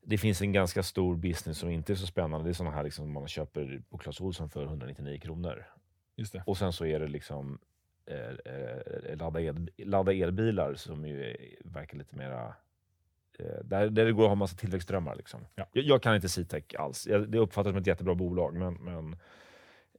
det 0.02 0.18
finns 0.18 0.42
en 0.42 0.52
ganska 0.52 0.84
stor 0.84 1.16
business 1.16 1.58
som 1.58 1.70
inte 1.70 1.94
är 1.94 1.96
så 1.96 2.08
spännande. 2.08 2.48
Det 2.48 2.52
är 2.52 2.54
sådana 2.54 2.76
här 2.76 2.84
liksom 2.84 3.12
man 3.12 3.28
köper 3.28 3.82
på 3.90 3.98
Clas 3.98 4.22
Ohlson 4.22 4.50
för 4.50 4.64
199 4.64 5.20
kronor. 5.20 5.66
Just 6.16 6.34
det. 6.34 6.44
Och 6.46 6.58
sen 6.58 6.74
så 6.74 6.86
är 6.86 7.00
det 7.00 7.08
liksom 7.08 7.60
eh, 8.06 8.54
eh, 8.54 9.18
ladda, 9.18 9.42
el, 9.42 9.70
ladda 9.78 10.14
elbilar 10.14 10.74
som 10.74 11.08
ju 11.08 11.36
verkar 11.64 11.98
lite 11.98 12.16
mera... 12.16 12.54
Eh, 13.40 13.64
där, 13.64 13.90
där 13.90 14.06
det 14.06 14.12
går 14.12 14.24
att 14.24 14.30
ha 14.30 14.36
massa 14.36 14.58
tillväxtdrömmar. 14.58 15.16
Liksom. 15.16 15.46
Ja. 15.56 15.68
Jag, 15.72 15.86
jag 15.86 16.04
kan 16.04 16.16
inte 16.16 16.30
Citec 16.30 16.64
alls. 16.80 17.08
Jag, 17.08 17.30
det 17.30 17.38
uppfattas 17.38 17.72
som 17.72 17.78
ett 17.82 17.88
jättebra 17.88 18.16
bolag, 18.16 18.56
men, 18.56 18.74
men 18.74 19.16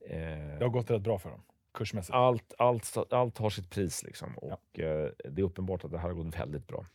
Det 0.09 0.59
har 0.65 0.69
gått 0.69 0.91
rätt 0.91 1.03
bra 1.03 1.19
för 1.19 1.31
dem, 1.31 1.43
kursmässigt. 1.75 2.15
allt, 2.15 2.55
allt, 2.59 2.97
allt 3.13 3.39
har 3.39 3.51
sitt 3.51 3.71
pris. 3.71 4.03
Liksom. 4.03 4.39
Och 4.39 4.79
eh, 4.81 5.11
det 5.25 5.43
är 5.43 5.45
uppenbart 5.45 5.85
att 5.85 5.91
det 5.91 5.99
här 5.99 6.09
har 6.09 6.15
gått 6.15 6.39
väldigt 6.41 6.67
bra. 6.67 6.87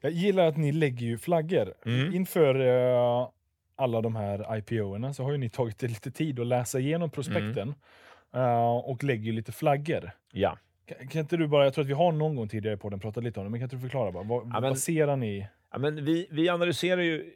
Jag 0.00 0.12
gillar 0.12 0.46
att 0.46 0.56
ni 0.56 0.72
lägger 0.72 1.06
ju 1.06 1.18
flaggor. 1.18 1.74
Mm. 1.86 2.14
Inför 2.14 2.54
eh, 2.60 3.28
alla 3.76 4.00
de 4.00 4.16
här 4.16 4.56
IPO-erna 4.58 5.14
så 5.14 5.22
har 5.24 5.32
ju 5.32 5.38
ni 5.38 5.50
tagit 5.50 5.82
lite 5.82 6.10
tid 6.10 6.40
att 6.40 6.46
läsa 6.46 6.78
igenom 6.78 7.10
prospekten 7.10 7.74
Mm. 8.32 8.48
eh, 8.48 8.76
och 8.76 9.04
lägger 9.04 9.24
ju 9.24 9.32
lite 9.32 9.52
flaggor. 9.52 10.10
Ja. 10.32 10.58
Kan, 10.88 11.08
kan 11.08 11.20
inte 11.20 11.36
du 11.36 11.46
bara, 11.46 11.64
jag 11.64 11.74
tror 11.74 11.82
att 11.84 11.88
vi 11.88 11.94
har 11.94 12.12
någon 12.12 12.36
gång 12.36 12.48
tidigare 12.48 12.76
på 12.76 12.88
den 12.88 13.00
pratat 13.00 13.24
lite 13.24 13.40
om 13.40 13.46
det, 13.46 13.50
men 13.50 13.60
kan 13.60 13.64
inte 13.66 13.76
du 13.76 13.80
förklara 13.80 14.12
bara, 14.12 14.24
vad, 14.24 14.46
men- 14.46 14.62
vad 14.62 14.78
ser 14.78 15.16
ni? 15.16 15.48
Ja, 15.72 15.78
men 15.78 16.04
vi, 16.04 16.28
vi 16.30 16.48
analyserar 16.48 17.02
ju 17.02 17.32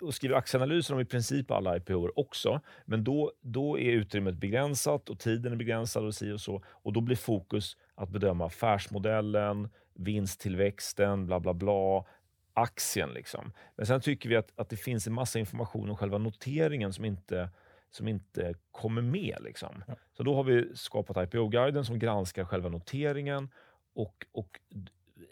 och 0.00 0.14
skriver 0.14 0.36
aktieanalyser 0.36 0.94
om 0.94 1.00
i 1.00 1.04
princip 1.04 1.50
alla 1.50 1.76
IPO 1.76 2.10
också. 2.16 2.60
Men 2.84 3.04
då, 3.04 3.32
då 3.40 3.78
är 3.78 3.92
utrymmet 3.92 4.34
begränsat 4.34 5.10
och 5.10 5.18
tiden 5.18 5.52
är 5.52 5.56
begränsad 5.56 6.04
och 6.04 6.14
si 6.14 6.32
och 6.32 6.40
så. 6.40 6.62
Och 6.66 6.92
då 6.92 7.00
blir 7.00 7.16
fokus 7.16 7.76
att 7.94 8.08
bedöma 8.08 8.46
affärsmodellen, 8.46 9.68
vinsttillväxten, 9.94 11.26
bla 11.26 11.40
bla 11.40 11.54
bla, 11.54 12.04
aktien. 12.52 13.10
Liksom. 13.14 13.52
Men 13.76 13.86
sen 13.86 14.00
tycker 14.00 14.28
vi 14.28 14.36
att, 14.36 14.52
att 14.56 14.68
det 14.68 14.76
finns 14.76 15.06
en 15.06 15.12
massa 15.12 15.38
information 15.38 15.90
om 15.90 15.96
själva 15.96 16.18
noteringen 16.18 16.92
som 16.92 17.04
inte, 17.04 17.50
som 17.96 18.08
inte 18.08 18.54
kommer 18.70 19.02
med. 19.02 19.36
Liksom. 19.40 19.84
Ja. 19.86 19.94
Så 20.12 20.22
då 20.22 20.34
har 20.34 20.44
vi 20.44 20.76
skapat 20.76 21.16
IPO-guiden 21.16 21.84
som 21.84 21.98
granskar 21.98 22.44
själva 22.44 22.68
noteringen 22.68 23.48
och, 23.94 24.26
och 24.32 24.60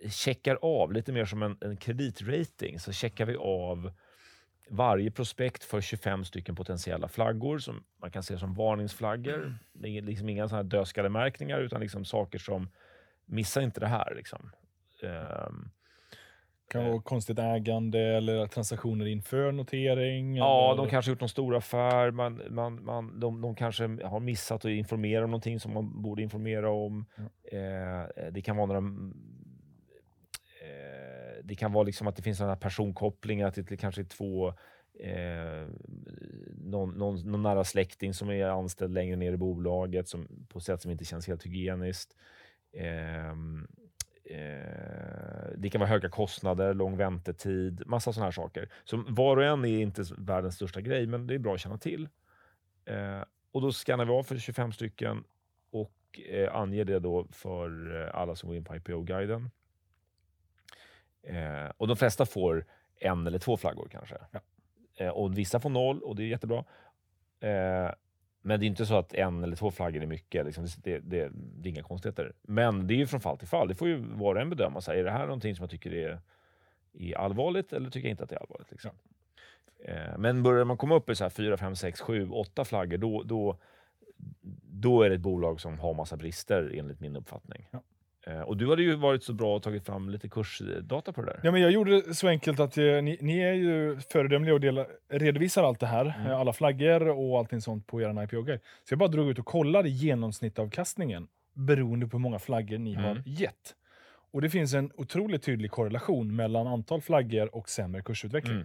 checkar 0.08 0.58
av, 0.62 0.92
lite 0.92 1.12
mer 1.12 1.24
som 1.24 1.42
en, 1.42 1.56
en 1.60 1.76
kreditrating, 1.76 2.80
så 2.80 2.92
checkar 2.92 3.26
vi 3.26 3.36
av 3.36 3.92
varje 4.70 5.10
prospekt 5.10 5.64
för 5.64 5.80
25 5.80 6.24
stycken 6.24 6.54
potentiella 6.54 7.08
flaggor 7.08 7.58
som 7.58 7.84
man 8.00 8.10
kan 8.10 8.22
se 8.22 8.38
som 8.38 8.54
varningsflaggor. 8.54 9.58
Det 9.72 9.88
är 9.88 10.02
liksom 10.02 10.28
inga 10.28 10.48
såna 10.48 10.62
här 10.62 10.64
dödskallemärkningar 10.64 11.60
utan 11.60 11.80
liksom 11.80 12.04
saker 12.04 12.38
som 12.38 12.68
missa 13.24 13.62
inte 13.62 13.80
det 13.80 13.86
här. 13.86 14.14
Liksom. 14.14 14.50
Ehm, 15.02 15.70
Kan 16.72 16.90
vara 16.90 17.02
konstigt 17.02 17.38
ägande 17.38 17.98
eller 17.98 18.46
transaktioner 18.46 19.06
inför 19.06 19.52
notering. 19.52 20.36
Ja, 20.36 20.72
eller... 20.72 20.82
de 20.82 20.90
kanske 20.90 21.10
gjort 21.10 21.20
någon 21.20 21.28
stor 21.28 21.56
affär. 21.56 22.10
Man, 22.10 22.42
man, 22.50 22.84
man, 22.84 23.20
de, 23.20 23.40
de 23.40 23.54
kanske 23.54 23.84
har 24.04 24.20
missat 24.20 24.64
att 24.64 24.70
informera 24.70 25.24
om 25.24 25.30
någonting 25.30 25.60
som 25.60 25.74
man 25.74 26.02
borde 26.02 26.22
informera 26.22 26.70
om. 26.70 27.04
Eh, 27.52 28.30
det 28.32 28.42
kan 28.42 28.56
vara 28.56 28.66
några... 28.66 28.80
Eh, 30.62 31.44
det 31.44 31.54
kan 31.54 31.72
vara 31.72 31.84
liksom 31.84 32.06
att 32.06 32.16
det 32.16 32.22
finns 32.22 32.38
sådana 32.38 32.56
personkopplingar 32.56 33.50
till 33.50 33.64
det 33.64 33.76
kanske 33.76 34.00
är 34.00 34.04
två 34.04 34.48
eh, 35.00 35.68
någon, 36.64 36.90
någon, 36.90 37.30
någon 37.30 37.42
nära 37.42 37.64
släkting 37.64 38.14
som 38.14 38.30
är 38.30 38.44
anställd 38.44 38.94
längre 38.94 39.16
ner 39.16 39.32
i 39.32 39.36
bolaget 39.36 40.08
som, 40.08 40.46
på 40.48 40.58
ett 40.58 40.64
sätt 40.64 40.82
som 40.82 40.90
inte 40.90 41.04
känns 41.04 41.28
helt 41.28 41.46
hygieniskt. 41.46 42.16
Eh, 42.76 43.34
Eh, 44.32 45.52
det 45.56 45.70
kan 45.70 45.78
vara 45.78 45.90
höga 45.90 46.08
kostnader, 46.08 46.74
lång 46.74 46.96
väntetid, 46.96 47.82
massa 47.86 48.12
sådana 48.12 48.26
här 48.26 48.32
saker. 48.32 48.68
Så 48.84 49.04
var 49.08 49.36
och 49.36 49.44
en 49.44 49.64
är 49.64 49.78
inte 49.78 50.04
världens 50.18 50.54
största 50.54 50.80
grej, 50.80 51.06
men 51.06 51.26
det 51.26 51.34
är 51.34 51.38
bra 51.38 51.54
att 51.54 51.60
känna 51.60 51.78
till. 51.78 52.08
Eh, 52.84 53.24
och 53.52 53.60
då 53.62 53.72
skannar 53.72 54.04
vi 54.04 54.12
av 54.12 54.22
för 54.22 54.38
25 54.38 54.72
stycken 54.72 55.24
och 55.70 56.20
eh, 56.30 56.54
anger 56.56 56.84
det 56.84 56.98
då 56.98 57.26
för 57.30 57.96
alla 58.14 58.36
som 58.36 58.48
går 58.48 58.56
in 58.56 58.64
på 58.64 58.76
IPO-guiden. 58.76 59.50
Och 61.76 61.88
de 61.88 61.96
flesta 61.96 62.26
får 62.26 62.66
en 63.00 63.26
eller 63.26 63.38
två 63.38 63.56
flaggor 63.56 63.88
kanske. 63.90 64.16
Ja. 64.96 65.12
Och 65.12 65.38
vissa 65.38 65.60
får 65.60 65.70
noll 65.70 66.02
och 66.02 66.16
det 66.16 66.22
är 66.22 66.26
jättebra. 66.26 66.64
Men 68.42 68.60
det 68.60 68.66
är 68.66 68.68
inte 68.68 68.86
så 68.86 68.96
att 68.96 69.14
en 69.14 69.44
eller 69.44 69.56
två 69.56 69.70
flaggor 69.70 70.02
är 70.02 70.06
mycket. 70.06 70.46
Liksom. 70.46 70.66
Det, 70.76 70.98
det, 70.98 71.30
det, 71.32 71.68
är 71.68 71.70
inga 71.70 71.82
konstigheter. 71.82 72.32
Men 72.42 72.86
det 72.86 72.94
är 72.94 72.96
ju 72.96 73.06
från 73.06 73.20
fall 73.20 73.38
till 73.38 73.48
fall. 73.48 73.68
Det 73.68 73.74
får 73.74 73.88
ju 73.88 73.96
var 73.96 74.34
och 74.34 74.40
en 74.40 74.50
bedöma. 74.50 74.80
Så 74.80 74.90
här, 74.90 74.98
är 74.98 75.04
det 75.04 75.10
här 75.10 75.26
någonting 75.26 75.56
som 75.56 75.62
jag 75.62 75.70
tycker 75.70 75.94
är, 75.94 76.20
är 76.92 77.18
allvarligt 77.18 77.72
eller 77.72 77.90
tycker 77.90 78.08
jag 78.08 78.12
inte 78.12 78.22
att 78.22 78.30
det 78.30 78.36
är 78.36 78.40
allvarligt? 78.40 78.70
Liksom. 78.70 78.90
Eh, 79.84 80.18
men 80.18 80.42
börjar 80.42 80.64
man 80.64 80.76
komma 80.76 80.94
upp 80.94 81.10
i 81.10 81.14
så 81.14 81.24
här 81.24 81.30
4, 81.30 81.56
5, 81.56 81.76
6, 81.76 82.00
7, 82.00 82.30
8 82.30 82.64
flaggor, 82.64 82.98
då, 82.98 83.22
då, 83.22 83.56
då 84.62 85.02
är 85.02 85.08
det 85.08 85.14
ett 85.14 85.20
bolag 85.20 85.60
som 85.60 85.78
har 85.78 85.94
massa 85.94 86.16
brister 86.16 86.72
enligt 86.74 87.00
min 87.00 87.16
uppfattning. 87.16 87.68
Ja. 87.70 87.82
Eh, 88.26 88.40
och 88.40 88.56
du 88.56 88.70
hade 88.70 88.82
ju 88.82 88.94
varit 88.94 89.24
så 89.24 89.32
bra 89.32 89.56
och 89.56 89.62
tagit 89.62 89.86
fram 89.86 90.10
lite 90.10 90.28
kursdata 90.28 91.12
på 91.12 91.22
det 91.22 91.26
där. 91.26 91.40
Ja, 91.42 91.52
men 91.52 91.60
jag 91.60 91.70
gjorde 91.70 92.00
det 92.00 92.14
så 92.14 92.28
enkelt 92.28 92.60
att 92.60 92.78
eh, 92.78 92.84
ni, 92.84 93.18
ni, 93.20 93.38
är 93.38 93.52
ju 93.52 94.00
föredömliga 94.00 94.54
och 94.54 94.60
delar, 94.60 94.86
redovisar 95.08 95.64
allt 95.64 95.80
det 95.80 95.86
här, 95.86 96.14
mm. 96.20 96.32
alla 96.32 96.52
flaggor 96.52 97.08
och 97.08 97.38
allting 97.38 97.60
sånt 97.60 97.86
på 97.86 98.02
er 98.02 98.22
IPO-guide. 98.22 98.60
Så 98.84 98.92
jag 98.92 98.98
bara 98.98 99.08
drog 99.08 99.30
ut 99.30 99.38
och 99.38 99.46
kollade 99.46 99.88
genomsnittavkastningen 99.88 101.28
beroende 101.54 102.06
på 102.06 102.16
hur 102.16 102.22
många 102.22 102.38
flaggor 102.38 102.78
ni 102.78 102.94
mm. 102.94 103.04
har 103.04 103.22
gett. 103.26 103.74
Och 104.32 104.40
det 104.40 104.50
finns 104.50 104.74
en 104.74 104.90
otroligt 104.94 105.42
tydlig 105.42 105.70
korrelation 105.70 106.36
mellan 106.36 106.66
antal 106.66 107.00
flaggor 107.00 107.54
och 107.54 107.68
sämre 107.68 108.02
kursutveckling. 108.02 108.56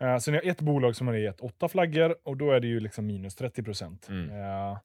Mm. 0.00 0.12
Uh, 0.14 0.18
så 0.18 0.30
ni 0.30 0.36
har 0.36 0.50
ett 0.50 0.60
bolag 0.60 0.96
som 0.96 1.06
har 1.06 1.14
gett 1.14 1.40
åtta 1.40 1.68
flaggor 1.68 2.16
och 2.22 2.36
då 2.36 2.50
är 2.50 2.60
det 2.60 2.66
ju 2.66 2.80
liksom 2.80 3.06
minus 3.06 3.34
30 3.34 3.62
procent. 3.62 4.08
Mm. 4.08 4.30
Uh, 4.30 4.78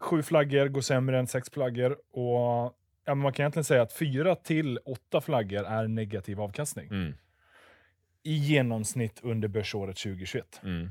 sju 0.00 0.22
flaggor 0.22 0.68
går 0.68 0.80
sämre 0.80 1.18
än 1.18 1.26
sex 1.26 1.50
flaggor 1.50 1.98
och 2.12 2.76
ja, 3.04 3.14
man 3.14 3.32
kan 3.32 3.42
egentligen 3.42 3.64
säga 3.64 3.82
att 3.82 3.92
fyra 3.92 4.34
till 4.34 4.78
åtta 4.84 5.20
flaggor 5.20 5.64
är 5.64 5.88
negativ 5.88 6.40
avkastning. 6.40 6.88
Mm. 6.88 7.14
I 8.22 8.34
genomsnitt 8.34 9.20
under 9.22 9.48
börsåret 9.48 9.96
2021. 9.96 10.60
Mm. 10.62 10.90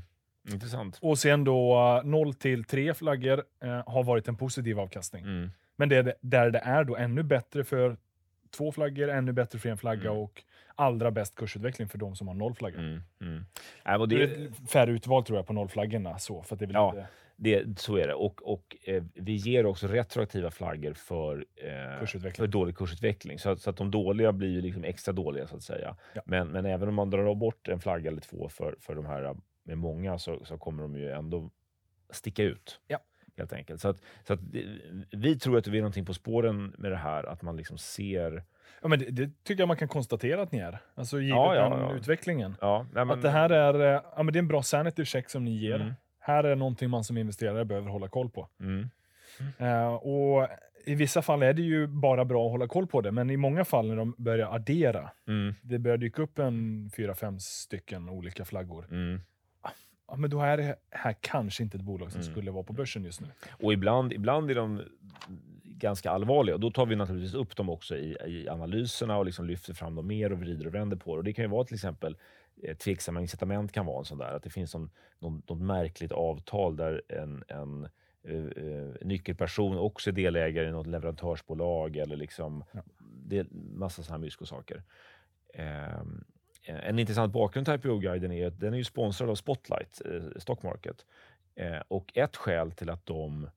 Intressant. 0.52 0.98
Och 1.02 1.18
sen 1.18 1.44
då 1.44 2.00
0 2.04 2.26
uh, 2.26 2.32
till 2.32 2.64
3 2.64 2.94
flaggor 2.94 3.44
uh, 3.64 3.82
har 3.86 4.04
varit 4.04 4.28
en 4.28 4.36
positiv 4.36 4.80
avkastning. 4.80 5.24
Mm. 5.24 5.50
Men 5.76 5.88
det, 5.88 6.18
där 6.20 6.50
det 6.50 6.58
är 6.58 6.84
då 6.84 6.96
ännu 6.96 7.22
bättre 7.22 7.64
för 7.64 7.96
två 8.50 8.72
flaggor, 8.72 9.08
ännu 9.08 9.32
bättre 9.32 9.58
för 9.58 9.68
en 9.68 9.78
flagga 9.78 10.10
mm. 10.10 10.22
och 10.22 10.42
allra 10.74 11.10
bäst 11.10 11.34
kursutveckling 11.34 11.88
för 11.88 11.98
de 11.98 12.16
som 12.16 12.28
har 12.28 12.34
noll 12.34 12.54
flaggor. 12.54 12.78
Mm. 12.78 13.02
Mm. 13.20 13.44
Äh, 13.84 14.06
det... 14.06 14.16
det 14.16 14.24
är 14.24 14.66
färre 14.68 14.90
utval 14.90 15.24
tror 15.24 15.38
jag 15.38 15.46
på 15.46 15.52
nollflaggorna. 15.52 16.18
Så, 16.18 16.42
för 16.42 16.56
det 16.56 16.64
är 16.64 16.72
ja. 16.72 16.88
inte... 16.88 17.06
Det, 17.36 17.78
så 17.78 17.96
är 17.96 18.06
det. 18.06 18.14
Och, 18.14 18.52
och 18.52 18.76
eh, 18.84 19.02
vi 19.14 19.32
ger 19.32 19.66
också 19.66 19.86
retroaktiva 19.86 20.50
flaggor 20.50 20.92
för, 20.92 21.46
eh, 21.56 22.06
för 22.06 22.46
dålig 22.46 22.76
kursutveckling. 22.76 23.38
Så, 23.38 23.56
så, 23.56 23.70
att 23.70 23.76
de 23.76 23.90
dåliga 23.90 24.32
blir 24.32 24.48
ju 24.48 24.60
liksom 24.60 24.84
extra 24.84 25.12
dåliga 25.12 25.46
så 25.46 25.56
att 25.56 25.62
säga. 25.62 25.96
Ja. 26.14 26.22
Men, 26.26 26.48
men 26.48 26.66
även 26.66 26.88
om 26.88 26.94
man 26.94 27.10
drar 27.10 27.34
bort 27.34 27.68
en 27.68 27.80
flagga 27.80 28.10
eller 28.10 28.20
två 28.20 28.48
för, 28.48 28.76
för 28.80 28.94
de 28.94 29.06
här 29.06 29.36
med 29.64 29.78
många 29.78 30.18
så, 30.18 30.44
så 30.44 30.58
kommer 30.58 30.82
de 30.82 30.96
ju 30.96 31.10
ändå 31.10 31.50
sticka 32.10 32.42
ut. 32.42 32.80
Ja. 32.86 32.98
Helt 33.36 33.52
enkelt. 33.52 33.80
Så, 33.80 33.88
att, 33.88 34.00
så 34.26 34.32
att, 34.32 34.40
vi 35.10 35.38
tror 35.38 35.58
att 35.58 35.66
vi 35.66 35.78
är 35.78 35.82
någonting 35.82 36.06
på 36.06 36.14
spåren 36.14 36.74
med 36.78 36.90
det 36.90 36.96
här, 36.96 37.24
att 37.24 37.42
man 37.42 37.56
liksom 37.56 37.78
ser 37.78 38.42
Ja, 38.82 38.88
men 38.88 38.98
det, 38.98 39.10
det, 39.10 39.44
tycker 39.44 39.62
jag 39.62 39.68
man 39.68 39.76
kan 39.76 39.88
konstatera 39.88 40.42
att 40.42 40.52
ni 40.52 40.58
är. 40.58 40.78
Alltså 40.94 41.20
givet 41.20 41.36
ja, 41.36 41.54
ja, 41.54 41.80
ja. 41.80 41.96
utvecklingen. 41.96 42.56
Ja, 42.60 42.86
nej, 42.92 43.04
men, 43.04 43.16
att 43.16 43.22
det 43.22 43.30
här 43.30 43.50
är, 43.50 43.94
eh, 43.94 44.02
ja, 44.16 44.22
men 44.22 44.32
det 44.32 44.36
är 44.36 44.42
en 44.42 44.48
bra 44.48 44.62
sanity 44.62 45.04
check 45.04 45.30
som 45.30 45.44
ni 45.44 45.50
ger. 45.50 45.80
Mm 45.80 45.94
här 46.26 46.44
är 46.44 46.56
någonting 46.56 46.90
man 46.90 47.04
som 47.04 47.16
investerare 47.16 47.64
behöver 47.64 47.90
hålla 47.90 48.08
koll 48.08 48.30
på. 48.30 48.48
Mm. 48.60 48.88
Uh, 49.60 49.94
och 49.94 50.48
I 50.86 50.94
vissa 50.94 51.22
fall 51.22 51.42
är 51.42 51.52
det 51.52 51.62
ju 51.62 51.86
bara 51.86 52.24
bra 52.24 52.46
att 52.46 52.52
hålla 52.52 52.68
koll 52.68 52.86
på 52.86 53.00
det, 53.00 53.12
men 53.12 53.30
i 53.30 53.36
många 53.36 53.64
fall 53.64 53.88
när 53.88 53.96
de 53.96 54.14
börjar 54.18 54.54
addera, 54.54 55.10
mm. 55.28 55.54
det 55.62 55.78
börjar 55.78 55.96
dyka 55.96 56.22
upp 56.22 56.38
en 56.38 56.90
fyra, 56.96 57.14
fem 57.14 57.40
stycken 57.40 58.08
olika 58.08 58.44
flaggor. 58.44 58.86
Mm. 58.90 59.20
Ja, 60.08 60.16
men 60.16 60.30
då 60.30 60.40
är 60.40 60.56
det 60.56 60.76
här 60.90 61.14
kanske 61.20 61.62
inte 61.62 61.76
ett 61.76 61.82
bolag 61.82 62.12
som 62.12 62.20
mm. 62.20 62.32
skulle 62.32 62.50
vara 62.50 62.64
på 62.64 62.72
börsen 62.72 63.04
just 63.04 63.20
nu. 63.20 63.26
Och 63.62 63.72
ibland, 63.72 64.12
ibland 64.12 64.50
är 64.50 64.54
de 64.54 64.82
ganska 65.64 66.10
allvarliga 66.10 66.54
och 66.54 66.60
då 66.60 66.70
tar 66.70 66.86
vi 66.86 66.96
naturligtvis 66.96 67.34
upp 67.34 67.56
dem 67.56 67.70
också 67.70 67.96
i, 67.96 68.16
i 68.26 68.48
analyserna 68.48 69.16
och 69.16 69.24
liksom 69.24 69.46
lyfter 69.46 69.74
fram 69.74 69.94
dem 69.94 70.06
mer 70.06 70.32
och 70.32 70.38
vrider 70.38 70.66
och 70.66 70.74
vänder 70.74 70.96
på 70.96 71.14
det. 71.14 71.18
Och 71.18 71.24
det 71.24 71.32
kan 71.32 71.44
ju 71.44 71.50
vara 71.50 71.64
till 71.64 71.74
exempel 71.74 72.16
tveksamma 72.78 73.20
incitament 73.20 73.72
kan 73.72 73.86
vara 73.86 73.98
en 73.98 74.04
sån 74.04 74.18
där. 74.18 74.32
Att 74.32 74.42
det 74.42 74.50
finns 74.50 74.74
någon, 74.74 74.90
någon, 75.18 75.42
något 75.48 75.60
märkligt 75.60 76.12
avtal 76.12 76.76
där 76.76 77.02
en, 77.08 77.44
en 77.48 77.88
uh, 78.28 78.94
nyckelperson 79.00 79.78
också 79.78 80.10
är 80.10 80.14
delägare 80.14 80.68
i 80.68 80.70
något 80.70 80.86
leverantörsbolag 80.86 81.96
eller 81.96 82.16
liksom 82.16 82.64
ja. 82.72 82.82
det 82.98 83.46
massa 83.52 84.02
sådana 84.02 84.18
här 84.18 84.24
myskosaker. 84.24 84.82
Uh, 85.58 86.02
en 86.66 86.98
intressant 86.98 87.32
bakgrund 87.32 87.66
till 87.66 87.74
IPO-guiden 87.74 88.32
är 88.32 88.46
att 88.46 88.60
den 88.60 88.74
är 88.74 88.78
ju 88.78 88.84
sponsrad 88.84 89.30
av 89.30 89.34
Spotlight, 89.34 90.02
uh, 90.06 90.30
Stockmarket. 90.36 91.06
Uh, 91.60 91.80
och 91.88 92.12
ett 92.16 92.36
skäl 92.36 92.72
till 92.72 92.90
att 92.90 93.06
de 93.06 93.50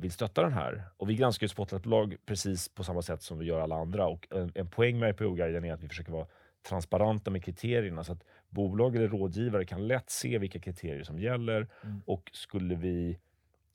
vill 0.00 0.12
stötta 0.12 0.42
den 0.42 0.52
här. 0.52 0.84
Och 0.96 1.10
vi 1.10 1.14
granskar 1.14 1.44
ju 1.44 1.48
Spotlight-bolag 1.48 2.16
precis 2.26 2.68
på 2.68 2.84
samma 2.84 3.02
sätt 3.02 3.22
som 3.22 3.38
vi 3.38 3.46
gör 3.46 3.60
alla 3.60 3.76
andra. 3.76 4.06
Och 4.06 4.26
en, 4.30 4.52
en 4.54 4.68
poäng 4.68 4.98
med 4.98 5.10
IPO-guiden 5.10 5.64
är 5.64 5.72
att 5.72 5.82
vi 5.82 5.88
försöker 5.88 6.12
vara 6.12 6.26
transparenta 6.62 7.30
med 7.30 7.44
kriterierna 7.44 8.04
så 8.04 8.12
att 8.12 8.24
bolag 8.48 8.96
eller 8.96 9.08
rådgivare 9.08 9.64
kan 9.64 9.86
lätt 9.86 10.10
se 10.10 10.38
vilka 10.38 10.60
kriterier 10.60 11.04
som 11.04 11.18
gäller 11.18 11.68
mm. 11.84 12.02
och 12.06 12.30
skulle 12.32 12.74
vi 12.74 13.18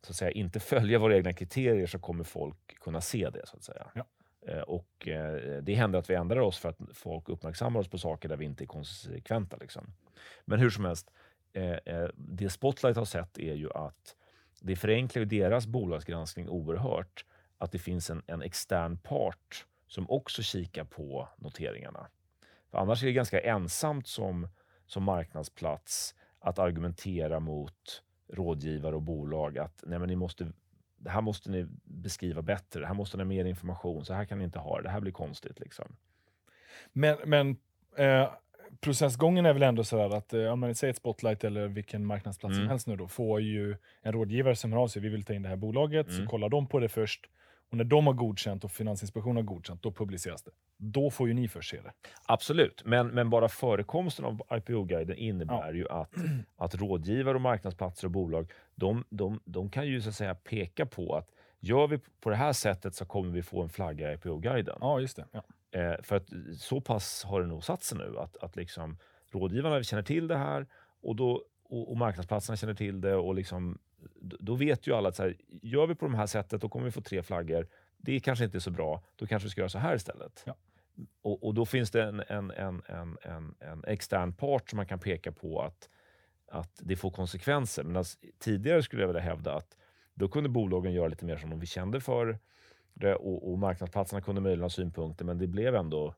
så 0.02 0.12
att 0.12 0.16
säga, 0.16 0.32
inte 0.32 0.60
följa 0.74 1.00
våra 1.00 1.16
egna 1.16 1.34
kriterier 1.34 1.88
så 1.88 2.00
kommer 2.00 2.24
folk 2.24 2.80
kunna 2.80 3.02
se 3.02 3.30
det. 3.30 3.48
så 3.48 3.58
att 3.58 3.64
säga. 3.64 3.92
Ja. 3.96 4.06
Eh, 4.48 4.62
och 4.62 5.08
eh, 5.08 5.64
Det 5.64 5.74
händer 5.74 6.00
att 6.00 6.10
vi 6.10 6.16
ändrar 6.16 6.40
oss 6.40 6.58
för 6.58 6.70
att 6.70 6.80
folk 6.94 7.30
uppmärksammar 7.30 7.80
oss 7.80 7.88
på 7.88 7.98
saker 7.98 8.30
där 8.30 8.38
vi 8.38 8.46
inte 8.46 8.64
är 8.64 8.66
konsekventa. 8.66 9.58
Liksom. 9.58 9.94
Men 10.46 10.60
hur 10.60 10.70
som 10.70 10.86
helst, 10.86 11.12
eh, 11.54 12.08
det 12.16 12.50
Spotlight 12.50 12.98
har 12.98 13.06
sett 13.06 13.38
är 13.38 13.54
ju 13.54 13.72
att 13.74 14.16
det 14.62 14.76
förenklar 14.76 15.26
deras 15.26 15.68
bolagsgranskning 15.68 16.50
oerhört 16.50 17.26
att 17.58 17.72
det 17.72 17.80
finns 17.80 18.10
en, 18.10 18.24
en 18.28 18.42
extern 18.42 18.98
part 18.98 19.66
som 19.88 20.10
också 20.10 20.42
kikar 20.42 20.84
på 20.84 21.30
noteringarna. 21.38 22.08
För 22.74 22.80
annars 22.80 23.04
är 23.04 23.08
det 23.08 23.14
ganska 23.14 23.40
ensamt 23.40 24.08
som, 24.08 24.48
som 24.86 25.04
marknadsplats 25.04 26.16
att 26.40 26.60
argumentera 26.60 27.40
mot 27.40 28.04
rådgivare 28.34 28.96
och 28.96 29.02
bolag 29.02 29.58
att 29.58 29.84
nej 29.88 30.00
men 30.00 30.08
ni 30.08 30.16
måste, 30.16 30.52
det 30.98 31.10
här 31.10 31.22
måste 31.22 31.52
ni 31.52 31.68
beskriva 31.84 32.42
bättre, 32.42 32.80
det 32.80 32.88
här 32.88 32.94
måste 32.94 33.18
ni 33.18 33.24
ha 33.24 33.28
mer 33.28 33.46
information, 33.46 34.06
så 34.06 34.14
här 34.14 34.26
kan 34.26 34.38
ni 34.38 34.44
inte 34.44 34.60
ha 34.60 34.78
det, 34.78 34.84
det 34.84 34.90
här 34.90 35.00
blir 35.00 35.12
konstigt. 35.12 35.60
Liksom. 35.60 35.96
Men, 36.94 37.18
men 37.26 37.58
eh, 37.98 38.30
processgången 38.82 39.46
är 39.46 39.54
väl 39.54 39.64
ändå 39.64 39.84
sådär 39.84 40.18
att, 40.18 40.34
eh, 40.34 40.46
om 40.46 40.60
man 40.60 40.76
säger 40.76 40.92
ett 40.92 40.98
Spotlight 40.98 41.44
eller 41.44 41.68
vilken 41.68 42.06
marknadsplats 42.06 42.54
mm. 42.54 42.64
som 42.66 42.70
helst 42.70 42.88
nu 42.88 42.96
då, 42.96 43.08
får 43.08 43.42
ju 43.42 43.76
en 44.02 44.14
rådgivare 44.14 44.56
som 44.56 44.74
hör 44.74 44.80
av 44.80 44.88
sig, 44.88 45.02
vi 45.02 45.10
vill 45.10 45.24
ta 45.24 45.34
in 45.34 45.42
det 45.42 45.50
här 45.50 45.56
bolaget, 45.56 46.08
mm. 46.08 46.22
så 46.22 46.30
kollar 46.30 46.50
de 46.50 46.68
på 46.68 46.80
det 46.80 46.90
först 46.90 47.30
och 47.74 47.78
när 47.78 47.84
de 47.84 48.08
har 48.08 48.14
godkänt 48.14 48.64
och 48.64 48.72
Finansinspektionen 48.72 49.36
har 49.36 49.44
godkänt, 49.44 49.84
då 49.84 49.92
publiceras 49.92 50.44
det. 50.44 50.52
Då 50.78 51.10
får 51.10 51.28
ju 51.28 51.34
ni 51.34 51.48
först 51.48 51.70
se 51.70 51.82
det. 51.82 51.92
Absolut, 52.26 52.82
men, 52.86 53.08
men 53.08 53.30
bara 53.30 53.50
förekomsten 53.50 54.26
av 54.26 54.42
IPO-guiden 54.52 55.18
innebär 55.18 55.68
ja. 55.68 55.72
ju 55.72 55.90
att, 55.90 56.14
att 56.56 56.76
rådgivare, 56.76 57.36
och 57.36 57.42
marknadsplatser 57.42 58.08
och 58.08 58.12
bolag, 58.12 58.52
de, 58.76 59.04
de, 59.10 59.40
de 59.46 59.70
kan 59.70 59.88
ju 59.88 60.02
så 60.02 60.10
att 60.10 60.16
säga 60.16 60.36
peka 60.36 60.86
på 60.86 61.16
att 61.16 61.30
gör 61.60 61.88
vi 61.88 62.00
på 62.22 62.30
det 62.30 62.36
här 62.36 62.54
sättet 62.54 62.96
så 62.96 63.06
kommer 63.06 63.30
vi 63.32 63.44
få 63.44 63.62
en 63.62 63.70
flagga 63.70 64.12
i 64.12 64.16
IPO-guiden. 64.16 64.78
Ja, 64.82 65.00
just 65.00 65.16
det. 65.16 65.26
Ja. 65.32 65.44
Eh, 65.80 66.02
för 66.02 66.16
att 66.16 66.30
så 66.58 66.82
pass 66.82 67.24
har 67.24 67.42
det 67.42 67.48
nog 67.48 67.64
satt 67.64 67.84
sig 67.84 67.98
nu 67.98 68.18
att, 68.18 68.38
att 68.38 68.56
liksom, 68.56 68.98
rådgivarna 69.32 69.84
känner 69.84 70.04
till 70.04 70.28
det 70.28 70.38
här 70.38 70.68
och, 71.02 71.16
då, 71.16 71.44
och, 71.64 71.92
och 71.92 71.98
marknadsplatserna 71.98 72.58
känner 72.58 72.74
till 72.74 73.02
det 73.02 73.16
och 73.16 73.36
liksom 73.36 73.80
då 74.22 74.56
vet 74.56 74.88
ju 74.88 74.96
alla 74.96 75.10
att 75.10 75.16
så 75.16 75.24
här, 75.24 75.38
gör 75.62 75.88
vi 75.88 75.96
på 75.96 76.08
det 76.08 76.18
här 76.18 76.28
sättet, 76.28 76.62
då 76.62 76.70
kommer 76.70 76.86
vi 76.86 76.92
få 76.92 77.02
tre 77.02 77.24
flaggor. 77.24 77.68
Det 77.98 78.20
kanske 78.20 78.46
inte 78.46 78.58
är 78.58 78.60
så 78.60 78.72
bra. 78.72 79.04
Då 79.16 79.28
kanske 79.28 79.46
vi 79.46 79.50
ska 79.50 79.62
göra 79.62 79.70
så 79.70 79.80
här 79.80 79.96
istället. 79.96 80.44
Ja. 80.46 80.56
och, 81.22 81.44
och 81.44 81.54
då 81.54 81.66
finns 81.66 81.92
det 81.92 82.04
en, 82.04 82.24
en, 82.28 82.52
en, 82.52 82.82
en, 82.86 83.18
en, 83.22 83.56
en 83.60 83.84
extern 83.88 84.34
part 84.34 84.70
som 84.70 84.78
man 84.78 84.86
kan 84.86 85.00
peka 85.00 85.32
på 85.32 85.62
att, 85.62 85.90
att 86.52 86.80
det 86.84 86.96
får 86.96 87.12
konsekvenser. 87.12 87.84
Men 87.84 87.98
alltså, 87.98 88.18
tidigare 88.40 88.84
skulle 88.84 89.02
jag 89.02 89.08
vilja 89.08 89.22
hävda 89.22 89.54
att 89.56 89.78
då 90.14 90.28
kunde 90.28 90.50
bolagen 90.50 90.94
göra 90.94 91.08
lite 91.08 91.26
mer 91.26 91.38
som 91.38 91.50
de 91.50 91.66
kände 91.66 92.02
för 92.02 92.40
det 92.94 93.16
och, 93.16 93.52
och 93.52 93.60
marknadsplatserna 93.60 94.22
kunde 94.22 94.42
möjligen 94.42 94.64
ha 94.64 94.70
synpunkter, 94.70 95.26
men 95.26 95.38
det 95.38 95.48
blev 95.48 95.76
ändå 95.76 96.16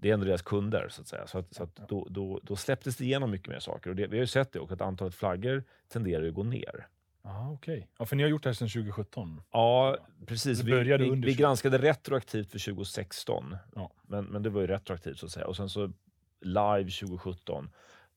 det 0.00 0.10
är 0.10 0.14
ändå 0.14 0.26
deras 0.26 0.42
kunder, 0.42 0.88
så 0.90 1.00
att 1.00 1.08
säga. 1.08 1.26
Så, 1.26 1.38
att, 1.38 1.54
så 1.54 1.62
att 1.62 1.76
då, 1.88 2.06
då, 2.10 2.40
då, 2.42 2.56
släpptes 2.56 2.96
det 2.96 3.04
igenom 3.04 3.30
mycket 3.30 3.48
mer 3.48 3.58
saker. 3.58 3.90
Och 3.90 3.96
det, 3.96 4.06
vi 4.06 4.16
har 4.16 4.22
ju 4.22 4.26
sett 4.26 4.52
det, 4.52 4.60
och 4.60 4.72
att 4.72 4.80
antalet 4.80 5.14
flaggor 5.14 5.64
tenderar 5.88 6.28
att 6.28 6.34
gå 6.34 6.42
ner. 6.42 6.86
Ah, 7.22 7.50
okay. 7.50 7.82
Ja, 7.98 8.04
för 8.04 8.16
ni 8.16 8.22
har 8.22 8.30
gjort 8.30 8.42
det 8.42 8.48
här 8.48 8.54
sedan 8.54 8.68
2017? 8.68 9.42
Ja, 9.52 9.96
precis. 10.26 10.62
Vi, 10.62 10.72
vi, 10.72 11.10
vi, 11.24 11.34
granskade 11.34 11.78
retroaktivt 11.78 12.50
för 12.50 12.58
2016, 12.58 13.56
ja. 13.74 13.92
men, 14.02 14.24
men 14.24 14.42
det 14.42 14.50
var 14.50 14.60
ju 14.60 14.66
retroaktivt 14.66 15.18
så 15.18 15.26
att 15.26 15.32
säga. 15.32 15.46
Och 15.46 15.56
sen 15.56 15.68
så 15.68 15.92
live 16.40 16.90
2017. 16.90 17.70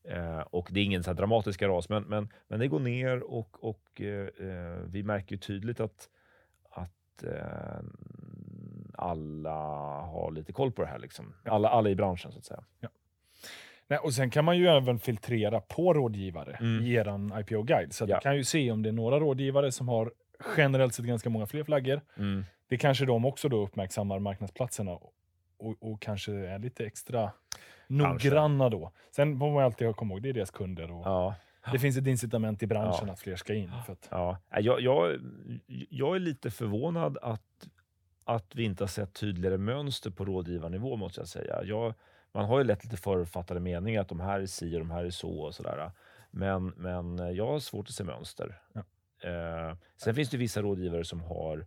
Eh, 0.04 0.40
och 0.40 0.68
det 0.72 0.80
är 0.80 0.84
ingen 0.84 1.02
så 1.02 1.10
här 1.10 1.14
dramatiska 1.14 1.68
ras, 1.68 1.88
men, 1.88 2.02
men, 2.02 2.28
men 2.48 2.60
det 2.60 2.68
går 2.68 2.80
ner 2.80 3.22
och, 3.22 3.64
och 3.64 4.00
eh, 4.00 4.26
eh 4.26 4.78
vi 4.86 5.02
märker 5.02 5.32
ju 5.32 5.38
tydligt 5.38 5.80
att, 5.80 6.08
att 6.70 7.22
eh, 7.22 7.82
alla 9.02 9.54
har 10.00 10.30
lite 10.30 10.52
koll 10.52 10.72
på 10.72 10.82
det 10.82 10.88
här. 10.88 10.98
Liksom. 10.98 11.34
Alla, 11.44 11.68
alla 11.68 11.90
i 11.90 11.94
branschen 11.94 12.32
så 12.32 12.38
att 12.38 12.44
säga. 12.44 12.64
Ja. 12.80 12.88
Nej, 13.86 13.98
och 13.98 14.14
Sen 14.14 14.30
kan 14.30 14.44
man 14.44 14.58
ju 14.58 14.66
även 14.68 14.98
filtrera 14.98 15.60
på 15.60 15.94
rådgivare 15.94 16.56
mm. 16.60 16.84
i 16.84 16.92
er 16.92 17.04
IPO-guide. 17.40 17.92
Så 17.92 18.04
ja. 18.08 18.16
du 18.16 18.20
kan 18.20 18.36
ju 18.36 18.44
se 18.44 18.70
om 18.70 18.82
det 18.82 18.88
är 18.88 18.92
några 18.92 19.20
rådgivare 19.20 19.72
som 19.72 19.88
har 19.88 20.12
generellt 20.56 20.94
sett 20.94 21.04
ganska 21.04 21.30
många 21.30 21.46
fler 21.46 21.64
flaggor. 21.64 22.00
Mm. 22.16 22.44
Det 22.68 22.78
kanske 22.78 23.04
de 23.04 23.24
också 23.24 23.48
då 23.48 23.62
uppmärksammar 23.62 24.18
marknadsplatserna 24.18 24.92
och, 24.92 25.12
och 25.80 26.02
kanske 26.02 26.32
är 26.32 26.58
lite 26.58 26.86
extra 26.86 27.30
noggranna 27.86 28.68
då. 28.68 28.92
Sen 29.10 29.38
får 29.38 29.50
man 29.50 29.64
alltid 29.64 29.96
komma 29.96 30.14
ihåg, 30.14 30.22
det 30.22 30.28
är 30.28 30.32
deras 30.32 30.50
kunder. 30.50 30.90
Och 30.90 31.06
ja. 31.06 31.34
Det 31.72 31.78
finns 31.78 31.96
ett 31.96 32.06
incitament 32.06 32.62
i 32.62 32.66
branschen 32.66 33.06
ja. 33.06 33.12
att 33.12 33.20
fler 33.20 33.36
ska 33.36 33.54
in. 33.54 33.70
För 33.86 33.92
att... 33.92 34.08
ja. 34.10 34.38
jag, 34.50 34.80
jag, 34.80 35.20
jag 35.90 36.16
är 36.16 36.20
lite 36.20 36.50
förvånad 36.50 37.18
att, 37.22 37.42
att 38.24 38.54
vi 38.54 38.64
inte 38.64 38.84
har 38.84 38.88
sett 38.88 39.12
tydligare 39.12 39.58
mönster 39.58 40.10
på 40.10 40.24
rådgivarnivå, 40.24 40.96
måste 40.96 41.20
jag 41.20 41.28
säga. 41.28 41.64
Jag, 41.64 41.94
man 42.32 42.44
har 42.44 42.58
ju 42.58 42.64
lätt 42.64 42.84
lite 42.84 42.96
förutfattade 42.96 43.60
meningar 43.60 44.00
att 44.00 44.08
de 44.08 44.20
här 44.20 44.40
är 44.40 44.46
si 44.46 44.76
och 44.76 44.78
de 44.78 44.90
här 44.90 45.04
är 45.04 45.10
så 45.10 45.40
och 45.40 45.54
sådär. 45.54 45.90
Men, 46.30 46.66
men 46.66 47.34
jag 47.34 47.46
har 47.46 47.58
svårt 47.58 47.88
att 47.88 47.94
se 47.94 48.04
mönster. 48.04 48.60
Ja. 48.72 48.80
Eh, 49.28 49.76
sen 49.96 50.14
finns 50.14 50.30
det 50.30 50.36
vissa 50.36 50.62
rådgivare 50.62 51.04
som 51.04 51.20
har 51.20 51.66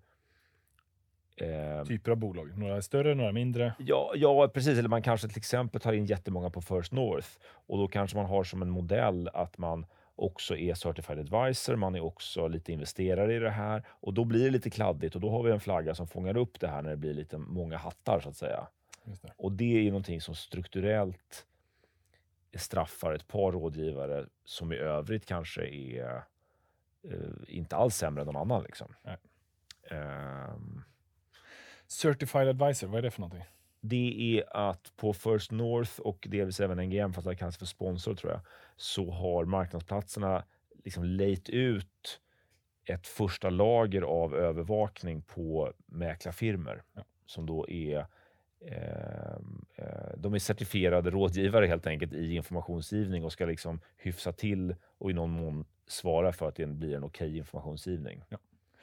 Eh, 1.38 1.84
Typer 1.86 2.12
av 2.12 2.18
bolag? 2.18 2.58
Några 2.58 2.82
större, 2.82 3.16
några 3.16 3.32
mindre? 3.32 3.74
Ja, 3.78 4.12
ja, 4.16 4.48
precis. 4.48 4.80
Eller 4.80 4.90
man 4.90 5.02
kanske 5.02 5.28
till 5.28 5.38
exempel 5.38 5.82
tar 5.82 5.94
in 5.94 6.06
jättemånga 6.06 6.50
på 6.50 6.62
First 6.62 6.92
North 6.92 7.28
och 7.46 7.78
då 7.78 7.88
kanske 7.88 8.18
man 8.18 8.26
har 8.26 8.44
som 8.44 8.62
en 8.62 8.70
modell 8.70 9.30
att 9.34 9.58
man 9.58 9.86
också 10.16 10.58
är 10.58 10.74
certified 10.74 11.20
advisor, 11.20 11.76
man 11.76 11.96
är 11.96 12.04
också 12.04 12.48
lite 12.48 12.74
investerare 12.74 13.36
i 13.36 13.40
det 13.40 13.50
här 13.50 13.84
och 13.90 14.14
då 14.14 14.26
blir 14.26 14.46
det 14.46 14.50
lite 14.50 14.70
kladdigt 14.70 15.16
och 15.16 15.22
då 15.22 15.30
har 15.30 15.44
vi 15.44 15.52
en 15.52 15.60
flagga 15.60 15.96
som 15.96 16.08
fångar 16.08 16.38
upp 16.38 16.60
det 16.60 16.68
här 16.68 16.82
när 16.82 16.90
det 16.90 16.98
blir 16.98 17.14
lite 17.14 17.38
många 17.38 17.78
hattar 17.78 18.20
så 18.20 18.30
att 18.30 18.38
säga. 18.38 18.68
Det. 19.04 19.34
Och 19.38 19.52
det 19.52 19.78
är 19.78 19.82
ju 19.82 19.90
någonting 19.90 20.22
som 20.22 20.36
strukturellt 20.36 21.46
straffar 22.56 23.14
ett 23.14 23.28
par 23.28 23.52
rådgivare 23.52 24.26
som 24.46 24.74
i 24.74 24.76
övrigt 24.76 25.26
kanske 25.26 25.68
är 25.68 26.24
eh, 27.04 27.20
inte 27.48 27.76
alls 27.76 27.96
sämre 27.96 28.22
än 28.22 28.26
någon 28.26 28.36
annan. 28.36 28.64
Liksom. 28.64 28.96
Um, 29.92 30.84
Certified 31.88 32.48
Advisor, 32.48 32.88
vad 32.88 32.98
är 32.98 33.02
det 33.02 33.12
för 33.12 33.22
någonting? 33.22 33.46
Det 33.88 34.40
är 34.40 34.58
att 34.58 34.92
på 34.96 35.14
First 35.14 35.52
North 35.52 36.00
och 36.00 36.28
delvis 36.30 36.60
även 36.60 36.78
NGM, 36.78 37.14
fast 37.14 37.28
det 37.28 37.36
kallas 37.36 37.58
för 37.58 37.66
sponsor 37.66 38.16
tror 38.16 38.32
jag, 38.32 38.42
så 38.76 39.12
har 39.12 39.46
marknadsplatserna 39.46 40.44
liksom 40.84 41.04
lejt 41.04 41.50
ut 41.50 42.22
ett 42.86 43.08
första 43.08 43.50
lager 43.50 44.02
av 44.02 44.36
övervakning 44.36 45.22
på 45.22 45.74
mäklarfirmor 45.86 46.84
ja. 46.94 47.04
som 47.26 47.46
då 47.46 47.70
är 47.70 48.06
Ehm, 48.68 49.66
eh, 49.76 50.18
de 50.18 50.34
är 50.34 50.40
certifierade 50.40 51.10
rådgivare 51.10 51.66
helt 51.66 51.88
enkelt 51.88 52.14
i 52.14 52.36
informationsgivning 52.36 53.24
och 53.24 53.32
ska 53.32 53.46
liksom 53.46 53.80
hyfsa 53.98 54.32
till 54.32 54.76
och 54.98 55.12
i 55.12 55.14
någon 55.14 55.30
mån 55.30 55.66
svara 55.88 56.34
för 56.34 56.48
att 56.48 56.56
det 56.56 56.66
blir 56.66 56.96
en 56.96 57.04
okej 57.04 57.28
okay 57.28 57.38
informationsgivning. 57.38 58.24
Ja. 58.30 58.38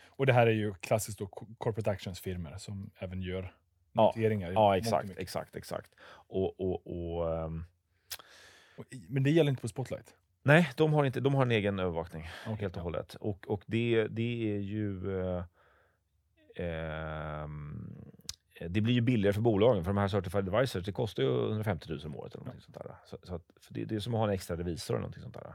Och 0.06 0.26
det 0.26 0.32
här 0.32 0.46
är 0.46 0.52
ju 0.52 0.74
klassiskt 0.74 1.18
då 1.18 1.26
corporate 1.58 1.90
actions-firmor 1.90 2.58
som 2.58 2.90
även 2.98 3.22
gör 3.22 3.54
noteringar. 3.92 4.52
Ja, 4.52 4.54
ja 4.54 4.76
exakt, 4.76 5.18
exakt, 5.18 5.56
exakt. 5.56 5.94
Och, 6.14 6.60
och, 6.60 6.86
och, 6.86 7.44
um... 7.44 7.64
Men 9.08 9.22
det 9.22 9.30
gäller 9.30 9.50
inte 9.50 9.62
på 9.62 9.68
Spotlight? 9.68 10.14
Nej, 10.42 10.70
de 10.76 10.92
har, 10.92 11.04
inte, 11.04 11.20
de 11.20 11.34
har 11.34 11.42
en 11.42 11.50
egen 11.50 11.78
övervakning 11.78 12.28
okay, 12.46 12.56
helt 12.56 12.76
och 12.76 12.80
ja. 12.80 12.82
hållet. 12.82 13.14
Och, 13.14 13.48
och 13.48 13.62
det, 13.66 14.06
det 14.10 14.54
är 14.54 14.58
ju... 14.58 15.06
Um, 16.58 18.12
Eh, 18.62 18.70
det 18.70 18.80
blir 18.80 18.94
ju 18.94 19.00
billigare 19.00 19.32
för 19.32 19.40
bolagen, 19.40 19.84
för 19.84 19.90
de 19.90 19.96
här 19.96 20.08
certified 20.08 20.48
advisors, 20.48 20.84
det 20.84 20.92
kostar 20.92 21.22
ju 21.22 21.48
150 21.48 21.86
000 21.90 22.00
om 22.04 22.16
året. 22.16 22.34
Eller 22.34 22.44
någonting 22.44 22.62
sånt 22.62 22.74
där. 22.74 22.96
Så, 23.04 23.18
så 23.22 23.34
att, 23.34 23.42
det, 23.68 23.84
det, 23.84 23.94
är 23.94 24.00
som 24.00 24.14
att 24.14 24.18
ha 24.18 24.26
en 24.26 24.34
extra 24.34 24.56
revisor 24.56 24.94
eller 24.94 25.00
någonting 25.00 25.22
sånt 25.22 25.34
där. 25.34 25.54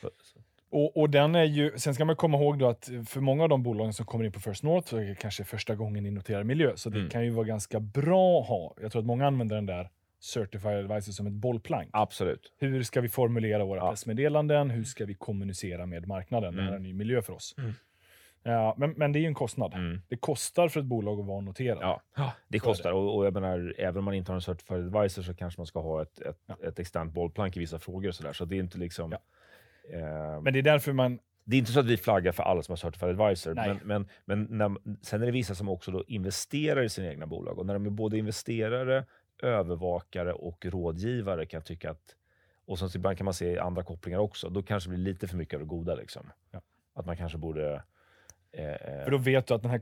Så, 0.00 0.10
så. 0.20 0.38
Och, 0.76 0.96
och, 0.96 1.10
den 1.10 1.34
är 1.34 1.44
ju, 1.44 1.78
sen 1.78 1.94
ska 1.94 2.04
man 2.04 2.16
komma 2.16 2.38
ihåg 2.38 2.58
då 2.58 2.68
att 2.68 2.90
för 3.06 3.20
många 3.20 3.42
av 3.42 3.48
de 3.48 3.62
bolagen 3.62 3.92
som 3.92 4.06
kommer 4.06 4.24
in 4.24 4.32
på 4.32 4.40
First 4.40 4.62
North 4.62 4.88
så 4.88 4.96
är 4.96 5.04
det 5.04 5.14
kanske 5.14 5.44
första 5.44 5.74
gången 5.74 6.06
i 6.06 6.10
noterad 6.10 6.46
miljö, 6.46 6.72
så 6.76 6.90
det 6.90 6.98
mm. 6.98 7.10
kan 7.10 7.24
ju 7.24 7.30
vara 7.30 7.46
ganska 7.46 7.80
bra 7.80 8.40
att 8.40 8.48
ha. 8.48 8.74
Jag 8.80 8.92
tror 8.92 9.00
att 9.00 9.06
många 9.06 9.26
använder 9.26 9.56
den 9.56 9.66
där 9.66 9.90
Certified 10.20 10.78
Advisor 10.78 11.12
som 11.12 11.26
ett 11.26 11.32
bollplank. 11.32 11.88
Absolut. 11.92 12.52
Hur 12.58 12.82
ska 12.82 13.00
vi 13.00 13.08
formulera 13.08 13.64
våra 13.64 13.78
ja. 13.78 13.90
pressmeddelanden? 13.90 14.70
Hur 14.70 14.84
ska 14.84 15.04
vi 15.04 15.14
kommunicera 15.14 15.86
med 15.86 16.08
marknaden? 16.08 16.54
Mm. 16.54 16.56
Det 16.56 16.62
här 16.62 16.72
är 16.72 16.76
en 16.76 16.82
ny 16.82 16.92
miljö 16.92 17.22
för 17.22 17.32
oss. 17.32 17.54
Mm. 17.58 17.72
Ja, 18.42 18.74
men, 18.78 18.90
men 18.90 19.12
det 19.12 19.18
är 19.18 19.20
ju 19.20 19.26
en 19.26 19.34
kostnad. 19.34 19.74
Mm. 19.74 20.00
Det 20.08 20.16
kostar 20.16 20.68
för 20.68 20.80
ett 20.80 20.86
bolag 20.86 21.20
att 21.20 21.26
vara 21.26 21.40
noterat. 21.40 22.00
Ja, 22.16 22.32
det 22.48 22.58
kostar. 22.58 22.90
Det. 22.90 22.96
Och, 22.96 23.16
och, 23.16 23.26
jag 23.26 23.34
menar, 23.34 23.74
även 23.78 23.98
om 23.98 24.04
man 24.04 24.14
inte 24.14 24.32
har 24.32 24.36
en 24.36 24.42
certified 24.42 24.96
advisor 24.96 25.22
så 25.22 25.34
kanske 25.34 25.60
man 25.60 25.66
ska 25.66 25.80
ha 25.80 26.02
ett, 26.02 26.20
ett, 26.20 26.38
ja. 26.46 26.56
ett 26.68 26.78
externt 26.78 27.12
bollplank 27.12 27.56
i 27.56 27.60
vissa 27.60 27.78
frågor. 27.78 28.08
Och 28.08 28.14
så, 28.14 28.22
där. 28.22 28.32
så 28.32 28.44
det 28.44 28.56
är 28.56 28.60
inte 28.60 28.78
liksom... 28.78 29.12
Ja. 29.12 29.18
Eh, 29.92 30.42
men 30.42 30.52
det 30.52 30.58
är 30.58 30.62
därför 30.62 30.92
man... 30.92 31.18
Det 31.44 31.56
är 31.56 31.58
inte 31.58 31.72
så 31.72 31.80
att 31.80 31.86
vi 31.86 31.96
flaggar 31.96 32.32
för 32.32 32.42
alla 32.42 32.62
som 32.62 32.72
har 32.72 32.76
certified 32.76 33.20
advisor. 33.20 33.54
Nej. 33.54 33.68
Men, 33.68 34.08
men, 34.24 34.42
men 34.42 34.58
när, 34.58 34.96
sen 35.02 35.22
är 35.22 35.26
det 35.26 35.32
vissa 35.32 35.54
som 35.54 35.68
också 35.68 35.90
då 35.90 36.04
investerar 36.06 36.82
i 36.82 36.88
sina 36.88 37.08
egna 37.08 37.26
bolag. 37.26 37.58
Och 37.58 37.66
när 37.66 37.74
de 37.74 37.86
är 37.86 37.90
både 37.90 38.18
investerare, 38.18 39.04
övervakare 39.42 40.32
och 40.32 40.66
rådgivare 40.66 41.46
kan 41.46 41.58
jag 41.58 41.64
tycka 41.64 41.90
att... 41.90 42.16
Och 42.66 42.78
sen 42.78 42.88
ibland 42.94 43.16
kan 43.16 43.24
man 43.24 43.34
se 43.34 43.58
andra 43.58 43.84
kopplingar 43.84 44.18
också. 44.18 44.48
Då 44.48 44.62
kanske 44.62 44.90
det 44.90 44.96
blir 44.96 45.04
lite 45.04 45.28
för 45.28 45.36
mycket 45.36 45.54
av 45.54 45.60
det 45.60 45.66
goda. 45.66 45.94
Liksom. 45.94 46.30
Att 46.94 47.06
man 47.06 47.16
kanske 47.16 47.38
borde 47.38 47.82
Eh, 48.58 48.68
eh, 48.68 49.04
för 49.04 49.10
då 49.10 49.18
vet 49.18 49.46
du 49.46 49.54
att 49.54 49.62
den 49.62 49.70
här 49.70 49.80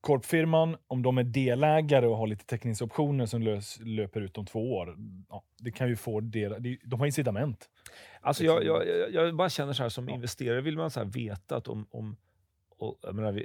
korpfirman, 0.00 0.76
om 0.86 1.02
de 1.02 1.18
är 1.18 1.24
delägare 1.24 2.06
och 2.06 2.16
har 2.16 2.26
lite 2.26 2.46
teckningsoptioner 2.46 3.26
som 3.26 3.42
lös, 3.42 3.80
löper 3.80 4.20
ut 4.20 4.38
om 4.38 4.46
två 4.46 4.74
år, 4.76 4.96
ja, 5.28 5.44
det 5.58 5.70
kan 5.70 5.88
ju 5.88 5.96
få 5.96 6.20
del, 6.20 6.78
de 6.84 7.00
har 7.00 7.06
incitament. 7.06 7.68
Alltså 8.24 8.44
jag, 8.44 8.64
jag, 8.64 9.12
jag 9.12 9.36
bara 9.36 9.48
känner 9.48 9.72
så 9.72 9.82
här, 9.82 9.90
som 9.90 10.08
ja. 10.08 10.14
investerare 10.14 10.60
vill 10.60 10.76
man 10.76 10.90
så 10.90 11.00
här 11.00 11.06
veta 11.06 11.56
att 11.56 11.68
om, 11.68 11.86
om 11.90 12.16
och, 12.78 12.98
jag 13.02 13.14
menar, 13.14 13.42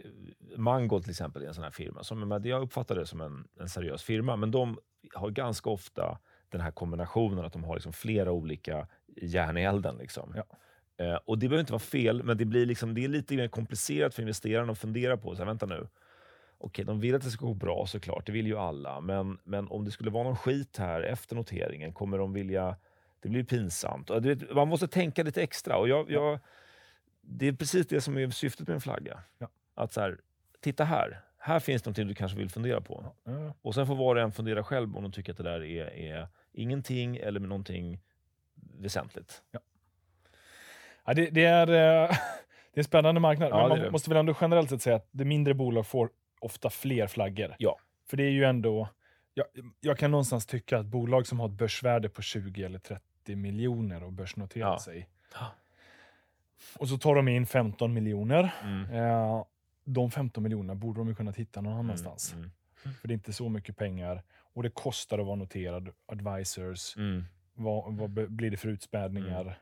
Mangold 0.56 1.04
till 1.04 1.12
exempel 1.12 1.44
är 1.44 1.48
en 1.48 1.54
sån 1.54 1.64
här 1.64 1.72
firma. 1.72 2.04
Som, 2.04 2.42
jag 2.44 2.62
uppfattar 2.62 2.96
det 2.96 3.06
som 3.06 3.22
en, 3.22 3.48
en 3.60 3.70
seriös 3.70 4.04
firma, 4.04 4.36
men 4.36 4.52
de 4.52 4.80
har 5.14 5.30
ganska 5.30 5.70
ofta 5.70 6.20
den 6.50 6.62
här 6.62 6.72
kombinationen 6.72 7.46
att 7.46 7.54
de 7.54 7.64
har 7.64 7.76
liksom 7.76 7.94
flera 7.94 8.32
olika 8.32 8.88
järn 9.22 9.58
i 9.58 9.64
elden. 9.64 9.98
Liksom. 9.98 10.34
Ja. 10.36 10.46
Eh, 11.06 11.20
och 11.26 11.40
det 11.40 11.48
behöver 11.48 11.60
inte 11.60 11.74
vara 11.74 11.80
fel, 11.80 12.24
men 12.24 12.38
det, 12.38 12.46
blir 12.46 12.66
liksom, 12.66 12.94
det 12.94 13.04
är 13.04 13.08
lite 13.08 13.36
mer 13.36 13.48
komplicerat 13.48 14.16
för 14.16 14.22
investerarna 14.22 14.72
att 14.72 14.80
fundera 14.80 15.18
på. 15.18 15.36
Så 15.36 15.42
här, 15.42 15.46
vänta 15.46 15.66
nu. 15.66 15.88
Okej, 16.58 16.86
de 16.86 17.00
vill 17.00 17.16
att 17.16 17.24
det 17.24 17.30
ska 17.30 17.46
gå 17.46 17.54
bra 17.54 17.86
såklart, 17.88 18.26
det 18.26 18.32
vill 18.32 18.48
ju 18.48 18.58
alla. 18.58 19.02
Men, 19.02 19.38
men 19.44 19.68
om 19.68 19.86
det 19.86 19.92
skulle 19.92 20.12
vara 20.12 20.24
någon 20.24 20.36
skit 20.36 20.78
här 20.78 21.02
efter 21.02 21.36
noteringen, 21.36 21.94
kommer 21.94 22.18
de 22.18 22.34
vilja... 22.34 22.76
Det 23.22 23.30
blir 23.30 23.44
pinsamt. 23.44 24.10
Man 24.52 24.68
måste 24.68 24.88
tänka 24.88 25.24
lite 25.24 25.44
extra. 25.44 25.78
Och 25.78 25.90
jag, 25.90 26.12
jag, 26.12 26.40
det 27.22 27.48
är 27.48 27.54
precis 27.54 27.88
det 27.88 28.02
som 28.02 28.18
är 28.18 28.30
syftet 28.30 28.68
med 28.68 28.76
en 28.76 28.82
flagga. 28.82 29.24
Ja. 29.38 29.48
Att 29.76 29.94
så 29.94 30.02
här, 30.02 30.20
titta 30.62 30.84
här. 30.84 31.22
Här 31.38 31.60
finns 31.60 31.86
någonting 31.86 32.08
du 32.08 32.16
kanske 32.16 32.38
vill 32.38 32.50
fundera 32.50 32.82
på. 32.82 33.16
Ja. 33.24 33.54
Och 33.62 33.76
sen 33.76 33.88
får 33.88 33.96
var 33.96 34.16
och 34.16 34.22
en 34.22 34.32
fundera 34.32 34.64
själv 34.64 34.98
om 34.98 35.04
de 35.04 35.12
tycker 35.12 35.32
att 35.32 35.38
det 35.38 35.44
där 35.44 35.64
är, 35.64 35.86
är 35.86 36.28
ingenting 36.52 37.18
eller 37.18 37.40
någonting 37.40 38.00
väsentligt. 38.80 39.42
Ja. 39.52 39.60
Ja, 41.06 41.14
det, 41.14 41.30
det, 41.30 41.46
är, 41.46 41.68
eh, 41.68 42.10
det 42.74 42.78
är 42.78 42.80
en 42.80 42.84
spännande 42.84 43.22
marknad, 43.22 43.52
men 43.52 43.70
man 43.70 43.92
måste 43.92 44.10
väl 44.10 44.20
ändå 44.20 44.36
generellt 44.42 44.70
sett 44.70 44.82
säga 44.82 44.96
att 44.96 45.10
det 45.12 45.26
mindre 45.26 45.54
bolag 45.54 45.88
får 45.88 46.10
ofta 46.40 46.70
fler 46.70 47.08
flaggor. 47.08 47.56
Ja. 47.60 47.80
För 48.10 48.18
det 48.18 48.24
är 48.24 48.32
ju 48.32 48.44
ändå... 48.44 48.90
Jag, 49.34 49.46
jag 49.80 49.98
kan 49.98 50.12
någonstans 50.12 50.46
tycka 50.46 50.78
att 50.78 50.86
bolag 50.86 51.28
som 51.28 51.40
har 51.40 51.48
ett 51.48 51.54
börsvärde 51.54 52.10
på 52.10 52.22
20 52.22 52.64
eller 52.64 52.80
30 52.80 53.09
miljoner 53.36 54.04
och 54.04 54.14
börsnoterar 54.14 54.72
ja. 54.72 54.80
sig, 54.80 55.10
och 56.80 56.90
så 56.90 56.98
tar 56.98 57.16
de 57.16 57.28
in 57.28 57.46
15 57.46 57.94
miljoner. 57.94 58.54
Mm. 58.64 58.92
Eh, 58.94 59.44
de 59.84 60.12
15 60.12 60.44
miljonerna 60.44 60.76
borde 60.76 61.00
de 61.00 61.08
ju 61.08 61.16
kunna 61.16 61.32
hitta 61.32 61.62
någon 61.62 61.74
annanstans. 61.80 62.34
Mm. 62.34 62.52
Mm. 62.86 62.96
För 62.98 63.08
det 63.08 63.12
är 63.12 63.16
inte 63.16 63.34
så 63.34 63.50
mycket 63.50 63.78
pengar. 63.78 64.24
och 64.54 64.64
det 64.64 64.70
kostar 64.70 65.20
att 65.20 65.26
vara 65.26 65.36
noterad. 65.36 65.90
Advisors, 66.06 66.98
Mm. 66.98 67.24
vad, 67.54 67.94
vad 67.94 68.32
blir 68.32 68.52
det 68.52 68.58
för 68.58 68.70
utspädningar? 68.70 69.60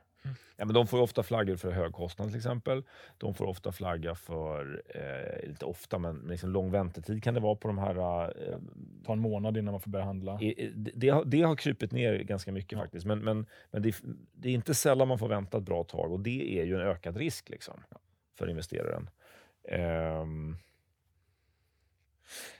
Ja, 0.56 0.64
men 0.64 0.74
de 0.74 0.86
får 0.86 1.00
ofta 1.00 1.22
flaggor 1.22 1.56
för 1.56 1.70
hög 1.70 1.92
kostnad 1.92 2.28
till 2.28 2.36
exempel. 2.36 2.82
De 3.18 3.34
får 3.34 3.46
ofta 3.46 3.72
flagga 3.72 4.14
för, 4.14 4.82
eh, 4.94 5.48
inte 5.50 5.64
ofta, 5.64 5.98
men 5.98 6.16
liksom 6.18 6.50
lång 6.50 6.70
väntetid 6.70 7.22
kan 7.22 7.34
det 7.34 7.40
vara 7.40 7.54
på 7.54 7.68
de 7.68 7.78
här. 7.78 8.24
Eh, 8.24 8.58
Ta 9.06 9.12
en 9.12 9.18
månad 9.18 9.56
innan 9.56 9.72
man 9.72 9.80
får 9.80 9.90
börja 9.90 10.04
handla. 10.04 10.36
det, 10.40 10.70
det, 10.94 11.08
har, 11.08 11.24
det 11.24 11.42
har 11.42 11.56
krypit 11.56 11.92
ner 11.92 12.18
ganska 12.18 12.52
mycket 12.52 12.72
Ja. 12.72 12.78
faktiskt. 12.78 13.06
Men, 13.06 13.18
men, 13.24 13.46
men 13.70 13.82
det, 13.82 13.88
är- 13.88 14.14
det 14.32 14.48
är 14.48 14.52
inte 14.52 14.74
sällan 14.74 15.08
man 15.08 15.18
får 15.18 15.28
vänta 15.28 15.58
ett 15.58 15.64
bra 15.64 15.84
tag 15.84 16.12
och 16.12 16.20
det 16.20 16.60
är 16.60 16.64
ju 16.64 16.74
en 16.74 16.80
ökad 16.88 17.16
risk 17.16 17.48
liksom, 17.48 17.84
för 18.38 18.50
investeraren. 18.50 19.10
Ehm. 19.68 20.56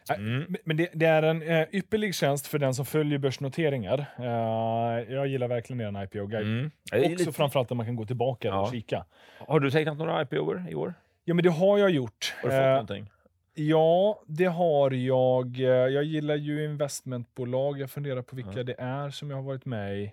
Nej, 0.09 0.19
Mm. 0.19 0.57
Men- 0.65 0.77
det, 0.77 0.91
det 0.95 1.07
är 1.07 1.23
en 1.23 1.43
eh, 1.43 1.67
ypperlig 1.73 2.15
tjänst 2.15 2.47
för 2.47 2.59
den 2.59 2.75
som 2.75 2.87
följer 2.87 3.19
börsnoteringar. 3.19 4.07
Eh, 4.19 5.15
jag 5.15 5.27
gillar 5.27 5.49
verkligen 5.49 5.97
er 5.97 6.03
IPO-guide. 6.05 6.43
Mm. 6.47 6.71
Också 6.93 7.09
lite- 7.09 7.33
framförallt 7.33 7.69
där 7.69 7.77
man 7.77 7.87
kan 7.87 7.97
gå 7.97 8.05
tillbaka 8.05 8.49
Ja. 8.49 8.61
och 8.61 8.71
kika. 8.73 9.05
Har 9.39 9.61
du 9.61 9.71
tecknat 9.71 9.99
några 9.99 10.23
IPO-er 10.23 10.67
i 10.71 10.75
år? 10.75 10.95
Ja, 11.25 11.35
men 11.35 11.43
det 11.43 11.51
har 11.51 11.79
jag 11.79 11.91
gjort. 11.91 12.35
Har 12.43 12.49
du 12.49 12.57
fått 12.57 12.65
Eh, 12.65 12.71
någonting? 12.71 13.11
Ja, 13.55 14.23
det 14.27 14.45
har 14.45 14.91
jag. 14.91 15.57
Jag 15.91 16.05
gillar 16.05 16.35
ju 16.37 16.65
investmentbolag. 16.65 17.81
Jag 17.81 17.91
funderar 17.91 18.23
på 18.23 18.37
vilka 18.37 18.53
Ja. 18.57 18.63
det 18.65 18.75
är 18.79 19.11
som 19.11 19.31
jag 19.31 19.37
har 19.37 19.43
varit 19.43 19.65
med 19.65 19.99
i. 19.99 20.13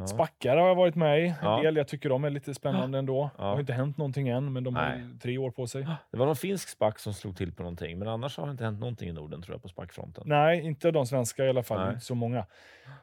Ja. 0.00 0.06
Spackar 0.06 0.56
har 0.56 0.68
jag 0.68 0.74
varit 0.74 0.94
med 0.94 1.20
i. 1.24 1.26
En 1.28 1.34
Ja. 1.42 1.62
del. 1.62 1.76
Jag 1.76 1.88
tycker 1.88 2.08
de 2.08 2.24
är 2.24 2.30
lite 2.30 2.54
spännande 2.54 2.98
ändå. 2.98 3.22
Det 3.36 3.42
Ja. 3.42 3.50
har 3.50 3.60
inte 3.60 3.72
hänt 3.72 3.96
någonting 3.96 4.28
än, 4.28 4.52
men 4.52 4.64
de 4.64 4.76
har 4.76 4.82
Nej. 4.88 5.00
ju 5.00 5.18
tre 5.18 5.38
år 5.38 5.50
på 5.50 5.66
sig. 5.66 5.86
Det 6.10 6.16
var 6.18 6.26
någon 6.26 6.36
finsk 6.36 6.68
spack 6.68 6.98
som 6.98 7.14
slog 7.14 7.36
till 7.36 7.52
på 7.52 7.62
någonting, 7.62 7.98
men 7.98 8.08
annars 8.08 8.36
har 8.38 8.46
det 8.46 8.50
inte 8.52 8.64
hänt 8.64 8.80
någonting 8.80 9.08
i 9.08 9.12
Norden 9.12 9.42
tror 9.42 9.54
jag 9.54 9.62
på 9.62 9.68
spackfronten. 9.68 10.24
Nej, 10.26 10.60
inte 10.66 10.90
de 10.90 11.06
svenska 11.06 11.44
i 11.44 11.48
alla 11.48 11.62
fall. 11.62 11.80
Nej. 11.80 11.92
Inte 11.94 12.04
så 12.04 12.14
många. 12.14 12.46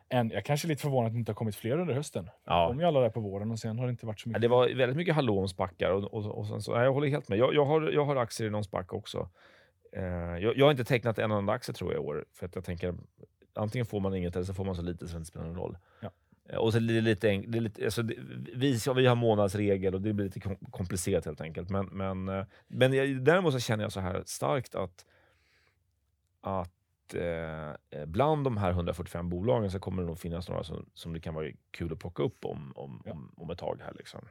Än, 0.09 0.29
jag 0.29 0.37
är 0.37 0.41
kanske 0.41 0.67
är 0.67 0.69
lite 0.69 0.81
förvånad 0.81 1.07
att 1.07 1.13
det 1.13 1.19
inte 1.19 1.31
har 1.31 1.35
kommit 1.35 1.55
fler 1.55 1.79
under 1.79 1.93
hösten. 1.93 2.29
Ja. 2.45 2.61
De 2.61 2.67
kom 2.71 2.79
ju 2.79 2.85
alla 2.85 2.99
där 2.99 3.09
på 3.09 3.19
våren 3.19 3.51
och 3.51 3.59
sen 3.59 3.79
har 3.79 3.85
det 3.85 3.91
inte 3.91 4.05
varit 4.05 4.19
så 4.19 4.29
mycket. 4.29 4.41
det 4.41 4.47
var 4.47 4.75
väldigt 4.75 4.97
mycket 4.97 5.15
hallå 5.15 5.39
om 5.39 5.47
spackar. 5.47 5.91
Och, 5.91 6.03
och, 6.13 6.25
och 6.39 6.47
sen 6.47 6.61
så, 6.61 6.75
nej, 6.75 6.83
jag 6.83 6.93
håller 6.93 7.07
helt 7.07 7.29
med. 7.29 7.37
Jag, 7.37 7.53
jag, 7.53 7.65
har, 7.65 7.81
jag 7.91 8.05
har 8.05 8.15
aktier 8.15 8.47
i 8.47 8.51
någon 8.51 8.63
spack 8.63 8.93
också. 8.93 9.29
Eh, 9.95 10.03
jag, 10.03 10.57
jag 10.57 10.65
har 10.65 10.71
inte 10.71 10.83
tecknat 10.83 11.19
en 11.19 11.31
enda 11.31 11.53
aktie 11.53 11.73
tror 11.73 11.93
jag 11.93 12.03
i 12.03 12.05
år. 12.05 12.25
För 12.33 12.45
att 12.45 12.55
jag 12.55 12.63
tänker, 12.65 12.93
antingen 13.53 13.85
får 13.85 13.99
man 13.99 14.15
inget 14.15 14.35
eller 14.35 14.45
så 14.45 14.53
får 14.53 14.65
man 14.65 14.75
så 14.75 14.81
lite 14.81 15.07
så 15.07 15.13
det 15.13 15.17
inte 15.17 15.27
spelar 15.29 15.45
någon 15.45 15.55
roll. 15.57 15.77
Ja. 16.01 16.09
Eh, 16.53 16.59
och 16.59 16.71
så 16.71 16.77
är 16.77 16.81
det 16.81 17.01
lite, 17.01 17.37
det 17.47 17.59
lite 17.59 17.85
alltså 17.85 18.03
det, 18.03 18.15
vi, 18.55 18.79
vi 18.95 19.05
har 19.05 19.15
månadsregel 19.15 19.95
och 19.95 20.01
det 20.01 20.13
blir 20.13 20.25
lite 20.25 20.39
kom, 20.39 20.55
komplicerat 20.55 21.25
helt 21.25 21.41
enkelt. 21.41 21.69
Men, 21.69 21.85
men, 21.85 22.29
eh, 22.29 22.45
men 22.67 22.93
jag, 22.93 23.23
däremot 23.23 23.53
så 23.53 23.59
känner 23.59 23.83
jag 23.83 23.91
så 23.91 23.99
här 23.99 24.23
starkt 24.25 24.75
att, 24.75 25.05
att 26.41 27.13
eh, 27.13 28.05
bland 28.05 28.43
de 28.43 28.57
här 28.57 28.71
145 28.71 29.29
bolagen 29.29 29.71
så 29.71 29.79
kommer 29.79 30.01
det 30.01 30.07
nog 30.07 30.19
finnas 30.19 30.49
några 30.49 30.63
som, 30.63 30.85
som 30.93 31.13
det 31.13 31.19
kan 31.19 31.33
vara 31.33 31.47
kul 31.71 31.93
att 31.93 31.99
plocka 31.99 32.23
upp 32.23 32.45
om, 32.45 32.73
om, 32.75 33.01
Ja. 33.05 33.11
om, 33.11 33.33
om 33.37 33.49
ett 33.49 33.57
tag. 33.57 33.79
här 33.83 33.93
liksom. 33.97 34.21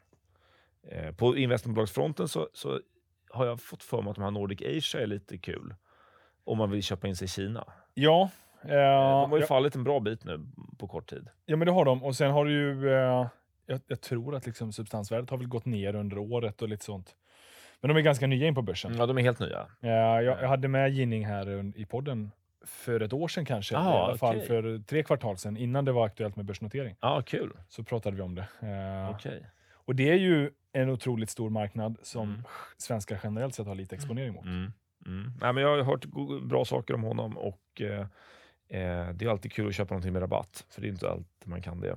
Eh, 0.83 1.15
på 1.15 1.37
investmentbolagsfronten 1.37 2.29
så, 2.29 2.49
så 2.53 2.81
har 3.31 3.47
jag 3.47 3.61
fått 3.61 3.83
för 3.83 4.03
mig 4.03 4.11
att 4.11 4.17
de 4.17 4.25
här 4.25 4.31
Nordic 4.31 4.61
Asia 4.63 5.01
är 5.01 5.07
lite 5.07 5.39
kul. 5.39 5.75
Om 6.45 6.59
man 6.59 6.71
vill 6.71 6.83
köpa 6.83 7.09
in 7.09 7.17
sig 7.17 7.25
i 7.25 7.29
Kina. 7.29 7.73
Ja, 7.95 8.31
eh, 8.65 9.21
de 9.23 9.31
har 9.31 9.39
ju 9.39 9.45
fallit 9.47 9.75
en 9.75 9.85
bra 9.85 10.01
bit 10.01 10.25
nu 10.25 10.47
på 10.79 10.89
kort 10.89 11.11
tid. 11.11 11.29
ja, 11.47 11.57
men 11.57 11.67
det 11.67 11.73
har 11.73 11.85
de. 11.85 12.05
Och 12.05 12.17
sen 12.17 12.31
har 12.31 12.45
du 12.45 12.53
ju... 12.53 12.89
Eh, 12.95 13.27
jag, 13.67 13.81
jag 13.87 14.01
tror 14.01 14.35
att 14.35 14.47
liksom 14.47 14.73
substansvärdet 14.73 15.31
har 15.31 15.39
väl 15.39 15.47
gått 15.47 15.65
ner 15.67 15.95
under 15.95 16.19
året 16.19 16.63
och 16.63 16.69
lite 16.69 16.85
sånt. 16.85 17.15
Men 17.81 17.89
de 17.89 17.97
är 17.97 18.01
ganska 18.01 18.27
nya 18.27 18.47
in 18.47 18.55
på 18.55 18.63
börsen. 18.63 18.95
Ja, 18.99 19.07
de 19.07 19.19
är 19.19 19.23
helt 19.23 19.41
nya. 19.41 19.67
Eh, 19.81 19.91
jag, 19.91 20.25
jag 20.43 20.49
hade 20.49 20.69
med 20.69 20.91
Ginning 20.93 21.27
här 21.27 21.73
i 21.79 21.87
podden 21.87 22.31
för 22.65 23.01
ett 23.01 23.13
år 23.13 23.29
sedan 23.29 23.45
kanske. 23.45 23.77
Ah, 23.77 23.81
I 23.81 24.05
alla 24.09 24.19
fall 24.19 24.37
okej. 24.37 24.47
för 24.47 24.79
tre 24.87 25.03
kvartal 25.03 25.37
sedan, 25.39 25.57
innan 25.57 25.85
det 25.85 25.93
var 25.93 26.07
aktuellt 26.07 26.37
med 26.37 26.45
börsnotering. 26.45 26.97
Ja, 27.01 27.23
kul. 27.27 27.53
Så 27.69 27.85
pratade 27.85 28.17
vi 28.17 28.23
om 28.23 28.35
det. 28.35 28.47
Okej. 29.11 29.47
Och 29.73 29.95
det 29.95 30.11
är 30.11 30.15
ju 30.17 30.51
en 30.73 30.91
otroligt 30.91 31.31
stor 31.31 31.51
marknad 31.51 31.97
som 32.03 32.29
Mm. 32.29 32.43
svenskar 32.79 33.21
generellt 33.23 33.55
sett 33.55 33.67
har 33.67 33.75
lite 33.75 33.95
exponering 33.95 34.33
mot. 34.33 34.45
Mm. 34.45 34.73
Mm. 35.07 35.33
Nej, 35.41 35.53
men 35.53 35.63
jag 35.63 35.77
har 35.77 35.83
hört 35.83 36.05
bra 36.43 36.65
saker 36.65 36.95
om 36.95 37.03
honom 37.03 37.37
och 37.39 37.81
eh, 37.81 38.07
det 39.15 39.25
är 39.25 39.29
alltid 39.29 39.53
kul 39.53 39.69
att 39.69 39.75
köpa 39.75 39.95
någonting 39.95 40.13
med 40.13 40.23
rabatt. 40.23 40.67
För 40.71 40.81
det 40.81 40.87
är 40.87 40.89
inte 40.91 41.11
alltid 41.11 41.49
man 41.49 41.63
kan 41.63 41.81
det. 41.81 41.97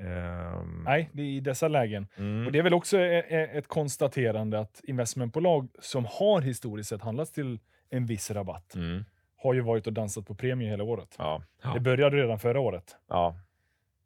Ehm, 0.00 0.82
Nej, 0.84 1.08
det 1.12 1.22
är 1.22 1.26
i 1.26 1.40
dessa 1.40 1.68
lägen. 1.68 2.06
Mm. 2.16 2.46
Och 2.46 2.52
det 2.52 2.58
är 2.58 2.62
väl 2.62 2.74
också 2.74 2.98
e- 2.98 3.24
e- 3.28 3.50
ett 3.58 3.68
konstaterande 3.68 4.58
att 4.60 4.80
investmentbolag 4.84 5.68
som 5.78 6.04
har 6.10 6.40
historiskt 6.40 6.88
sett 6.88 7.02
handlats 7.02 7.32
till 7.32 7.58
en 7.90 8.06
viss 8.06 8.30
rabatt 8.30 8.74
Mm. 8.74 9.04
har 9.36 9.54
ju 9.54 9.60
varit 9.60 9.86
och 9.86 9.92
dansat 9.92 10.26
på 10.26 10.34
premie 10.34 10.68
hela 10.68 10.84
året. 10.84 11.14
Ja. 11.18 11.42
Det 11.74 11.80
började 11.80 12.16
redan 12.16 12.38
förra 12.38 12.60
året. 12.60 12.96
Ja. 13.08 13.34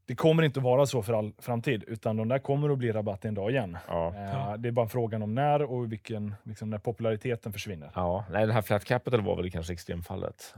Det 0.07 0.15
kommer 0.15 0.43
inte 0.43 0.61
att 0.61 0.65
vara 0.65 0.87
så 0.87 1.03
för 1.03 1.13
all 1.13 1.33
framtid, 1.39 1.85
utan 1.87 2.17
de 2.17 2.29
där 2.29 2.39
kommer 2.39 2.71
att 2.71 2.79
bli 2.79 2.93
rabatt 2.93 3.25
en 3.25 3.35
dag 3.35 3.51
igen. 3.51 3.79
Ja. 3.89 4.15
Eh, 4.15 4.57
Det 4.59 4.69
är 4.69 4.73
bara 4.73 4.89
frågan 4.89 5.23
om 5.23 5.35
när 5.35 5.63
och 5.63 5.93
vilken, 5.93 6.35
liksom, 6.43 6.71
när 6.71 6.79
populariteten 6.79 7.53
försvinner. 7.53 7.91
ja. 7.95 8.25
Nej, 8.31 8.47
det 8.47 8.53
här 8.53 8.63
flat 8.63 8.85
capital 8.85 9.21
var 9.23 9.37
väl 9.37 9.51
kanske 9.51 9.73
extremfallet. 9.73 10.55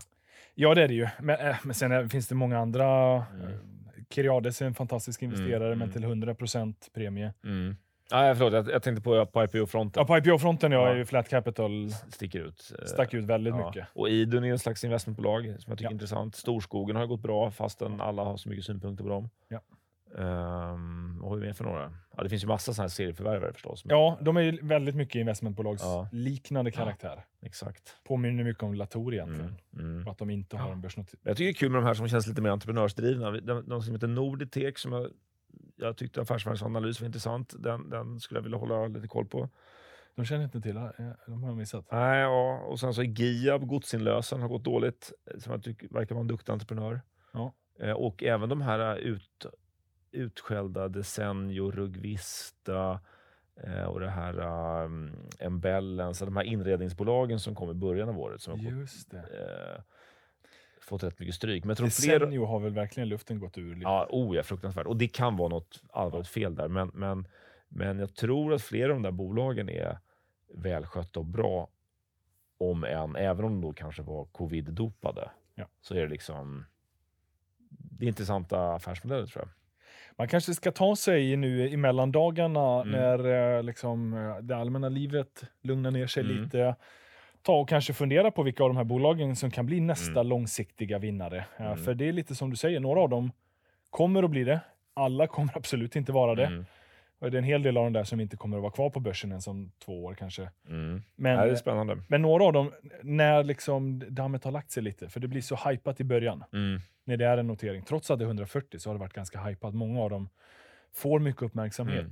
Ja, 0.55 0.75
det 0.75 0.83
är 0.83 0.89
det 0.89 0.95
ju. 0.95 1.09
Men, 1.21 1.49
eh, 1.49 1.57
men 1.63 1.75
sen 1.75 1.93
är, 1.93 2.09
finns 2.09 2.29
det 2.29 2.35
många 2.35 2.59
andra. 2.59 2.87
Mm. 2.87 3.43
Eh, 3.43 3.49
Kiriades 4.11 4.63
är 4.63 4.67
en 4.67 4.75
fantastisk 4.75 5.23
investerare, 5.23 5.67
mm. 5.67 5.79
men 5.79 5.91
till 5.93 6.05
100% 6.05 6.75
premie. 6.95 7.33
Mm. 7.45 7.77
Nej, 8.13 8.35
förlåt. 8.35 8.53
Jag, 8.53 8.71
jag 8.71 8.83
tänkte 8.83 9.03
på, 9.03 9.27
på 9.27 9.45
IPO-fronten. 9.45 10.01
Ja, 10.01 10.07
på 10.07 10.19
IPO-fronten 10.19 10.73
ja, 10.73 10.81
Ja. 10.81 10.89
är 10.89 10.97
ju 10.97 11.05
Flat 11.05 11.29
Capital 11.29 11.91
Sticker 12.09 12.41
ut. 12.41 12.73
Eh, 12.79 12.85
stack 12.87 13.15
ut 13.15 13.25
väldigt 13.25 13.55
ja. 13.57 13.67
mycket. 13.67 13.87
Och 13.93 14.09
Idun 14.09 14.45
är 14.45 14.51
en 14.51 14.59
slags 14.59 14.85
investmentbolag 14.85 15.43
som 15.45 15.53
jag 15.71 15.79
tycker 15.79 15.85
Ja. 15.85 15.89
är 15.91 15.93
intressant. 15.93 16.37
Storskogen 16.37 16.97
har 16.97 17.07
gått 17.07 17.21
bra 17.23 17.51
fastän 17.51 18.01
alla 18.01 18.25
har 18.25 18.37
så 18.37 18.49
mycket 18.49 18.65
synpunkter 18.65 19.05
på 19.05 19.11
dem. 19.11 19.31
Ja. 19.49 19.61
Um, 20.19 21.19
vad 21.21 21.31
har 21.31 21.37
vi 21.37 21.47
mer 21.47 21.53
för 21.53 21.65
några? 21.65 21.93
Ja, 22.17 22.23
det 22.23 22.29
finns 22.29 22.43
ju 22.45 22.47
massa 22.49 22.73
sådana 22.75 22.85
här 22.85 22.89
serieförvärvare 22.89 23.53
förstås. 23.53 23.85
men- 23.85 23.97
Ja, 23.97 24.19
de 24.21 24.37
är 24.37 24.41
ju 24.41 24.59
väldigt 24.62 24.95
mycket 24.95 25.15
investmentbolags 25.21 25.83
Ja. 25.83 26.09
liknande 26.12 26.71
karaktär. 26.71 27.25
Exakt. 27.43 27.97
Påminner 28.05 28.45
mycket 28.45 28.62
om 28.62 28.75
Latour 28.75 29.15
egentligen. 29.15 29.55
Mm. 29.75 29.87
Mm. 29.93 30.07
Och 30.07 30.12
att 30.12 30.19
de 30.19 30.31
inte 30.31 30.57
har 30.57 30.73
en 30.73 30.81
börsnotering. 30.81 31.21
Jag 31.25 31.37
tycker 31.37 31.45
det 31.45 31.51
är 31.51 31.55
kul 31.55 31.71
med 31.71 31.83
de 31.83 31.87
här 31.87 31.95
som 31.95 32.09
känns 32.09 32.27
lite 32.27 32.43
mer 32.43 32.51
entreprenörsdrivna. 32.51 33.31
De, 33.31 33.69
de 33.69 33.83
som 33.83 33.95
heter 33.95 34.07
Norditech 34.09 34.79
som 34.79 34.93
jag, 34.93 35.11
jag 35.77 35.97
tyckte 35.97 36.21
Affärsvärldens 36.21 36.62
analys 36.62 37.01
var 37.01 37.07
intressant. 37.07 37.55
Den, 37.59 37.91
den 37.91 38.21
skulle 38.21 38.39
jag 38.39 38.43
vilja 38.43 38.59
hålla 38.59 38.87
lite 38.87 39.09
koll 39.09 39.27
på. 39.27 39.49
De 40.17 40.25
känner 40.25 40.45
inte 40.45 40.61
till, 40.61 40.75
de 41.27 41.43
har 41.43 41.49
jag 41.51 41.57
missat. 41.57 41.87
Nej, 41.93 42.21
ja. 42.21 42.59
Och 42.59 42.81
sen 42.81 42.95
så 42.95 43.01
är 43.03 43.05
Giab, 43.07 43.67
godsinlösen, 43.67 44.41
har 44.41 44.49
gått 44.49 44.65
dåligt. 44.65 45.12
Som 45.39 45.53
jag 45.53 45.62
tycker 45.62 45.89
verkar 45.89 46.15
vara 46.15 46.21
en 46.21 46.27
duktig 46.29 46.53
entreprenör. 46.53 47.01
Ja. 47.33 47.53
Eh, 47.81 47.93
och 47.93 48.23
även 48.23 48.49
de 48.49 48.61
här 48.62 48.97
ut, 48.97 49.47
utskällda 50.15 50.89
Desenio, 50.89 51.71
Rugvista 51.71 53.01
eh, 53.62 53.85
och 53.85 54.01
det 54.01 54.11
här 54.11 54.39
um, 54.85 55.12
Embellens, 55.39 56.19
de 56.19 56.37
här 56.37 56.45
inredningsbolagen 56.45 57.41
som 57.41 57.55
kom 57.55 57.71
i 57.71 57.75
början 57.75 58.09
av 58.09 58.19
året 58.19 58.41
som 58.41 58.61
Just 58.61 59.11
det. 59.11 59.19
eh, 59.19 59.83
fått 60.81 61.03
rätt 61.03 61.19
mycket 61.19 61.35
stryk. 61.35 61.65
Men 61.65 61.69
jag 61.69 61.77
tror 61.79 61.89
fler... 61.89 62.47
Har 62.47 62.61
väl 62.61 62.75
verkligen 62.75 63.09
luften 63.09 63.39
gått 63.39 63.59
ur. 63.59 63.75
Lite. 63.75 63.83
Ja, 63.83 64.07
oh 64.11 64.37
ja, 64.37 64.43
fruktansvärt. 64.43 64.87
Och 64.87 64.97
det 64.97 65.09
kan 65.09 65.37
vara 65.37 65.49
något 65.49 65.83
allvarligt 65.93 66.29
fel 66.29 66.55
där. 66.55 66.69
Men, 66.69 66.91
men, 66.95 67.29
men 67.69 67.99
jag 67.99 68.15
tror 68.15 68.53
att 68.55 68.62
flera 68.62 68.89
av 68.93 68.95
de 68.97 69.03
där 69.03 69.11
bolagen 69.11 69.69
är 69.69 69.99
välskötta 70.55 71.21
och 71.21 71.27
bra. 71.27 71.69
Om 72.59 72.85
än, 72.85 73.17
även 73.17 73.45
om 73.45 73.53
de 73.53 73.61
då 73.61 73.73
kanske 73.73 74.03
var 74.03 74.25
covid-dopade, 74.25 75.31
Ja. 75.55 75.67
så 75.81 75.95
är 75.95 76.01
det 76.01 76.09
liksom 76.09 76.65
det 77.69 78.05
är 78.05 78.09
intressanta 78.09 78.75
affärsmodeller 78.75 79.27
tror 79.27 79.45
jag. 79.45 79.64
Man 80.19 80.29
kanske 80.29 80.55
ska 80.55 80.71
ta 80.73 80.97
sig 80.97 81.37
nu 81.37 81.69
i 81.69 81.77
mellandagarna 81.77 82.81
Mm. 82.81 82.89
när 82.91 83.57
eh, 83.57 83.62
liksom, 83.62 84.15
eh, 84.15 84.37
det 84.43 84.57
allmänna 84.57 84.89
livet 84.89 85.43
lugnar 85.62 85.91
ner 85.91 86.07
sig 86.07 86.23
Mm. 86.25 86.43
lite. 86.43 86.75
Ta 87.43 87.61
och 87.61 87.69
kanske 87.69 87.93
fundera 87.93 88.31
på 88.31 88.43
vilka 88.43 88.62
av 88.65 88.69
de 88.71 88.77
här 88.77 88.85
bolagen 88.85 89.37
som 89.37 89.51
kan 89.51 89.67
bli 89.67 89.81
nästa 89.81 90.12
Mm. 90.21 90.27
långsiktiga 90.27 90.99
vinnare. 90.99 91.45
Eh, 91.57 91.67
Mm. 91.67 91.79
För 91.79 91.95
det 91.95 92.09
är 92.09 92.12
lite 92.12 92.35
som 92.35 92.51
du 92.51 92.57
säger, 92.57 92.81
några 92.81 93.01
av 93.01 93.09
dem 93.09 93.33
kommer 93.91 94.23
att 94.23 94.31
bli 94.31 94.45
det. 94.45 94.61
Alla 94.95 95.27
kommer 95.27 95.53
absolut 95.57 95.97
inte 95.97 96.12
vara 96.12 96.35
det. 96.35 96.65
Och 97.25 97.31
det 97.31 97.37
är 97.37 97.39
en 97.39 97.45
hel 97.45 97.62
del 97.62 97.77
av 97.77 97.85
de 97.85 97.93
där 97.93 98.05
som 98.05 98.20
inte 98.20 98.37
kommer 98.37 98.57
att 98.57 98.62
vara 98.62 98.72
kvar 98.72 98.91
på 98.91 99.01
börsen 99.01 99.31
ens 99.31 99.47
om 99.47 99.72
två 99.85 100.05
år 100.05 100.14
kanske. 100.14 100.51
Mm. 100.68 101.03
Men, 101.16 101.33
Ja, 101.39 101.45
det 101.45 101.51
är 101.51 101.57
spännande. 101.57 101.99
men 102.09 102.22
några 102.22 102.45
av 102.45 102.53
dem, 102.53 102.72
när 103.03 103.45
liksom 103.45 104.03
dammet 104.14 104.45
har 104.45 104.51
lagt 104.53 104.70
sig 104.70 104.83
lite, 104.83 105.09
för 105.09 105.20
det 105.20 105.29
blir 105.29 105.41
så 105.41 105.57
hypat 105.68 106.01
i 106.01 106.05
början 106.05 106.45
Mm. 106.53 106.81
när 107.05 107.16
det 107.16 107.25
är 107.27 107.39
en 107.39 107.47
notering. 107.47 107.83
Trots 107.83 108.11
att 108.11 108.18
det 108.18 108.25
är 108.25 108.27
140 108.27 108.79
så 108.79 108.91
har 108.91 108.95
det 108.95 109.01
varit 109.01 109.12
ganska 109.12 109.41
hypat. 109.45 109.75
Många 109.75 110.01
av 110.03 110.11
dem 110.11 110.29
får 110.93 111.18
mycket 111.20 111.43
uppmärksamhet. 111.43 111.99
Mm. 112.01 112.11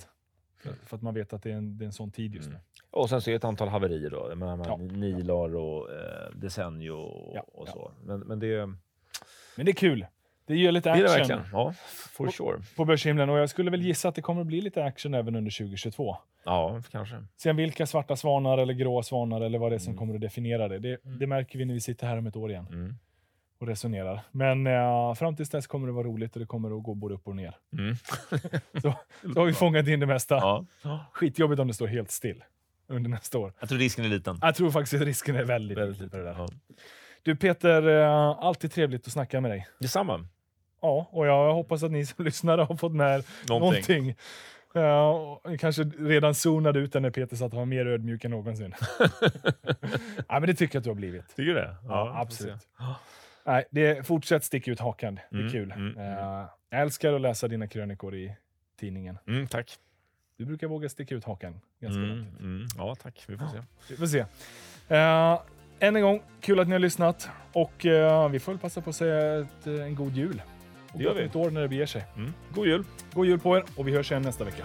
För, 0.63 0.87
för 0.87 0.97
att 0.97 1.03
man 1.03 1.15
vet 1.15 1.33
att 1.33 1.43
det 1.43 1.51
är 1.51 1.57
en, 1.57 1.79
det 1.79 1.85
är 1.85 1.87
en 1.87 1.93
sån 1.93 2.11
tid 2.11 2.35
just 2.35 2.49
nu. 2.49 2.55
Mm. 2.55 2.65
Och 2.91 3.09
sen 3.09 3.21
så 3.21 3.31
är 3.31 3.33
det 3.33 3.37
ett 3.37 3.45
antal 3.45 3.69
haverier 3.69 4.11
då. 4.11 4.27
Jag 4.29 4.39
menar, 4.39 4.65
Ja. 4.67 4.77
Nilar 4.77 5.57
och 5.57 5.93
eh, 5.93 6.31
Desenio 6.35 6.91
och, 6.91 7.37
Ja, 7.37 7.45
och 7.53 7.69
ja. 7.69 7.73
så. 7.73 7.93
Men, 8.05 8.21
men 8.21 8.39
det, 8.39 8.67
Men 9.57 9.67
det 9.67 9.71
är 9.71 9.75
kul. 9.75 10.07
Det 10.47 10.57
ger 10.57 10.73
lite 10.73 10.93
det 10.93 10.99
är 10.99 11.03
det 11.03 11.11
action 11.11 11.19
verkligen. 11.29 11.43
Ja, 11.53 11.75
for 12.13 12.31
sure. 12.31 12.63
på 12.77 12.85
börshimlen 12.85 13.31
och 13.31 13.39
jag 13.39 13.51
skulle 13.51 13.71
väl 13.71 13.83
gissa 13.83 14.09
att 14.09 14.15
det 14.15 14.23
kommer 14.23 14.41
att 14.41 14.47
bli 14.47 14.61
lite 14.61 14.85
action 14.85 15.15
även 15.15 15.37
under 15.37 15.51
2022. 15.51 16.17
Ja, 16.45 16.83
kanske. 16.91 17.17
Sen 17.37 17.57
vilka 17.57 17.87
svarta 17.87 18.17
svanar 18.17 18.59
eller 18.59 18.75
gråa 18.75 19.03
svanar 19.03 19.41
eller 19.41 19.59
vad 19.59 19.73
det 19.73 19.77
är 19.77 19.79
som 19.79 19.91
Mm. 19.91 19.99
kommer 19.99 20.15
att 20.15 20.21
definiera 20.21 20.69
det. 20.69 20.79
Det, 20.79 21.05
Mm. 21.05 21.19
det 21.19 21.27
märker 21.27 21.59
vi 21.59 21.65
när 21.65 21.75
vi 21.75 21.81
sitter 21.81 22.07
här 22.07 22.19
om 22.19 22.27
ett 22.27 22.37
år 22.37 22.51
igen. 22.51 22.67
Mm. 22.71 22.95
och 23.59 23.69
resonerar. 23.69 24.21
Men 24.31 24.67
eh, 24.67 25.15
fram 25.15 25.37
tills 25.37 25.51
dess 25.51 25.67
kommer 25.67 25.87
det 25.87 25.93
vara 25.93 26.07
roligt 26.07 26.35
och 26.37 26.41
det 26.41 26.47
kommer 26.47 26.77
att 26.77 26.83
gå 26.83 26.95
både 26.95 27.15
upp 27.15 27.29
och 27.29 27.37
ner. 27.37 27.57
Mm. 27.79 27.97
Så, 28.83 28.95
så 29.35 29.41
har 29.41 29.45
vi 29.47 29.53
fångat 29.53 29.87
in 29.89 30.01
det 30.01 30.07
mesta. 30.07 30.35
Ja. 30.83 31.07
Skitjobbigt 31.13 31.61
om 31.61 31.69
det 31.69 31.75
står 31.75 31.87
helt 31.87 32.11
still 32.11 32.45
under 32.87 33.11
nästa 33.11 33.39
år. 33.39 33.53
Jag 33.61 33.69
tror 33.69 33.79
risken 33.79 34.05
är 34.05 34.09
liten. 34.09 34.39
Jag 34.43 34.55
tror 34.55 34.71
faktiskt 34.71 34.95
att 35.03 35.07
risken 35.07 35.37
är 35.37 35.45
väldigt, 35.45 35.79
Väldigt 35.79 36.01
liten 36.01 36.27
Ja. 37.25 37.33
Du 37.33 37.37
Peter, 37.37 37.89
eh, 37.89 38.29
alltid 38.41 38.73
trevligt 38.73 39.07
att 39.07 39.13
snacka 39.13 39.41
med 39.41 39.51
dig. 39.51 39.67
Detsamma. 39.79 40.27
Ja, 40.81 41.09
och 41.13 41.27
jag 41.27 41.55
hoppas 41.55 41.83
att 41.83 41.91
ni 41.93 42.07
som 42.07 42.25
lyssnar 42.25 42.59
har 42.59 42.77
fått 42.77 42.93
med 42.93 43.25
Någonting. 43.49 43.71
någonting. 44.05 44.17
Ja, 44.75 45.11
och 45.45 45.61
kanske 45.61 45.83
redan 45.83 46.35
zonade 46.35 46.79
ut 46.79 46.95
när 46.95 47.11
Peter 47.11 47.37
sa 47.37 47.47
att 47.47 47.53
han 47.53 47.59
var 47.59 47.67
mer 47.67 47.87
ödmjuk 47.87 48.25
än 48.25 48.31
någonsin. 48.31 48.75
ja, 50.29 50.41
men 50.41 50.43
det 50.47 50.55
tycker 50.55 50.77
jag 50.77 50.81
att 50.81 50.85
du 50.85 50.91
har 50.91 50.95
blivit. 50.95 51.29
Tycker 51.29 51.43
du 51.43 51.55
det? 51.55 51.77
Ja, 51.89 52.07
får 52.15 52.21
absolut. 52.21 52.69
Nej, 53.47 53.65
det, 53.71 54.07
fortsätt 54.07 54.45
sticka 54.45 54.71
ut 54.71 54.81
hakan. 54.81 55.15
Det 55.31 55.37
är 55.37 55.41
Mm, 55.41 55.53
kul. 55.53 55.73
mm. 55.73 55.99
Eh, 55.99 56.47
jag 56.71 56.81
älskar 56.81 57.13
att 57.13 57.21
läsa 57.21 57.49
dina 57.49 57.67
krönikor 57.67 58.15
i 58.15 58.37
tidningen. 58.81 59.19
Mm, 59.27 59.47
tack. 59.47 59.71
Du 60.37 60.45
brukar 60.45 60.67
våga 60.67 60.89
sticka 60.89 61.15
ut 61.15 61.25
hakan 61.25 61.61
ganska 61.81 61.99
Mm, 62.03 62.19
långt. 62.19 62.41
mm. 62.41 62.67
Ja, 62.79 62.95
tack. 63.03 63.25
Vi 63.29 63.37
får 63.39 63.47
se. 63.47 63.63
Vi 63.89 63.97
får 63.97 64.07
se. 64.07 64.19
Eh, 64.89 65.41
än 65.83 65.97
en 65.97 66.03
gång, 66.03 66.23
kul 66.41 66.61
att 66.61 66.67
ni 66.69 66.73
har 66.73 66.79
lyssnat. 66.79 67.29
Och 67.53 67.87
eh, 67.87 68.29
vi 68.29 68.39
får 68.41 68.53
väl 68.53 68.59
passa 68.59 68.81
på 68.81 68.91
att 68.91 68.97
säga 68.97 69.39
ett, 69.41 69.67
eh, 69.67 69.75
en 69.87 69.95
god 69.95 70.17
jul. 70.17 70.43
Och 70.93 70.99
Det 70.99 71.05
gör 71.05 71.15
vi. 71.15 71.23
nytt 71.23 71.37
år 71.37 71.51
när 71.51 71.61
det 71.61 71.69
beger 71.69 71.87
sig. 71.87 72.05
Mm. 72.17 72.33
God 72.55 72.67
jul! 72.67 72.85
God 73.15 73.27
jul 73.27 73.39
på 73.39 73.57
er 73.57 73.65
och 73.77 73.89
vi 73.89 73.93
hörs 73.97 74.11
igen 74.11 74.23
nästa 74.23 74.45
vecka. 74.45 74.63